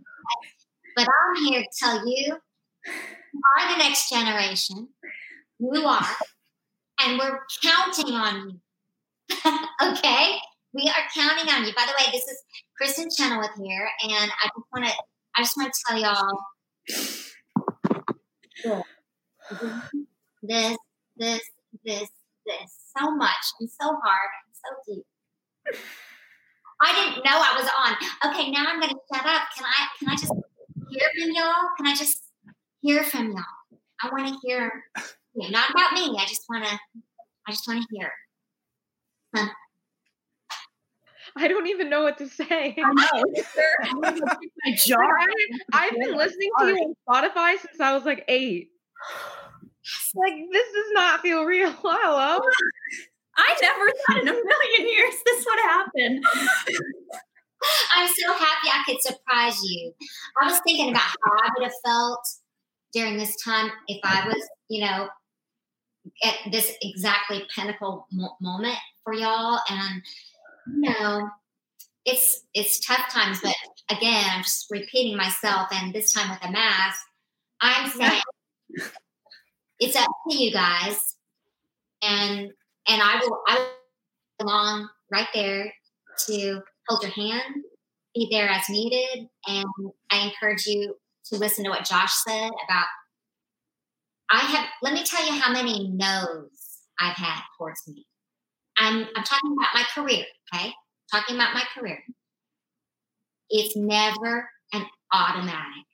but 0.96 1.08
I'm 1.08 1.46
here 1.46 1.62
to 1.62 1.68
tell 1.80 2.08
you, 2.08 2.38
you 3.34 3.42
are 3.58 3.72
the 3.72 3.78
next 3.78 4.10
generation. 4.10 4.90
You 5.60 5.86
are, 5.86 6.06
and 7.06 7.20
we're 7.20 7.40
counting 7.64 8.14
on 8.14 8.50
you. 8.50 8.60
okay, 9.82 10.38
we 10.74 10.88
are 10.88 11.04
counting 11.14 11.54
on 11.54 11.66
you. 11.66 11.74
By 11.76 11.86
the 11.86 11.94
way, 12.00 12.12
this 12.12 12.24
is 12.28 12.44
Kristin 12.82 13.16
Chenoweth 13.16 13.52
here, 13.62 13.90
and 14.04 14.32
I 14.42 14.48
just 14.48 14.68
want 14.74 14.86
to. 14.86 14.92
I 15.36 15.42
just 15.42 15.58
want 15.58 15.74
to 15.74 15.80
tell 15.88 15.98
y'all 16.00 16.38
this, 20.44 20.78
this, 21.18 21.42
this, 21.84 22.10
this, 22.46 22.70
so 22.96 23.16
much 23.16 23.46
and 23.60 23.68
so 23.70 23.88
hard 23.88 24.30
and 24.46 24.54
so 24.54 24.70
deep. 24.88 25.06
I 26.82 26.94
didn't 26.94 27.26
know 27.26 27.32
I 27.32 27.56
was 27.60 27.68
on. 27.80 28.32
Okay, 28.32 28.52
now 28.52 28.66
I'm 28.68 28.80
gonna 28.80 28.94
shut 29.12 29.26
up. 29.26 29.44
Can 29.58 29.66
I 29.66 29.88
can 29.98 30.10
I 30.10 30.16
just 30.16 30.34
hear 30.90 31.10
from 31.20 31.32
y'all? 31.32 31.70
Can 31.78 31.88
I 31.88 31.96
just 31.96 32.24
hear 32.82 33.04
from 33.04 33.32
y'all? 33.32 33.80
I 34.04 34.10
wanna 34.12 34.38
hear 34.44 34.84
yeah, 35.36 35.50
not 35.50 35.70
about 35.72 35.94
me. 35.94 36.16
I 36.20 36.26
just 36.26 36.44
wanna 36.50 36.80
I 37.48 37.52
just 37.52 37.68
wanna 37.68 37.82
hear. 37.92 38.12
I 41.36 41.48
don't 41.48 41.68
even 41.68 41.90
know 41.90 42.04
what 42.04 42.18
to 42.20 42.28
say. 42.28 42.76
I 42.78 42.94
know. 42.94 43.24
my 44.66 44.76
jaw. 44.76 44.98
I, 45.74 45.86
have 45.86 45.92
been 46.00 46.16
listening 46.16 46.50
to 46.60 46.68
you 46.68 46.76
on 46.76 46.96
Spotify 47.08 47.60
since 47.60 47.80
I 47.80 47.94
was 47.94 48.06
like 48.06 48.26
eight. 48.28 48.70
Like 50.16 50.36
this 50.50 50.74
does 50.74 50.92
not 50.94 51.20
feel 51.20 51.44
real. 51.44 51.70
Hello. 51.84 52.40
I 53.36 53.58
never 53.62 53.86
thought 53.90 54.22
in 54.22 54.28
a 54.30 54.32
million 54.32 54.96
years 54.96 55.14
this 55.26 55.46
would 55.46 55.60
happen. 55.60 56.22
I'm 57.92 58.08
so 58.08 58.32
happy 58.32 58.70
I 58.72 58.82
could 58.86 59.02
surprise 59.02 59.60
you. 59.62 59.92
I 60.42 60.46
was 60.46 60.62
thinking 60.66 60.90
about 60.90 61.02
how 61.02 61.34
I 61.34 61.50
would 61.58 61.66
have 61.66 61.74
felt 61.84 62.26
during 62.94 63.18
this 63.18 63.36
time 63.44 63.72
if 63.90 64.00
I 64.06 64.26
was, 64.26 64.48
you 64.70 64.86
know, 64.86 65.10
at 66.24 66.36
this 66.52 66.74
exactly 66.82 67.46
pinnacle 67.54 68.08
mo- 68.12 68.36
moment 68.42 68.78
for 69.04 69.14
y'all. 69.14 69.60
And 69.70 70.02
you 70.68 70.90
know, 70.90 71.30
it's 72.06 72.44
it's 72.54 72.86
tough 72.86 73.12
times, 73.12 73.40
but 73.42 73.56
again, 73.90 74.26
I'm 74.32 74.44
just 74.44 74.68
repeating 74.70 75.18
myself, 75.18 75.68
and 75.72 75.94
this 75.94 76.14
time 76.14 76.30
with 76.30 76.44
a 76.44 76.52
mask, 76.52 77.00
I'm 77.62 77.90
saying 77.90 78.22
it's 79.80 79.96
up 79.96 80.10
to 80.30 80.38
you 80.38 80.52
guys, 80.52 81.16
and 82.02 82.52
and 82.88 83.02
I 83.02 83.20
will 83.22 83.42
I 83.48 83.56
will 83.56 83.66
be 84.40 84.44
along 84.44 84.90
right 85.12 85.28
there 85.34 85.74
to 86.28 86.62
hold 86.88 87.04
your 87.04 87.12
hand, 87.12 87.64
be 88.14 88.28
there 88.32 88.50
as 88.50 88.70
needed, 88.70 89.28
and 89.48 89.66
I 90.12 90.28
encourage 90.28 90.66
you 90.66 90.96
to 91.26 91.38
listen 91.38 91.64
to 91.66 91.70
what 91.70 91.86
Josh 91.86 92.14
said 92.28 92.52
about. 92.66 92.86
I 94.32 94.40
have. 94.40 94.66
Let 94.82 94.94
me 94.94 95.04
tell 95.04 95.26
you 95.26 95.40
how 95.40 95.52
many 95.52 95.88
no's 95.90 96.80
I've 97.00 97.16
had 97.16 97.42
towards 97.58 97.82
me. 97.88 98.06
I'm 98.78 99.08
I'm 99.16 99.24
talking 99.24 99.54
about 99.54 99.74
my 99.74 99.84
career. 99.94 100.26
Okay, 100.54 100.74
talking 101.12 101.36
about 101.36 101.54
my 101.54 101.64
career. 101.76 102.04
It's 103.50 103.76
never 103.76 104.50
an 104.74 104.86
automatic. 105.14 105.86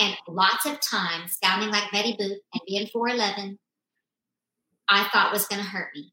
And 0.00 0.14
lots 0.28 0.64
of 0.66 0.78
times, 0.80 1.36
sounding 1.42 1.70
like 1.70 1.90
Betty 1.90 2.12
Boop 2.12 2.36
and 2.52 2.60
being 2.66 2.86
4'11, 2.86 3.56
I 4.88 5.08
thought 5.12 5.32
was 5.32 5.46
going 5.46 5.62
to 5.62 5.68
hurt 5.68 5.88
me. 5.94 6.12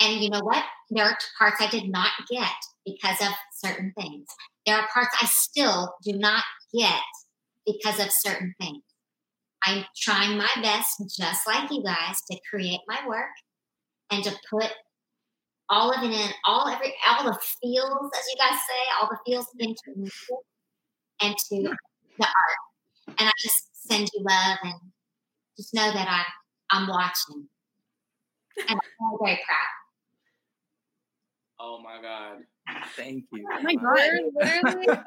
And 0.00 0.22
you 0.22 0.28
know 0.28 0.40
what? 0.40 0.62
There 0.90 1.04
are 1.04 1.16
parts 1.38 1.56
I 1.60 1.68
did 1.68 1.88
not 1.88 2.10
get 2.30 2.50
because 2.84 3.20
of 3.22 3.32
certain 3.54 3.92
things. 3.98 4.26
There 4.66 4.76
are 4.76 4.86
parts 4.92 5.16
I 5.22 5.26
still 5.26 5.94
do 6.04 6.12
not 6.12 6.44
get 6.74 7.00
because 7.66 7.98
of 7.98 8.10
certain 8.10 8.54
things. 8.60 8.82
I'm 9.66 9.84
trying 9.96 10.38
my 10.38 10.48
best, 10.62 11.02
just 11.18 11.46
like 11.46 11.70
you 11.70 11.82
guys, 11.82 12.20
to 12.30 12.38
create 12.48 12.80
my 12.86 13.00
work 13.06 13.30
and 14.10 14.22
to 14.22 14.32
put 14.48 14.70
all 15.68 15.92
of 15.92 16.04
it 16.04 16.12
in, 16.12 16.30
all 16.46 16.68
every 16.68 16.94
all 17.08 17.24
the 17.24 17.36
feels, 17.60 18.10
as 18.16 18.24
you 18.30 18.36
guys 18.38 18.58
say, 18.68 18.82
all 19.00 19.08
the 19.10 19.18
feels 19.26 19.46
into 19.58 19.82
music 19.96 20.36
and 21.20 21.36
to 21.36 21.62
the 22.18 22.26
art. 22.26 23.16
And 23.18 23.28
I 23.28 23.32
just 23.40 23.88
send 23.88 24.08
you 24.14 24.24
love 24.24 24.58
and 24.62 24.74
just 25.56 25.74
know 25.74 25.92
that 25.92 26.08
I'm 26.70 26.80
I'm 26.82 26.88
watching. 26.88 27.48
And 28.68 28.78
I'm 28.80 29.18
very 29.20 29.40
proud. 29.44 29.76
Oh 31.58 31.80
my 31.82 32.00
god. 32.00 32.38
Thank 32.96 33.24
you. 33.32 33.46
Oh 33.52 33.62
my 33.62 33.74
god. 33.74 34.98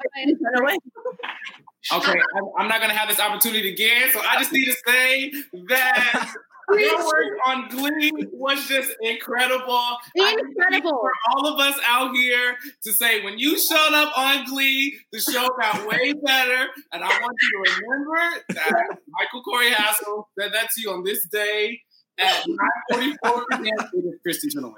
Okay, 1.92 2.20
I'm, 2.36 2.44
I'm 2.58 2.68
not 2.68 2.80
gonna 2.80 2.94
have 2.94 3.08
this 3.08 3.18
opportunity 3.18 3.72
again, 3.72 4.10
so 4.12 4.20
I 4.20 4.38
just 4.38 4.52
need 4.52 4.66
to 4.66 4.76
say 4.86 5.32
that 5.68 6.34
your 6.78 6.98
work 7.04 7.38
on 7.46 7.68
Glee 7.68 8.12
was 8.32 8.66
just 8.68 8.92
incredible. 9.00 9.72
I 9.74 9.98
can 10.14 10.38
speak 10.38 10.56
Incredible. 10.56 10.90
For 11.00 11.12
all 11.30 11.46
of 11.48 11.58
us 11.58 11.80
out 11.84 12.14
here 12.14 12.56
to 12.84 12.92
say, 12.92 13.24
when 13.24 13.38
you 13.38 13.58
showed 13.58 13.92
up 13.92 14.16
on 14.16 14.44
Glee, 14.44 14.98
the 15.10 15.20
show 15.20 15.48
got 15.60 15.88
way 15.88 16.12
better. 16.12 16.68
And 16.92 17.02
I 17.02 17.08
want 17.08 17.36
you 17.42 17.64
to 17.64 17.72
remember 17.80 18.44
that 18.50 18.98
Michael 19.08 19.42
Corey 19.42 19.70
Hassel 19.70 20.28
said 20.38 20.52
that 20.52 20.68
to 20.74 20.80
you 20.80 20.90
on 20.92 21.02
this 21.02 21.26
day 21.26 21.80
at 22.18 22.44
9:44 22.92 23.44
p.m. 23.52 23.90
It 23.94 24.04
is 24.04 24.20
Kristin 24.24 24.52
Chenoweth. 24.52 24.74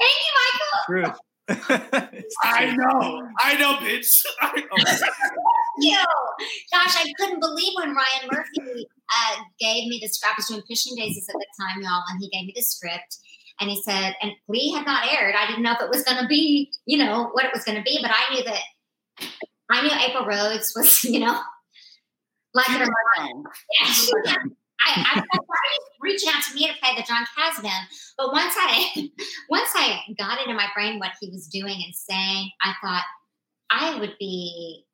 Thank 0.00 0.12
you, 0.12 0.32
Michael. 0.88 1.10
Truth. 1.12 1.20
I 1.48 2.74
know, 2.76 3.28
I 3.38 3.54
know, 3.58 3.74
bitch. 3.74 4.22
I 4.40 4.60
know. 4.60 5.06
You. 5.78 5.98
Gosh, 6.72 6.96
I 6.96 7.12
couldn't 7.18 7.40
believe 7.40 7.72
when 7.76 7.94
Ryan 7.94 8.28
Murphy 8.32 8.86
uh, 9.10 9.36
gave 9.60 9.88
me 9.88 9.98
the 10.00 10.08
script. 10.08 10.32
I 10.32 10.38
was 10.38 10.46
doing 10.48 10.62
Pushing 10.68 10.94
Daisies 10.96 11.26
at 11.28 11.34
the 11.34 11.46
time, 11.60 11.82
y'all, 11.82 12.02
and 12.08 12.18
he 12.20 12.28
gave 12.30 12.46
me 12.46 12.52
the 12.56 12.62
script. 12.62 13.18
And 13.60 13.70
he 13.70 13.80
said, 13.82 14.14
and 14.20 14.32
Glee 14.48 14.72
had 14.72 14.84
not 14.86 15.06
aired. 15.12 15.34
I 15.36 15.46
didn't 15.46 15.62
know 15.62 15.72
if 15.72 15.80
it 15.82 15.88
was 15.90 16.02
going 16.02 16.20
to 16.20 16.26
be, 16.26 16.72
you 16.86 16.98
know, 16.98 17.28
what 17.32 17.44
it 17.44 17.52
was 17.52 17.62
going 17.64 17.76
to 17.78 17.82
be, 17.84 17.98
but 18.02 18.10
I 18.12 18.34
knew 18.34 18.42
that, 18.44 18.60
I 19.70 19.82
knew 19.82 19.90
April 20.08 20.26
Rhodes 20.26 20.72
was, 20.76 21.04
you 21.04 21.20
know, 21.20 21.40
like 22.54 22.66
her 22.66 22.86
mom. 23.18 23.44
Yeah, 23.80 23.86
she 23.92 24.10
was- 24.12 24.36
I, 24.86 25.16
I 25.16 25.22
reaching 26.00 26.28
out 26.28 26.42
to 26.44 26.54
me 26.54 26.68
to 26.68 26.74
play 26.80 26.94
the 26.96 27.02
John 27.02 27.24
Kasdan. 27.36 27.84
But 28.18 28.32
once 28.32 28.54
I 28.56 29.08
once 29.48 29.70
I 29.74 30.00
got 30.18 30.40
into 30.40 30.54
my 30.54 30.68
brain 30.74 30.98
what 30.98 31.12
he 31.20 31.30
was 31.30 31.48
doing 31.48 31.82
and 31.84 31.94
saying, 31.94 32.50
I 32.62 32.74
thought 32.82 33.04
I 33.70 33.98
would 33.98 34.14
be 34.18 34.84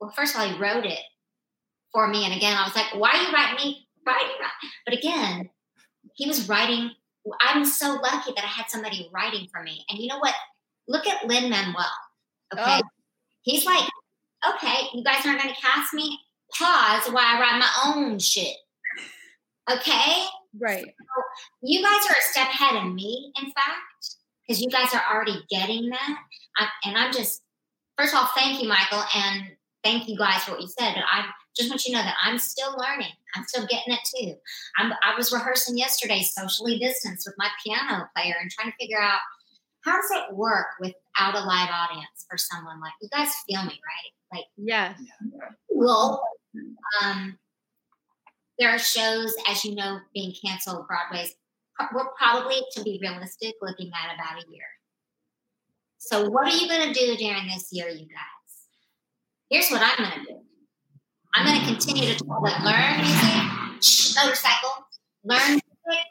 well, 0.00 0.12
first 0.14 0.34
of 0.34 0.40
all, 0.40 0.48
he 0.48 0.58
wrote 0.58 0.86
it 0.86 1.00
for 1.92 2.06
me. 2.06 2.24
And 2.24 2.34
again, 2.34 2.56
I 2.56 2.64
was 2.64 2.76
like, 2.76 2.94
why 2.94 3.10
are 3.10 3.22
you 3.22 3.32
writing 3.32 3.56
me 3.56 3.88
writing? 4.06 4.36
But 4.84 4.94
again, 4.94 5.50
he 6.14 6.26
was 6.26 6.48
writing. 6.48 6.90
I'm 7.40 7.64
so 7.64 7.98
lucky 8.02 8.32
that 8.36 8.44
I 8.44 8.48
had 8.48 8.66
somebody 8.68 9.10
writing 9.12 9.48
for 9.52 9.62
me. 9.62 9.84
And 9.88 9.98
you 9.98 10.08
know 10.08 10.18
what? 10.18 10.34
Look 10.86 11.06
at 11.06 11.26
Lin 11.26 11.50
Manuel. 11.50 11.84
Okay. 12.52 12.62
Oh. 12.66 12.80
He's 13.42 13.66
like, 13.66 13.86
okay, 14.48 14.88
you 14.94 15.04
guys 15.04 15.26
aren't 15.26 15.42
going 15.42 15.54
to 15.54 15.60
cast 15.60 15.92
me. 15.92 16.18
Pause 16.54 17.12
while 17.12 17.24
I 17.24 17.38
write 17.40 17.58
my 17.58 17.70
own 17.86 18.18
shit. 18.18 18.56
Okay. 19.70 20.24
Right. 20.58 20.94
You 21.62 21.82
guys 21.82 22.06
are 22.08 22.16
a 22.18 22.22
step 22.22 22.48
ahead 22.48 22.76
of 22.76 22.92
me, 22.92 23.32
in 23.40 23.46
fact, 23.46 24.16
because 24.46 24.62
you 24.62 24.70
guys 24.70 24.94
are 24.94 25.02
already 25.12 25.44
getting 25.50 25.90
that. 25.90 26.18
I, 26.56 26.68
and 26.84 26.96
I'm 26.96 27.12
just, 27.12 27.42
first 27.98 28.14
of 28.14 28.20
all, 28.20 28.30
thank 28.36 28.62
you, 28.62 28.68
Michael, 28.68 29.02
and 29.14 29.48
thank 29.84 30.08
you 30.08 30.16
guys 30.16 30.44
for 30.44 30.52
what 30.52 30.62
you 30.62 30.68
said. 30.68 30.94
But 30.94 31.04
I 31.10 31.26
just 31.56 31.68
want 31.68 31.84
you 31.84 31.92
to 31.92 31.98
know 31.98 32.04
that 32.04 32.16
I'm 32.24 32.38
still 32.38 32.74
learning. 32.78 33.12
I'm 33.34 33.44
still 33.44 33.66
getting 33.66 33.94
it 33.94 34.00
too. 34.16 34.34
I'm, 34.78 34.92
I 35.02 35.14
was 35.16 35.32
rehearsing 35.32 35.76
yesterday, 35.76 36.22
socially 36.22 36.78
distanced, 36.78 37.26
with 37.26 37.34
my 37.36 37.48
piano 37.62 38.08
player 38.16 38.34
and 38.40 38.50
trying 38.50 38.70
to 38.70 38.76
figure 38.80 39.00
out 39.00 39.20
how 39.84 39.96
does 39.96 40.10
it 40.10 40.34
work 40.34 40.66
without 40.80 41.34
a 41.34 41.40
live 41.40 41.68
audience 41.70 42.26
for 42.28 42.38
someone 42.38 42.80
like 42.80 42.92
you 43.00 43.08
guys. 43.10 43.30
Feel 43.48 43.62
me, 43.64 43.72
right? 43.72 44.38
Like 44.38 44.44
Yes. 44.56 45.00
well, 45.68 46.22
um, 47.02 47.38
there 48.58 48.70
are 48.70 48.78
shows, 48.78 49.34
as 49.48 49.64
you 49.64 49.74
know, 49.74 50.00
being 50.12 50.34
canceled. 50.44 50.86
Broadway's 50.88 51.34
we're 51.94 52.08
probably, 52.18 52.60
to 52.72 52.82
be 52.82 52.98
realistic, 53.00 53.54
looking 53.62 53.90
at 53.94 54.14
about 54.14 54.42
a 54.42 54.50
year. 54.50 54.64
So, 55.98 56.28
what 56.28 56.46
are 56.48 56.56
you 56.56 56.68
going 56.68 56.92
to 56.92 56.98
do 56.98 57.16
during 57.16 57.46
this 57.46 57.68
year, 57.72 57.88
you 57.88 58.06
guys? 58.06 58.48
Here's 59.50 59.70
what 59.70 59.80
I'm 59.82 60.04
going 60.04 60.26
to 60.26 60.32
do. 60.32 60.38
I'm 61.34 61.46
going 61.46 61.60
to 61.60 61.66
continue 61.66 62.14
to 62.14 62.24
learn 62.24 62.96
music, 62.96 64.16
motorcycle, 64.16 64.86
learn 65.24 65.50
music, 65.50 66.04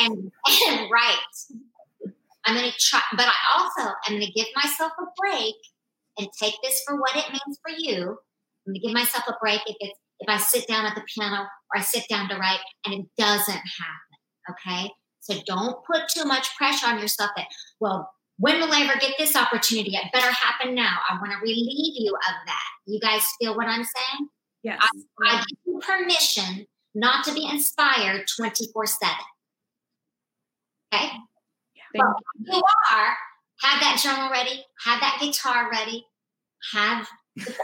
and, 0.00 0.32
and 0.68 0.90
write. 0.90 2.12
I'm 2.44 2.56
going 2.56 2.70
to 2.70 2.78
try, 2.78 3.00
but 3.16 3.26
I 3.26 3.58
also 3.58 3.90
am 4.08 4.18
going 4.18 4.20
to 4.20 4.32
give 4.32 4.46
myself 4.54 4.92
a 5.00 5.04
break 5.16 5.54
and 6.18 6.28
take 6.40 6.54
this 6.62 6.82
for 6.86 6.96
what 7.00 7.16
it 7.16 7.24
means 7.30 7.58
for 7.62 7.74
you. 7.76 8.18
I'm 8.66 8.72
going 8.72 8.74
to 8.74 8.80
give 8.80 8.92
myself 8.92 9.24
a 9.28 9.34
break 9.40 9.60
if 9.66 9.76
it's 9.80 9.98
if 10.20 10.28
I 10.28 10.38
sit 10.38 10.66
down 10.66 10.86
at 10.86 10.94
the 10.94 11.02
piano 11.14 11.42
or 11.42 11.78
I 11.78 11.80
sit 11.80 12.04
down 12.08 12.28
to 12.28 12.36
write 12.36 12.60
and 12.84 12.94
it 12.94 13.06
doesn't 13.18 13.52
happen. 13.54 14.16
Okay. 14.50 14.90
So 15.20 15.34
don't 15.46 15.84
put 15.84 16.08
too 16.08 16.24
much 16.24 16.56
pressure 16.56 16.86
on 16.86 16.98
yourself 16.98 17.30
that, 17.36 17.46
well, 17.80 18.10
when 18.38 18.60
will 18.60 18.72
I 18.72 18.82
ever 18.82 18.98
get 18.98 19.14
this 19.18 19.34
opportunity? 19.34 19.96
It 19.96 20.12
better 20.12 20.30
happen 20.30 20.74
now. 20.74 20.98
I 21.08 21.14
want 21.14 21.32
to 21.32 21.38
relieve 21.42 21.94
you 21.96 22.14
of 22.14 22.34
that. 22.46 22.64
You 22.86 23.00
guys 23.00 23.22
feel 23.40 23.56
what 23.56 23.66
I'm 23.66 23.84
saying? 23.84 24.28
Yes. 24.62 24.78
I, 25.24 25.36
I 25.36 25.44
give 25.48 25.58
you 25.64 25.80
permission 25.80 26.66
not 26.94 27.24
to 27.24 27.34
be 27.34 27.48
inspired 27.48 28.26
24 28.36 28.86
7. 28.86 29.14
Okay? 30.92 31.08
But 31.94 32.06
you 32.44 32.62
are, 32.92 33.16
have 33.62 33.80
that 33.80 34.00
journal 34.02 34.30
ready, 34.30 34.64
have 34.84 35.00
that 35.00 35.18
guitar 35.20 35.70
ready, 35.70 36.04
have 36.72 37.06
the 37.36 37.54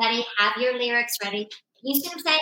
ready, 0.00 0.24
have 0.38 0.56
your 0.58 0.78
lyrics 0.78 1.16
ready. 1.22 1.48
You 1.84 1.94
see 2.00 2.08
what 2.08 2.16
I'm 2.18 2.22
saying? 2.24 2.40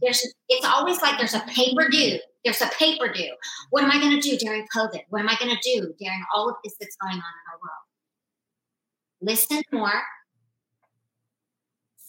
There's 0.00 0.34
it's 0.48 0.64
always 0.66 1.00
like 1.02 1.18
there's 1.18 1.34
a 1.34 1.40
paper 1.40 1.88
due. 1.90 2.18
There's 2.44 2.60
a 2.62 2.68
paper 2.78 3.12
due. 3.12 3.34
What 3.70 3.82
am 3.84 3.90
I 3.90 3.98
going 4.00 4.18
to 4.18 4.20
do 4.20 4.36
during 4.38 4.66
COVID? 4.74 5.00
What 5.10 5.20
am 5.20 5.28
I 5.28 5.36
going 5.40 5.54
to 5.54 5.60
do 5.62 5.92
during 5.98 6.24
all 6.34 6.48
of 6.48 6.56
this 6.64 6.74
that's 6.80 6.96
going 7.02 7.12
on 7.14 7.18
in 7.18 7.22
our 7.52 7.58
world? 7.60 7.84
Listen 9.20 9.62
more, 9.72 10.00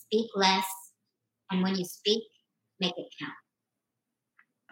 speak 0.06 0.30
less, 0.36 0.66
and 1.52 1.64
when 1.64 1.76
you 1.76 1.84
speak, 1.86 2.24
make 2.80 2.94
it 2.98 3.08
count. 3.20 3.34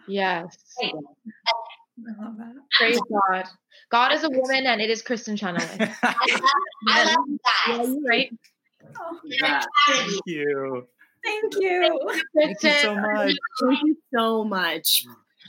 Yes. 0.06 0.56
There. 0.80 0.90
I 0.90 2.22
love 2.24 2.36
that. 2.38 2.54
Praise 2.78 3.00
God. 3.10 3.44
God 3.90 4.12
is 4.12 4.22
a 4.22 4.30
woman 4.30 4.66
and 4.66 4.80
it 4.80 4.88
is 4.88 5.02
Kristin 5.02 5.36
Chenoweth. 5.36 5.80
I 6.02 6.14
love, 6.34 6.48
I 6.88 7.04
love 7.04 7.26
you 7.26 7.38
Yeah, 7.66 7.76
guys. 7.76 7.88
you're 7.88 8.00
right. 8.02 8.38
Oh, 9.00 9.18
And 9.24 9.42
I'm 9.44 9.60
proud 9.86 10.00
of 10.00 10.06
you. 10.06 10.12
Thank 10.12 10.26
you. 10.26 10.86
Thank 11.24 11.54
you. 11.58 12.10
Thank 12.36 12.62
you 12.62 12.70
so 12.70 12.94
much. 12.94 13.32
Thank 13.62 13.82
you 13.84 13.96
so 14.14 14.44
much. 14.44 15.04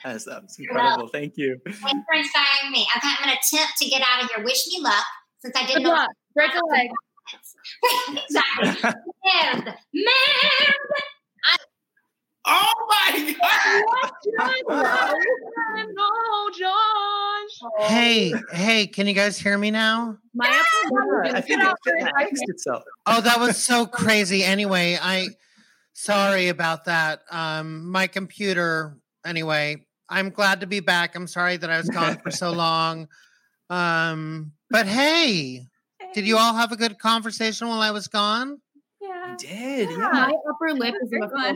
Yes, 0.05 0.26
that 0.26 0.43
was 0.43 0.57
incredible. 0.57 1.09
Thank 1.09 1.34
you. 1.36 1.59
Thanks 1.65 1.80
for 1.80 2.15
inspiring 2.15 2.72
me. 2.72 2.88
Okay, 2.97 3.07
I'm 3.07 3.26
going 3.26 3.36
to 3.36 3.55
attempt 3.55 3.78
to 3.80 3.89
get 3.89 4.01
out 4.07 4.24
of 4.24 4.30
here. 4.30 4.43
Wish 4.43 4.67
me 4.67 4.80
luck 4.82 5.05
since 5.39 5.55
I 5.57 5.65
didn't 5.65 5.84
know. 5.84 6.05
Break 6.34 6.51
a 6.53 6.65
leg. 6.65 6.89
exactly. 8.24 8.91
And, 9.43 9.65
man, 9.93 10.74
Oh 12.51 12.74
my 12.89 13.36
god! 14.38 15.15
No, 15.93 16.09
oh, 16.09 16.51
John. 16.57 17.88
Hey, 17.88 18.34
hey, 18.51 18.88
can 18.88 19.05
you 19.05 19.13
guys 19.13 19.38
hear 19.38 19.57
me 19.57 19.70
now? 19.70 20.17
My 20.34 20.47
upper 20.47 21.24
lip 21.24 21.36
I 21.36 21.41
think 21.41 21.61
it, 21.61 21.76
it 21.86 22.11
fixed 22.30 22.43
itself. 22.47 22.84
Oh, 23.05 23.22
that 23.22 23.39
was 23.39 23.61
so 23.61 23.86
crazy. 23.86 24.43
Anyway, 24.43 24.97
I 24.99 25.28
sorry 26.00 26.47
about 26.47 26.86
that. 26.86 27.22
Um 27.30 27.89
my 27.91 28.08
computer 28.08 28.97
anyway, 29.26 29.86
I'm 30.08 30.30
glad 30.30 30.62
to 30.62 30.68
be 30.68 30.80
back. 30.80 31.16
I'm 31.16 31.28
sorry 31.28 31.58
that 31.58 31.70
I 31.70 31.78
was 31.78 31.89
gone 31.89 32.18
for 32.20 32.32
so 32.32 32.52
long. 32.66 33.08
Um 33.70 34.54
but 34.70 34.88
hey, 34.88 35.66
did 36.14 36.26
you 36.26 36.38
all 36.38 36.54
have 36.56 36.72
a 36.72 36.78
good 36.78 37.00
conversation 37.00 37.68
while 37.68 37.82
I 37.82 37.91
was 37.91 38.08
gone? 38.08 38.62
Yeah. 39.02 39.36
Did 39.38 39.89
Yeah. 39.91 39.97
My 39.97 40.34
upper 40.50 40.74
lip 40.74 40.95
is 41.02 41.10
Great 41.10 41.22
much 41.22 41.56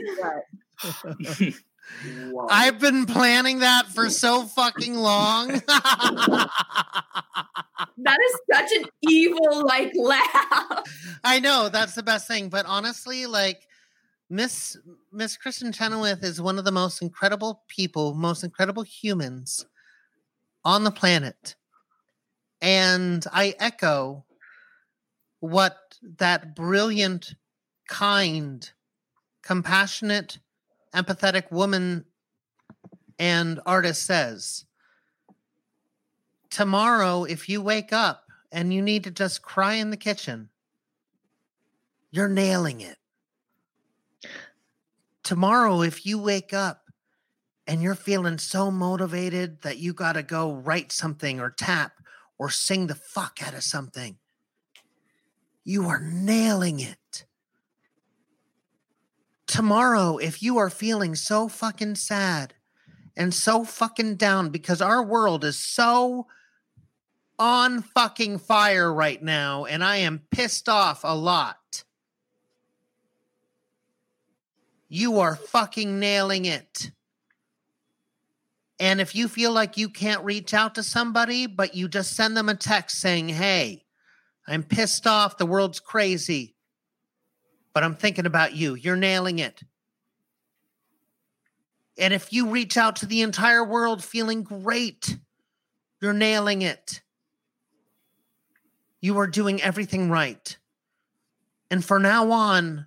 one. 1.22 1.54
I've 2.50 2.80
been 2.80 3.06
planning 3.06 3.60
that 3.60 3.88
for 3.88 4.10
so 4.10 4.44
fucking 4.44 4.96
long. 4.96 5.62
That 7.98 8.18
is 8.26 8.40
such 8.52 8.72
an 8.78 8.86
evil 9.10 9.66
like 9.66 9.94
laugh. 9.96 10.84
I 11.24 11.40
know 11.40 11.70
that's 11.70 11.96
the 11.96 12.04
best 12.04 12.28
thing, 12.28 12.50
but 12.50 12.66
honestly, 12.66 13.26
like 13.26 13.68
Miss 14.30 14.78
Miss 15.12 15.38
Kristin 15.38 15.74
Chenoweth 15.74 16.24
is 16.24 16.42
one 16.42 16.58
of 16.58 16.66
the 16.66 16.72
most 16.72 17.02
incredible 17.02 17.64
people, 17.68 18.14
most 18.14 18.44
incredible 18.44 18.84
humans 18.84 19.66
on 20.66 20.84
the 20.84 20.92
planet. 20.92 21.56
And 22.62 23.26
I 23.32 23.56
echo 23.60 24.26
what 25.40 25.78
that 26.20 26.56
brilliant, 26.56 27.36
kind, 27.88 28.72
compassionate, 29.42 30.40
empathetic 30.96 31.52
woman 31.52 32.06
and 33.20 33.60
artist 33.66 34.06
says. 34.06 34.66
Tomorrow, 36.50 37.26
if 37.26 37.50
you 37.50 37.62
wake 37.62 37.92
up 37.92 38.24
and 38.52 38.74
you 38.74 38.82
need 38.82 39.04
to 39.04 39.12
just 39.12 39.42
cry 39.42 39.74
in 39.74 39.90
the 39.90 39.98
kitchen, 39.98 40.50
you're 42.12 42.30
nailing 42.30 42.80
it. 42.80 42.98
Tomorrow, 45.24 45.82
if 45.82 46.06
you 46.06 46.20
wake 46.20 46.54
up 46.54 46.92
and 47.66 47.82
you're 47.82 47.96
feeling 47.96 48.38
so 48.38 48.70
motivated 48.70 49.62
that 49.62 49.78
you 49.78 49.94
got 49.94 50.14
to 50.14 50.24
go 50.24 50.54
write 50.54 50.92
something 50.92 51.40
or 51.40 51.50
tap 51.50 51.94
or 52.38 52.50
sing 52.50 52.88
the 52.88 52.96
fuck 52.96 53.40
out 53.42 53.54
of 53.54 53.64
something, 53.64 54.18
you 55.64 55.88
are 55.88 56.02
nailing 56.02 56.82
it. 56.82 57.26
Tomorrow, 59.48 60.18
if 60.18 60.44
you 60.44 60.58
are 60.58 60.70
feeling 60.70 61.16
so 61.16 61.48
fucking 61.48 61.96
sad 61.96 62.54
and 63.16 63.34
so 63.34 63.64
fucking 63.64 64.16
down 64.16 64.50
because 64.50 64.82
our 64.82 65.04
world 65.04 65.46
is 65.46 65.58
so 65.58 66.28
on 67.40 67.82
fucking 67.82 68.40
fire 68.40 68.94
right 68.94 69.22
now 69.22 69.66
and 69.66 69.84
I 69.84 69.98
am 69.98 70.24
pissed 70.32 70.68
off 70.68 71.02
a 71.04 71.16
lot. 71.16 71.84
You 74.96 75.22
are 75.22 75.36
fucking 75.36 76.00
nailing 76.00 76.46
it. 76.46 76.92
And 78.80 79.02
if 79.02 79.16
you 79.16 79.28
feel 79.28 79.52
like 79.52 79.76
you 79.76 79.90
can't 79.90 80.24
reach 80.24 80.54
out 80.54 80.76
to 80.76 80.84
somebody, 80.84 81.48
but 81.48 81.74
you 81.74 81.88
just 81.88 82.16
send 82.16 82.38
them 82.38 82.48
a 82.48 82.54
text 82.54 83.02
saying, 83.02 83.30
Hey, 83.30 83.86
I'm 84.48 84.62
pissed 84.62 85.08
off. 85.08 85.40
The 85.40 85.48
world's 85.48 85.80
crazy, 85.80 86.56
but 87.74 87.84
I'm 87.84 87.96
thinking 87.96 88.28
about 88.28 88.54
you. 88.54 88.76
You're 88.76 88.96
nailing 88.96 89.40
it. 89.40 89.64
And 91.98 92.14
if 92.14 92.32
you 92.32 92.50
reach 92.50 92.78
out 92.78 92.98
to 92.98 93.08
the 93.08 93.24
entire 93.24 93.64
world 93.64 94.04
feeling 94.04 94.44
great, 94.44 95.18
you're 96.04 96.14
nailing 96.14 96.62
it. 96.62 97.02
You 99.02 99.18
are 99.18 99.26
doing 99.26 99.60
everything 99.60 100.12
right. 100.12 100.56
And 101.72 101.84
for 101.84 101.98
now 101.98 102.30
on, 102.30 102.86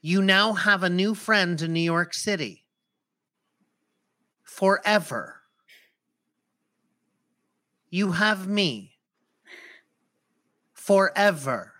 you 0.00 0.22
now 0.22 0.52
have 0.52 0.82
a 0.82 0.90
new 0.90 1.14
friend 1.14 1.60
in 1.60 1.72
New 1.72 1.80
York 1.80 2.14
City 2.14 2.64
forever. 4.42 5.36
You 7.90 8.12
have 8.12 8.46
me 8.46 8.98
forever. 10.72 11.72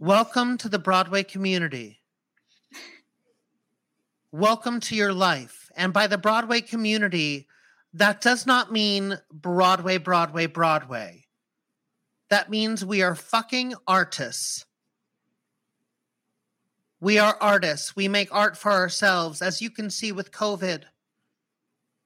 Welcome 0.00 0.58
to 0.58 0.68
the 0.68 0.78
Broadway 0.78 1.22
community. 1.22 2.00
Welcome 4.32 4.80
to 4.80 4.94
your 4.94 5.12
life. 5.12 5.70
And 5.76 5.92
by 5.92 6.06
the 6.06 6.18
Broadway 6.18 6.60
community, 6.60 7.46
that 7.94 8.20
does 8.20 8.46
not 8.46 8.72
mean 8.72 9.18
Broadway, 9.32 9.98
Broadway, 9.98 10.46
Broadway. 10.46 11.26
That 12.30 12.50
means 12.50 12.84
we 12.84 13.02
are 13.02 13.14
fucking 13.14 13.74
artists. 13.86 14.66
We 17.00 17.18
are 17.18 17.36
artists. 17.40 17.94
We 17.94 18.08
make 18.08 18.34
art 18.34 18.56
for 18.56 18.72
ourselves. 18.72 19.40
As 19.40 19.62
you 19.62 19.70
can 19.70 19.88
see 19.88 20.10
with 20.10 20.32
COVID, 20.32 20.82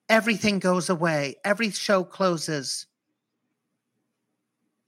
everything 0.09 0.59
goes 0.59 0.90
away, 0.90 1.36
every 1.45 1.70
show 1.70 2.05
closes. 2.05 2.86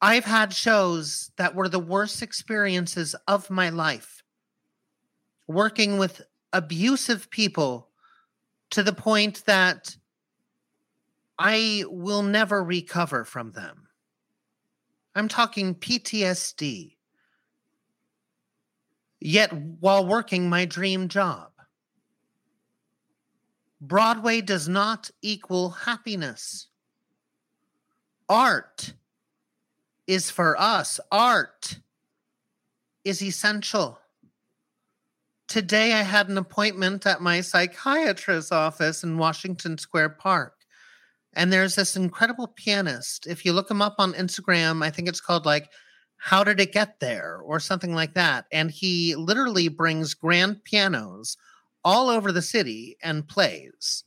I've 0.02 0.26
had 0.26 0.52
shows 0.52 1.30
that 1.36 1.54
were 1.54 1.68
the 1.68 1.78
worst 1.78 2.22
experiences 2.22 3.14
of 3.26 3.48
my 3.48 3.70
life, 3.70 4.22
working 5.46 5.96
with 5.96 6.20
abusive 6.52 7.30
people 7.30 7.88
to 8.70 8.82
the 8.82 8.92
point 8.92 9.44
that 9.46 9.96
I 11.38 11.84
will 11.88 12.22
never 12.22 12.62
recover 12.62 13.24
from 13.24 13.52
them. 13.52 13.88
I'm 15.14 15.28
talking 15.28 15.74
PTSD. 15.74 16.93
Yet, 19.26 19.54
while 19.54 20.06
working 20.06 20.50
my 20.50 20.66
dream 20.66 21.08
job, 21.08 21.50
Broadway 23.80 24.42
does 24.42 24.68
not 24.68 25.10
equal 25.22 25.70
happiness. 25.70 26.68
Art 28.28 28.92
is 30.06 30.30
for 30.30 30.60
us, 30.60 31.00
art 31.10 31.78
is 33.02 33.22
essential. 33.22 33.98
Today, 35.48 35.94
I 35.94 36.02
had 36.02 36.28
an 36.28 36.36
appointment 36.36 37.06
at 37.06 37.22
my 37.22 37.40
psychiatrist's 37.40 38.52
office 38.52 39.04
in 39.04 39.16
Washington 39.16 39.78
Square 39.78 40.10
Park. 40.20 40.52
And 41.32 41.50
there's 41.50 41.76
this 41.76 41.96
incredible 41.96 42.48
pianist. 42.48 43.26
If 43.26 43.46
you 43.46 43.54
look 43.54 43.70
him 43.70 43.80
up 43.80 43.94
on 43.96 44.12
Instagram, 44.12 44.84
I 44.84 44.90
think 44.90 45.08
it's 45.08 45.22
called 45.22 45.46
like 45.46 45.70
How 46.24 46.42
Did 46.42 46.58
It 46.58 46.72
Get 46.72 47.00
There 47.00 47.38
or 47.44 47.60
something 47.60 47.94
like 47.94 48.14
that. 48.14 48.46
And 48.50 48.70
he 48.70 49.14
literally 49.14 49.68
brings 49.68 50.14
grand 50.14 50.64
pianos 50.64 51.36
all 51.84 52.08
over 52.08 52.32
the 52.32 52.40
city 52.40 52.96
and 53.02 53.28
plays. 53.28 54.04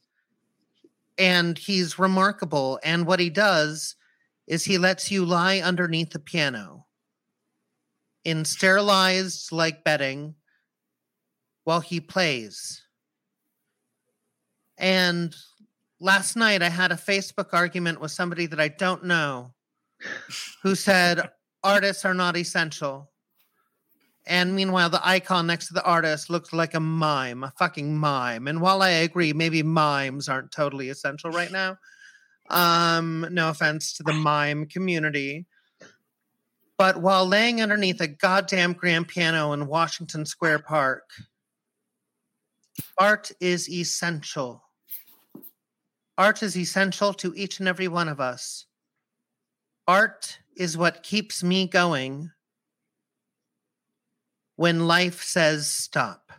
And 1.19 1.59
he's 1.59 1.99
remarkable. 1.99 2.79
And 2.83 3.05
what 3.05 3.19
he 3.19 3.29
does 3.29 3.95
is 4.47 4.65
he 4.65 4.79
lets 4.79 5.11
you 5.11 5.25
lie 5.25 5.59
underneath 5.59 6.09
the 6.09 6.17
piano 6.17 6.87
in 8.23 8.45
sterilized 8.45 9.51
like 9.51 9.83
bedding 9.83 10.33
while 11.65 11.81
he 11.81 11.99
plays. 11.99 12.81
And 14.75 15.35
last 15.99 16.35
night 16.35 16.63
I 16.63 16.69
had 16.69 16.91
a 16.91 16.95
Facebook 16.95 17.49
argument 17.53 18.01
with 18.01 18.09
somebody 18.09 18.47
that 18.47 18.59
I 18.59 18.69
don't 18.69 19.03
know 19.03 19.53
who 20.63 20.73
said 20.73 21.29
artists 21.63 22.05
are 22.05 22.13
not 22.13 22.37
essential. 22.37 23.09
And 24.25 24.55
meanwhile, 24.55 24.89
the 24.89 25.05
icon 25.07 25.47
next 25.47 25.67
to 25.67 25.73
the 25.73 25.83
artist 25.83 26.29
looked 26.29 26.51
like 26.51 26.73
a 26.73 26.79
mime, 26.79 27.43
a 27.43 27.53
fucking 27.57 27.97
mime. 27.97 28.47
And 28.47 28.59
while 28.59 28.81
I 28.81 28.89
agree, 28.89 29.31
maybe 29.31 29.63
mimes 29.63 30.27
aren't 30.27 30.51
totally 30.51 30.89
essential 30.89 31.31
right 31.31 31.51
now, 31.51 31.77
um, 32.49 33.25
no 33.31 33.49
offense 33.49 33.93
to 33.93 34.03
the 34.03 34.13
mime 34.13 34.65
community. 34.65 35.45
But 36.77 37.01
while 37.01 37.25
laying 37.25 37.61
underneath 37.61 38.01
a 38.01 38.07
goddamn 38.07 38.73
grand 38.73 39.07
piano 39.07 39.53
in 39.53 39.65
Washington 39.65 40.25
Square 40.25 40.59
Park, 40.59 41.09
art 42.99 43.31
is 43.39 43.69
essential. 43.69 44.63
Art 46.17 46.43
is 46.43 46.57
essential 46.57 47.13
to 47.15 47.33
each 47.35 47.59
and 47.59 47.67
every 47.67 47.87
one 47.87 48.09
of 48.09 48.19
us. 48.19 48.66
Art 49.87 50.39
is 50.55 50.77
what 50.77 51.03
keeps 51.03 51.43
me 51.43 51.67
going 51.67 52.31
when 54.55 54.87
life 54.87 55.23
says 55.23 55.67
stop. 55.67 56.31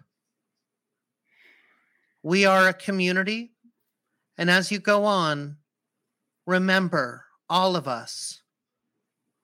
We 2.22 2.44
are 2.44 2.68
a 2.68 2.74
community, 2.74 3.52
and 4.36 4.50
as 4.50 4.70
you 4.70 4.80
go 4.80 5.04
on, 5.04 5.56
remember, 6.46 7.24
all 7.48 7.76
of 7.76 7.88
us, 7.88 8.42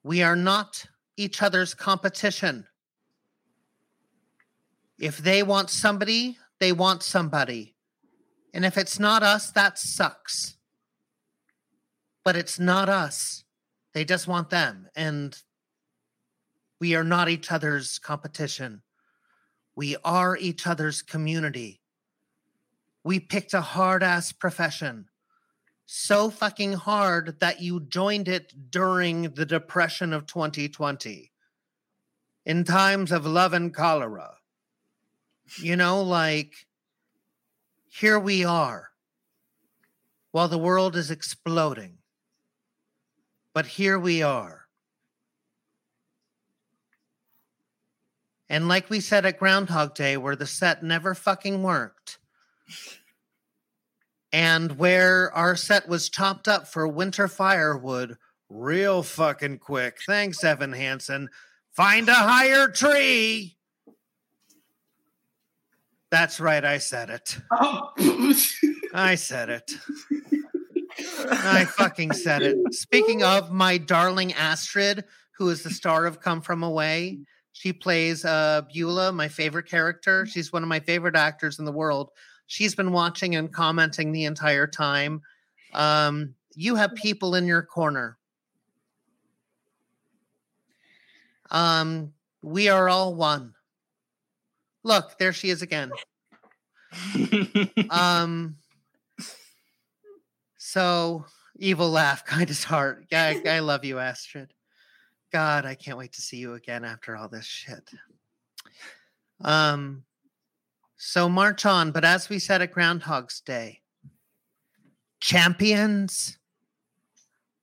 we 0.03 0.23
are 0.23 0.37
not 0.37 0.87
each 1.17 1.41
other's 1.41 1.73
competition. 1.73 2.67
If 4.99 5.19
they 5.19 5.43
want 5.43 5.71
somebody, 5.71 6.39
they 6.61 6.73
want 6.73 7.03
somebody. 7.03 7.75
And 8.53 8.65
if 8.65 8.77
it's 8.77 8.99
not 8.99 9.23
us, 9.23 9.51
that 9.53 9.79
sucks. 9.79 10.57
but 12.25 12.37
it's 12.37 12.59
not 12.59 12.89
us. 12.89 13.44
They 13.95 14.05
just 14.05 14.29
want 14.29 14.51
them. 14.51 14.89
And 14.95 15.37
we 16.81 16.95
are 16.97 17.05
not 17.05 17.29
each 17.29 17.51
other's 17.51 17.99
competition. 17.99 18.83
We 19.77 19.97
are 20.05 20.37
each 20.37 20.67
other's 20.67 21.01
community. 21.01 21.81
We 23.05 23.21
picked 23.21 23.55
a 23.55 23.61
hard 23.61 24.03
ass 24.03 24.33
profession. 24.33 25.09
So 25.87 26.31
fucking 26.31 26.73
hard 26.75 27.41
that 27.41 27.61
you 27.61 27.81
joined 27.81 28.29
it 28.29 28.71
during 28.71 29.31
the 29.35 29.47
depression 29.47 30.13
of 30.13 30.27
2020 30.27 31.31
in 32.47 32.65
times 32.65 33.13
of 33.13 33.27
love 33.27 33.53
and 33.53 33.73
cholera. 33.73 34.35
You 35.59 35.77
know, 35.77 36.03
like, 36.03 36.67
here 37.89 38.19
we 38.19 38.45
are 38.45 38.91
while 40.33 40.49
the 40.49 40.59
world 40.59 40.97
is 40.97 41.11
exploding. 41.11 41.99
But 43.55 43.67
here 43.67 43.99
we 43.99 44.23
are. 44.23 44.63
And 48.51 48.69
like 48.69 48.91
we 48.91 49.01
said 49.01 49.25
at 49.25 49.39
Groundhog 49.39 49.95
Day, 49.95 50.17
where 50.17 50.37
the 50.37 50.47
set 50.47 50.83
never 50.83 51.15
fucking 51.15 51.63
worked, 51.63 52.19
and 54.33 54.79
where 54.79 55.33
our 55.33 55.57
set 55.57 55.89
was 55.89 56.11
chopped 56.11 56.49
up 56.49 56.69
for 56.69 56.87
winter 56.87 57.29
firewood 57.29 58.17
real 58.51 59.03
fucking 59.03 59.59
quick. 59.59 59.99
Thanks, 60.07 60.45
Evan 60.45 60.73
Hansen. 60.73 61.31
Find 61.73 62.09
a 62.09 62.15
higher 62.15 62.69
tree. 62.69 63.57
That's 66.11 66.39
right, 66.39 66.65
I 66.65 66.79
said 66.79 67.11
it. 67.11 67.39
Oh. 67.51 68.35
I 68.95 69.17
said 69.17 69.51
it. 69.51 69.73
I 71.31 71.65
fucking 71.65 72.13
said 72.13 72.43
it. 72.43 72.57
Speaking 72.75 73.23
of 73.23 73.51
my 73.51 73.79
darling 73.79 74.33
Astrid, 74.35 75.05
who 75.39 75.49
is 75.49 75.63
the 75.63 75.71
star 75.71 76.07
of 76.07 76.21
Come 76.21 76.41
From 76.41 76.63
Away, 76.63 77.21
she 77.53 77.73
plays 77.73 78.25
uh, 78.25 78.63
Beulah, 78.73 79.13
my 79.13 79.29
favorite 79.29 79.69
character. 79.69 80.27
She's 80.27 80.53
one 80.53 80.63
of 80.63 80.69
my 80.69 80.81
favorite 80.81 81.17
actors 81.17 81.59
in 81.59 81.65
the 81.65 81.73
world. 81.73 82.11
She's 82.47 82.75
been 82.75 82.93
watching 82.93 83.37
and 83.37 83.53
commenting 83.53 84.13
the 84.13 84.25
entire 84.25 84.67
time. 84.67 85.23
Um, 85.73 86.35
you 86.55 86.75
have 86.75 86.95
people 86.95 87.35
in 87.35 87.47
your 87.47 87.63
corner. 87.63 88.19
Um, 91.51 92.13
we 92.43 92.69
are 92.69 92.89
all 92.89 93.15
one. 93.15 93.55
Look, 94.83 95.19
there 95.19 95.33
she 95.33 95.51
is 95.51 95.63
again. 95.63 95.91
um, 97.91 98.57
so 100.75 101.25
evil 101.57 101.89
laugh, 101.89 102.25
kind 102.27 102.51
of 102.51 102.65
heart. 102.65 103.07
Yeah, 103.11 103.35
I, 103.47 103.49
I 103.49 103.59
love 103.61 103.85
you, 103.85 104.01
Astrid. 104.01 104.53
God, 105.33 105.65
I 105.65 105.77
can't 105.77 105.99
wait 105.99 106.13
to 106.15 106.21
see 106.21 106.37
you 106.37 106.55
again 106.55 106.85
after 106.85 107.17
all 107.17 107.29
this 107.29 107.45
shit. 107.45 107.91
Um, 109.41 110.03
so 110.97 111.29
march 111.29 111.65
on, 111.65 111.93
but 111.93 112.05
as 112.05 112.29
we 112.29 112.41
said 112.41 112.61
at 112.61 112.73
Groundhog's 112.73 113.41
Day, 113.41 113.83
champions 115.21 116.39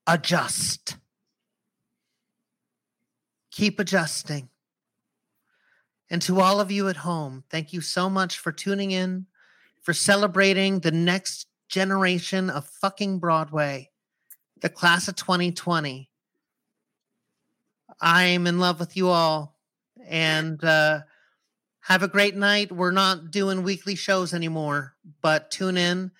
adjust. 0.08 0.96
Keep 3.52 3.80
adjusting. 3.80 4.48
And 6.10 6.22
to 6.22 6.40
all 6.40 6.62
of 6.62 6.72
you 6.72 6.88
at 6.88 6.98
home, 6.98 7.44
thank 7.50 7.74
you 7.74 7.82
so 7.82 8.10
much 8.10 8.38
for 8.38 8.54
tuning 8.54 8.92
in, 8.92 9.26
for 9.82 9.94
celebrating 9.94 10.80
the 10.80 10.92
next 10.92 11.48
generation 11.72 12.50
of 12.50 12.68
fucking 12.68 13.18
Broadway, 13.18 13.90
the 14.62 14.70
class 14.70 15.08
of 15.08 15.16
2020. 15.16 16.10
I'm 18.00 18.46
in 18.46 18.60
love 18.60 18.80
with 18.80 18.96
you 18.96 19.08
all. 19.08 19.58
And 20.08 20.64
uh, 20.64 21.02
have 21.82 22.04
a 22.04 22.08
great 22.08 22.36
night. 22.36 22.72
We're 22.72 22.92
not 22.92 23.32
doing 23.32 23.64
weekly 23.64 23.96
shows 23.96 24.34
anymore, 24.34 24.94
but 25.22 25.50
tune 25.50 25.78
in. 25.78 26.12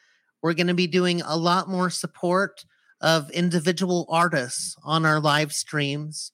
We're 0.42 0.54
going 0.54 0.68
to 0.68 0.74
be 0.74 0.88
doing 0.88 1.22
a 1.22 1.38
lot 1.38 1.68
more 1.70 1.90
support 1.90 2.66
of 3.00 3.30
individual 3.32 4.08
artists 4.10 4.76
on 4.84 5.06
our 5.06 5.20
live 5.20 5.52
streams, 5.52 6.32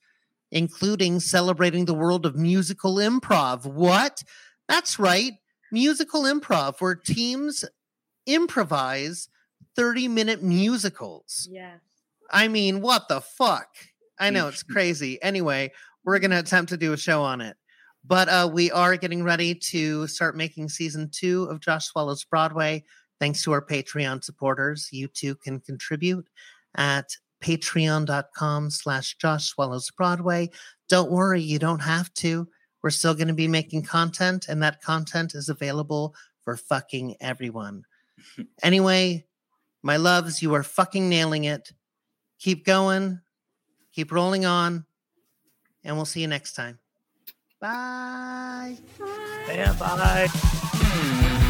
including 0.51 1.19
celebrating 1.19 1.85
the 1.85 1.93
world 1.93 2.25
of 2.25 2.35
musical 2.35 2.95
improv. 2.95 3.65
What? 3.65 4.23
That's 4.67 4.99
right. 4.99 5.33
Musical 5.71 6.23
improv, 6.23 6.79
where 6.79 6.95
teams 6.95 7.65
improvise 8.27 9.29
30 9.75 10.07
minute 10.07 10.43
musicals. 10.43 11.47
Yeah. 11.49 11.77
I 12.29 12.47
mean, 12.47 12.81
what 12.81 13.07
the 13.07 13.21
fuck? 13.21 13.69
I 14.19 14.29
know 14.29 14.47
it's 14.47 14.63
crazy. 14.73 15.21
Anyway, 15.21 15.71
we're 16.03 16.19
going 16.19 16.31
to 16.31 16.39
attempt 16.39 16.69
to 16.69 16.77
do 16.77 16.93
a 16.93 16.97
show 16.97 17.23
on 17.23 17.41
it. 17.41 17.57
But 18.05 18.29
uh, 18.29 18.49
we 18.51 18.71
are 18.71 18.95
getting 18.95 19.23
ready 19.23 19.53
to 19.53 20.07
start 20.07 20.37
making 20.37 20.69
season 20.69 21.09
two 21.11 21.43
of 21.45 21.59
Josh 21.59 21.87
Swallows 21.87 22.23
Broadway. 22.23 22.85
Thanks 23.19 23.43
to 23.43 23.51
our 23.51 23.65
Patreon 23.65 24.23
supporters. 24.23 24.89
You 24.91 25.07
too 25.07 25.35
can 25.35 25.59
contribute 25.59 26.27
at 26.75 27.09
patreon.com 27.43 28.69
slash 28.69 29.17
Josh 29.17 29.49
Swallows 29.49 29.91
Broadway. 29.91 30.49
Don't 30.89 31.11
worry, 31.11 31.41
you 31.41 31.59
don't 31.59 31.79
have 31.79 32.13
to. 32.15 32.47
We're 32.81 32.91
still 32.91 33.13
going 33.13 33.27
to 33.27 33.33
be 33.33 33.47
making 33.47 33.83
content, 33.83 34.47
and 34.47 34.61
that 34.63 34.81
content 34.81 35.35
is 35.35 35.49
available 35.49 36.15
for 36.43 36.55
fucking 36.55 37.17
everyone. 37.19 37.83
Anyway, 38.63 39.25
my 39.83 39.97
loves, 39.97 40.41
you 40.41 40.53
are 40.53 40.63
fucking 40.63 41.09
nailing 41.09 41.45
it. 41.45 41.71
Keep 42.39 42.65
going, 42.65 43.21
keep 43.93 44.11
rolling 44.11 44.45
on, 44.45 44.85
and 45.83 45.95
we'll 45.95 46.05
see 46.05 46.21
you 46.21 46.27
next 46.27 46.53
time. 46.53 46.79
Bye. 47.59 48.77
Yeah, 49.47 49.73
bye. 49.79 50.27
Hmm. 50.31 51.46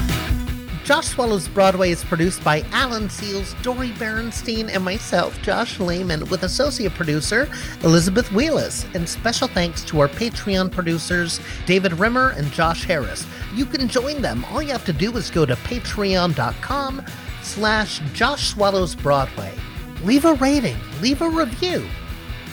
Josh 0.88 1.08
Swallows 1.08 1.50
Broadway 1.50 1.92
is 1.92 2.06
produced 2.06 2.42
by 2.46 2.62
Alan 2.72 3.10
Seals, 3.10 3.54
Dory 3.62 3.90
Berenstein, 3.90 4.74
and 4.74 4.86
myself, 4.86 5.38
Josh 5.42 5.82
Lamon, 5.82 6.30
with 6.30 6.44
associate 6.44 6.94
producer 6.94 7.50
Elizabeth 7.84 8.30
Wheelis. 8.30 8.86
And 8.96 9.10
special 9.10 9.50
thanks 9.50 9.84
to 9.84 10.00
our 10.00 10.08
Patreon 10.08 10.72
producers, 10.72 11.42
David 11.66 11.92
Rimmer 12.00 12.30
and 12.38 12.50
Josh 12.54 12.86
Harris. 12.86 13.28
You 13.54 13.66
can 13.66 13.90
join 13.90 14.22
them. 14.22 14.46
All 14.46 14.62
you 14.62 14.72
have 14.72 14.86
to 14.86 14.94
do 14.94 15.12
is 15.18 15.30
go 15.30 15.46
to 15.46 15.56
patreon.com 15.56 17.06
slash 17.42 18.00
Josh 18.14 18.52
Swallows 18.52 18.96
Broadway. 18.96 19.54
Leave 20.06 20.24
a 20.24 20.36
rating, 20.36 20.78
leave 21.02 21.22
a 21.22 21.30
review. 21.30 21.86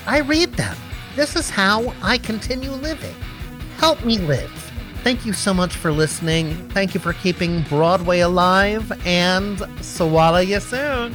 I 0.09 0.23
read 0.23 0.53
them. 0.55 0.77
This 1.15 1.37
is 1.37 1.51
how 1.51 1.95
I 2.03 2.19
continue 2.19 2.73
living. 2.73 3.15
Help 3.77 4.05
me 4.05 4.19
live. 4.19 4.64
Thank 5.05 5.27
you 5.27 5.35
so 5.35 5.53
much 5.53 5.77
for 5.77 5.93
listening. 5.93 6.55
Thank 6.71 6.95
you 6.95 6.99
for 6.99 7.13
keeping 7.13 7.61
Broadway 7.65 8.21
alive, 8.21 8.91
and 9.05 9.63
swallow 9.83 10.39
you 10.39 10.61
soon. 10.61 11.15